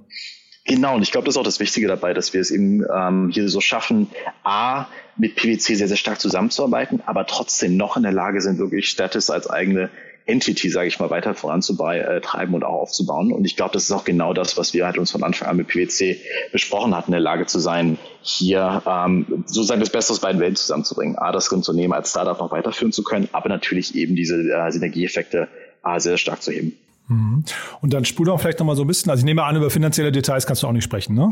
Genau, 0.65 0.95
und 0.95 1.01
ich 1.01 1.11
glaube, 1.11 1.25
das 1.25 1.35
ist 1.35 1.39
auch 1.39 1.43
das 1.43 1.59
Wichtige 1.59 1.87
dabei, 1.87 2.13
dass 2.13 2.33
wir 2.33 2.41
es 2.41 2.51
eben 2.51 2.83
ähm, 2.93 3.31
hier 3.33 3.49
so 3.49 3.61
schaffen, 3.61 4.09
A, 4.43 4.85
mit 5.17 5.35
PwC 5.35 5.75
sehr, 5.75 5.87
sehr 5.87 5.97
stark 5.97 6.21
zusammenzuarbeiten, 6.21 7.01
aber 7.05 7.25
trotzdem 7.25 7.77
noch 7.77 7.97
in 7.97 8.03
der 8.03 8.11
Lage 8.11 8.41
sind, 8.41 8.59
wirklich 8.59 8.87
Status 8.87 9.29
als 9.29 9.49
eigene 9.49 9.89
Entity, 10.25 10.69
sage 10.69 10.87
ich 10.87 10.99
mal, 10.99 11.09
weiter 11.09 11.33
voranzutreiben 11.33 12.53
und 12.53 12.63
auch 12.63 12.81
aufzubauen. 12.81 13.31
Und 13.31 13.45
ich 13.45 13.55
glaube, 13.55 13.73
das 13.73 13.83
ist 13.83 13.91
auch 13.91 14.03
genau 14.03 14.33
das, 14.33 14.57
was 14.57 14.73
wir 14.73 14.85
halt 14.85 14.97
uns 14.97 15.11
von 15.11 15.23
Anfang 15.23 15.47
an 15.47 15.57
mit 15.57 15.67
PwC 15.67 16.19
besprochen 16.51 16.95
hatten, 16.95 17.09
in 17.09 17.13
der 17.13 17.21
Lage 17.21 17.45
zu 17.45 17.59
sein, 17.59 17.97
hier 18.21 18.83
ähm, 18.85 19.43
sozusagen 19.45 19.79
das 19.79 19.89
Beste 19.89 20.13
aus 20.13 20.19
beiden 20.19 20.39
Welten 20.39 20.55
zusammenzubringen. 20.55 21.17
A, 21.17 21.31
das 21.31 21.49
Unternehmen 21.49 21.93
als 21.93 22.11
Startup 22.11 22.39
noch 22.39 22.51
weiterführen 22.51 22.91
zu 22.91 23.03
können, 23.03 23.29
aber 23.31 23.49
natürlich 23.49 23.95
eben 23.95 24.15
diese 24.15 24.35
äh, 24.35 24.71
Synergieeffekte 24.71 25.47
äh, 25.83 25.99
sehr 25.99 26.17
stark 26.17 26.41
zu 26.41 26.51
heben. 26.51 26.77
Mhm. 27.11 27.43
Und 27.81 27.93
dann 27.93 28.05
spul 28.05 28.25
doch 28.25 28.39
vielleicht 28.39 28.59
noch 28.59 28.65
mal 28.65 28.75
so 28.75 28.83
ein 28.83 28.87
bisschen. 28.87 29.09
Also 29.09 29.21
ich 29.21 29.25
nehme 29.25 29.43
an, 29.43 29.55
über 29.57 29.69
finanzielle 29.69 30.11
Details 30.11 30.45
kannst 30.45 30.63
du 30.63 30.67
auch 30.67 30.71
nicht 30.71 30.83
sprechen, 30.83 31.13
ne? 31.13 31.29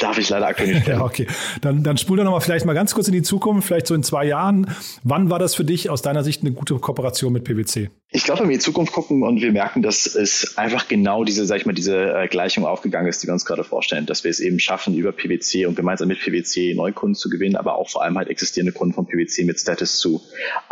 Darf 0.00 0.16
ich 0.16 0.28
leider 0.28 0.46
aktuell 0.46 0.68
nicht 0.68 0.82
sprechen. 0.82 0.98
ja, 0.98 1.04
okay. 1.04 1.26
Dann, 1.60 1.82
dann 1.82 1.96
spul 1.96 2.16
doch 2.16 2.24
noch 2.24 2.30
mal 2.30 2.40
vielleicht 2.40 2.64
mal 2.66 2.74
ganz 2.74 2.94
kurz 2.94 3.08
in 3.08 3.14
die 3.14 3.22
Zukunft, 3.22 3.66
vielleicht 3.66 3.88
so 3.88 3.94
in 3.94 4.04
zwei 4.04 4.26
Jahren. 4.26 4.70
Wann 5.02 5.28
war 5.28 5.40
das 5.40 5.56
für 5.56 5.64
dich 5.64 5.90
aus 5.90 6.02
deiner 6.02 6.22
Sicht 6.22 6.42
eine 6.42 6.52
gute 6.52 6.74
Kooperation 6.76 7.32
mit 7.32 7.44
PwC? 7.44 7.90
Ich 8.10 8.24
glaube, 8.24 8.40
wenn 8.40 8.48
wir 8.48 8.54
in 8.54 8.58
die 8.58 8.64
Zukunft 8.64 8.94
gucken 8.94 9.22
und 9.22 9.42
wir 9.42 9.52
merken, 9.52 9.82
dass 9.82 10.06
es 10.06 10.56
einfach 10.56 10.88
genau 10.88 11.24
diese, 11.24 11.44
sag 11.44 11.58
ich 11.58 11.66
mal, 11.66 11.74
diese 11.74 12.14
äh, 12.14 12.26
Gleichung 12.26 12.64
aufgegangen 12.64 13.06
ist, 13.06 13.22
die 13.22 13.26
wir 13.26 13.34
uns 13.34 13.44
gerade 13.44 13.64
vorstellen, 13.64 14.06
dass 14.06 14.24
wir 14.24 14.30
es 14.30 14.40
eben 14.40 14.58
schaffen, 14.58 14.94
über 14.94 15.12
PwC 15.12 15.66
und 15.66 15.74
gemeinsam 15.74 16.08
mit 16.08 16.18
PwC 16.18 16.72
Neukunden 16.72 17.14
zu 17.14 17.28
gewinnen, 17.28 17.54
aber 17.56 17.74
auch 17.74 17.90
vor 17.90 18.02
allem 18.02 18.16
halt 18.16 18.28
existierende 18.28 18.72
Kunden 18.72 18.94
von 18.94 19.06
PwC 19.06 19.44
mit 19.44 19.60
Status 19.60 19.98
zu, 19.98 20.22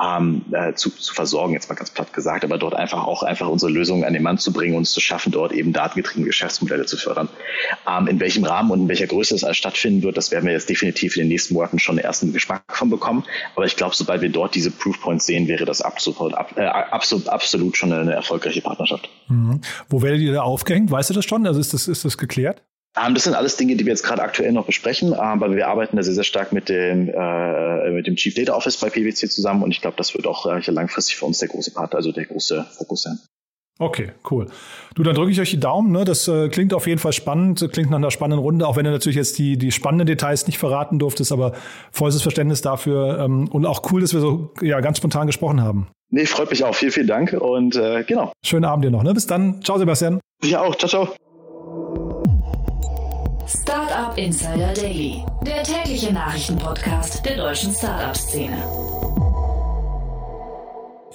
ähm, 0.03 0.47
äh, 0.51 0.72
zu, 0.72 0.89
zu 0.89 1.12
versorgen, 1.12 1.53
jetzt 1.53 1.68
mal 1.68 1.74
ganz 1.74 1.91
platt 1.91 2.14
gesagt, 2.14 2.43
aber 2.43 2.57
dort 2.57 2.72
einfach 2.72 3.07
auch 3.07 3.22
einfach 3.22 3.51
unsere 3.51 3.70
Lösungen 3.70 4.05
an 4.05 4.14
den 4.14 4.22
Mann 4.22 4.39
zu 4.39 4.51
bringen 4.51 4.74
und 4.74 4.84
es 4.84 4.93
zu 4.93 5.01
schaffen, 5.01 5.30
dort 5.30 5.53
eben 5.53 5.74
datengetriebene 5.74 6.24
Geschäftsmodelle 6.24 6.87
zu 6.87 6.97
fördern. 6.97 7.28
Ähm, 7.87 8.07
in 8.07 8.18
welchem 8.18 8.45
Rahmen 8.45 8.70
und 8.70 8.80
in 8.80 8.89
welcher 8.89 9.09
Größe 9.09 9.34
das 9.34 9.45
alles 9.45 9.59
stattfinden 9.59 10.03
wird, 10.03 10.16
das 10.16 10.30
werden 10.30 10.47
wir 10.47 10.55
jetzt 10.55 10.70
definitiv 10.70 11.16
in 11.16 11.24
den 11.24 11.28
nächsten 11.28 11.53
Monaten 11.53 11.78
schon 11.80 11.99
ersten 11.99 12.32
Geschmack 12.32 12.62
von 12.70 12.89
bekommen. 12.89 13.24
Aber 13.57 13.66
ich 13.66 13.76
glaube, 13.76 13.95
sobald 13.95 14.22
wir 14.22 14.30
dort 14.30 14.55
diese 14.55 14.70
Proofpoints 14.70 15.26
sehen, 15.26 15.49
wäre 15.49 15.66
das 15.66 15.82
absolut, 15.82 16.32
ab, 16.32 16.55
äh, 16.57 16.64
absolut 16.64 17.26
absolut 17.29 17.77
schon 17.77 17.93
eine 17.93 18.12
erfolgreiche 18.12 18.61
Partnerschaft. 18.61 19.09
Mhm. 19.29 19.61
Wo 19.89 20.03
werdet 20.03 20.20
ihr 20.20 20.33
da 20.33 20.43
aufgehängt? 20.43 20.91
Weißt 20.91 21.11
du 21.11 21.14
das 21.14 21.24
schon? 21.24 21.47
Also 21.47 21.61
ist 21.61 21.74
das, 21.74 21.89
ist 21.89 22.05
das 22.05 22.18
geklärt? 22.18 22.62
Ähm, 22.97 23.14
das 23.14 23.24
sind 23.24 23.35
alles 23.35 23.57
Dinge, 23.57 23.77
die 23.77 23.85
wir 23.85 23.93
jetzt 23.93 24.05
gerade 24.05 24.22
aktuell 24.22 24.53
noch 24.53 24.66
besprechen, 24.66 25.12
aber 25.12 25.55
wir 25.55 25.68
arbeiten 25.68 25.97
da 25.97 26.03
sehr, 26.03 26.14
sehr 26.14 26.24
stark 26.24 26.53
mit 26.53 26.68
dem, 26.68 27.09
äh, 27.09 27.91
mit 27.91 28.07
dem 28.07 28.16
Chief 28.16 28.35
Data 28.35 28.55
Office 28.55 28.79
bei 28.79 28.89
PwC 28.89 29.29
zusammen 29.29 29.62
und 29.62 29.70
ich 29.70 29.83
glaube, 29.83 29.97
das 29.99 30.14
wird 30.14 30.27
auch 30.27 30.47
äh, 30.47 30.70
langfristig 30.70 31.16
für 31.16 31.27
uns 31.27 31.39
der 31.39 31.49
große 31.49 31.72
Partner, 31.72 31.97
also 31.97 32.12
der 32.12 32.24
große 32.24 32.66
Fokus 32.77 33.03
sein. 33.03 33.18
Okay, 33.79 34.12
cool. 34.31 34.47
Du, 34.95 35.03
dann 35.03 35.14
drücke 35.14 35.31
ich 35.31 35.41
euch 35.41 35.51
die 35.51 35.61
Daumen. 35.61 35.93
Ne? 35.93 36.05
Das 36.05 36.27
äh, 36.29 36.49
klingt 36.49 36.72
auf 36.72 36.87
jeden 36.87 36.99
Fall 36.99 37.12
spannend, 37.12 37.68
klingt 37.72 37.91
nach 37.91 37.99
einer 37.99 38.11
spannenden 38.11 38.43
Runde, 38.43 38.66
auch 38.66 38.77
wenn 38.77 38.85
du 38.85 38.91
natürlich 38.91 39.16
jetzt 39.16 39.39
die, 39.39 39.59
die 39.59 39.70
spannenden 39.70 40.07
Details 40.07 40.47
nicht 40.47 40.59
verraten 40.59 40.99
durftest, 40.99 41.31
aber 41.31 41.53
volles 41.93 42.22
Verständnis 42.22 42.62
dafür 42.62 43.18
ähm, 43.18 43.49
und 43.49 43.66
auch 43.66 43.83
cool, 43.91 44.01
dass 44.01 44.14
wir 44.14 44.20
so 44.20 44.51
ja, 44.62 44.81
ganz 44.81 44.99
spontan 44.99 45.27
gesprochen 45.27 45.62
haben. 45.62 45.89
Nee, 46.11 46.24
freut 46.24 46.51
mich 46.51 46.64
auch. 46.64 46.74
Vielen, 46.74 46.93
vielen 46.93 47.07
Dank 47.07 47.35
und 47.35 47.77
äh, 47.77 48.05
genau. 48.05 48.33
Schönen 48.45 48.64
Abend 48.64 48.85
dir 48.85 48.91
noch. 48.91 49.03
Ne? 49.03 49.12
Bis 49.12 49.27
dann. 49.27 49.61
Ciao, 49.62 49.77
Sebastian. 49.77 50.20
Ja 50.43 50.62
auch. 50.62 50.74
Ciao, 50.77 50.89
ciao. 50.89 51.09
Startup 53.47 54.16
Insider 54.16 54.72
Daily, 54.74 55.22
der 55.47 55.62
tägliche 55.62 56.12
Nachrichtenpodcast 56.12 57.24
der 57.24 57.37
deutschen 57.37 57.72
Startup-Szene. 57.72 58.57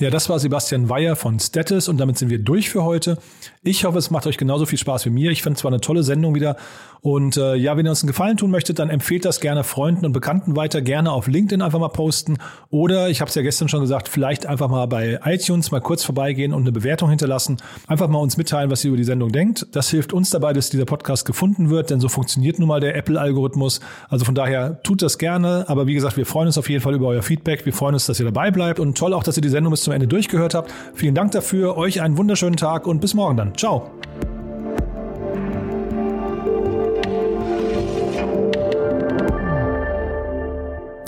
Ja, 0.01 0.09
das 0.09 0.29
war 0.29 0.39
Sebastian 0.39 0.89
Weyer 0.89 1.15
von 1.15 1.39
Status 1.39 1.87
und 1.87 1.99
damit 1.99 2.17
sind 2.17 2.31
wir 2.31 2.39
durch 2.39 2.71
für 2.71 2.83
heute. 2.83 3.19
Ich 3.61 3.85
hoffe, 3.85 3.99
es 3.99 4.09
macht 4.09 4.25
euch 4.25 4.39
genauso 4.39 4.65
viel 4.65 4.79
Spaß 4.79 5.05
wie 5.05 5.11
mir. 5.11 5.29
Ich 5.29 5.43
fand 5.43 5.59
zwar 5.59 5.69
eine 5.69 5.79
tolle 5.79 6.01
Sendung 6.01 6.33
wieder 6.33 6.55
und 7.01 7.37
äh, 7.37 7.55
ja, 7.55 7.77
wenn 7.77 7.85
ihr 7.85 7.89
uns 7.89 8.01
einen 8.01 8.07
Gefallen 8.07 8.37
tun 8.37 8.49
möchtet, 8.51 8.79
dann 8.79 8.89
empfehlt 8.89 9.25
das 9.25 9.39
gerne 9.39 9.63
Freunden 9.63 10.05
und 10.05 10.11
Bekannten 10.11 10.55
weiter, 10.55 10.81
gerne 10.81 11.11
auf 11.11 11.27
LinkedIn 11.27 11.61
einfach 11.61 11.79
mal 11.79 11.89
posten 11.89 12.37
oder 12.69 13.09
ich 13.09 13.21
habe 13.21 13.29
es 13.29 13.35
ja 13.35 13.43
gestern 13.43 13.69
schon 13.69 13.81
gesagt, 13.81 14.07
vielleicht 14.07 14.47
einfach 14.47 14.69
mal 14.69 14.87
bei 14.87 15.19
iTunes 15.23 15.69
mal 15.69 15.81
kurz 15.81 16.03
vorbeigehen 16.03 16.53
und 16.53 16.61
eine 16.61 16.71
Bewertung 16.71 17.09
hinterlassen. 17.09 17.57
Einfach 17.87 18.07
mal 18.07 18.19
uns 18.19 18.37
mitteilen, 18.37 18.71
was 18.71 18.83
ihr 18.83 18.89
über 18.89 18.97
die 18.97 19.03
Sendung 19.03 19.31
denkt. 19.31 19.67
Das 19.71 19.89
hilft 19.89 20.13
uns 20.13 20.31
dabei, 20.31 20.53
dass 20.53 20.69
dieser 20.69 20.85
Podcast 20.85 21.25
gefunden 21.25 21.69
wird, 21.69 21.91
denn 21.91 21.99
so 21.99 22.07
funktioniert 22.07 22.57
nun 22.57 22.67
mal 22.67 22.79
der 22.79 22.95
Apple-Algorithmus. 22.95 23.81
Also 24.09 24.25
von 24.25 24.33
daher 24.35 24.81
tut 24.83 25.03
das 25.03 25.17
gerne, 25.17 25.65
aber 25.67 25.85
wie 25.85 25.93
gesagt, 25.93 26.17
wir 26.17 26.27
freuen 26.27 26.47
uns 26.47 26.57
auf 26.59 26.69
jeden 26.69 26.81
Fall 26.81 26.93
über 26.95 27.07
euer 27.07 27.23
Feedback. 27.23 27.65
Wir 27.65 27.73
freuen 27.73 27.93
uns, 27.95 28.07
dass 28.07 28.19
ihr 28.19 28.25
dabei 28.25 28.49
bleibt 28.49 28.79
und 28.79 28.97
toll 28.97 29.13
auch, 29.13 29.23
dass 29.23 29.37
ihr 29.37 29.41
die 29.41 29.49
Sendung 29.49 29.71
bis 29.71 29.81
zum 29.91 29.95
Ende 29.95 30.07
durchgehört 30.07 30.53
habt. 30.53 30.73
Vielen 30.93 31.15
Dank 31.15 31.31
dafür, 31.31 31.75
euch 31.77 32.01
einen 32.01 32.17
wunderschönen 32.17 32.55
Tag 32.55 32.87
und 32.87 33.01
bis 33.01 33.13
morgen 33.13 33.35
dann. 33.37 33.57
Ciao. 33.57 33.91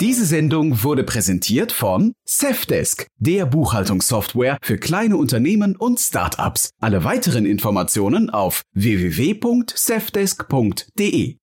Diese 0.00 0.24
Sendung 0.26 0.82
wurde 0.82 1.04
präsentiert 1.04 1.72
von 1.72 2.12
Safdesk, 2.26 3.06
der 3.16 3.46
Buchhaltungssoftware 3.46 4.58
für 4.60 4.76
kleine 4.76 5.16
Unternehmen 5.16 5.76
und 5.76 5.98
Startups. 5.98 6.68
Alle 6.80 7.04
weiteren 7.04 7.46
Informationen 7.46 8.28
auf 8.28 8.64
www.safdesk.de. 8.74 11.36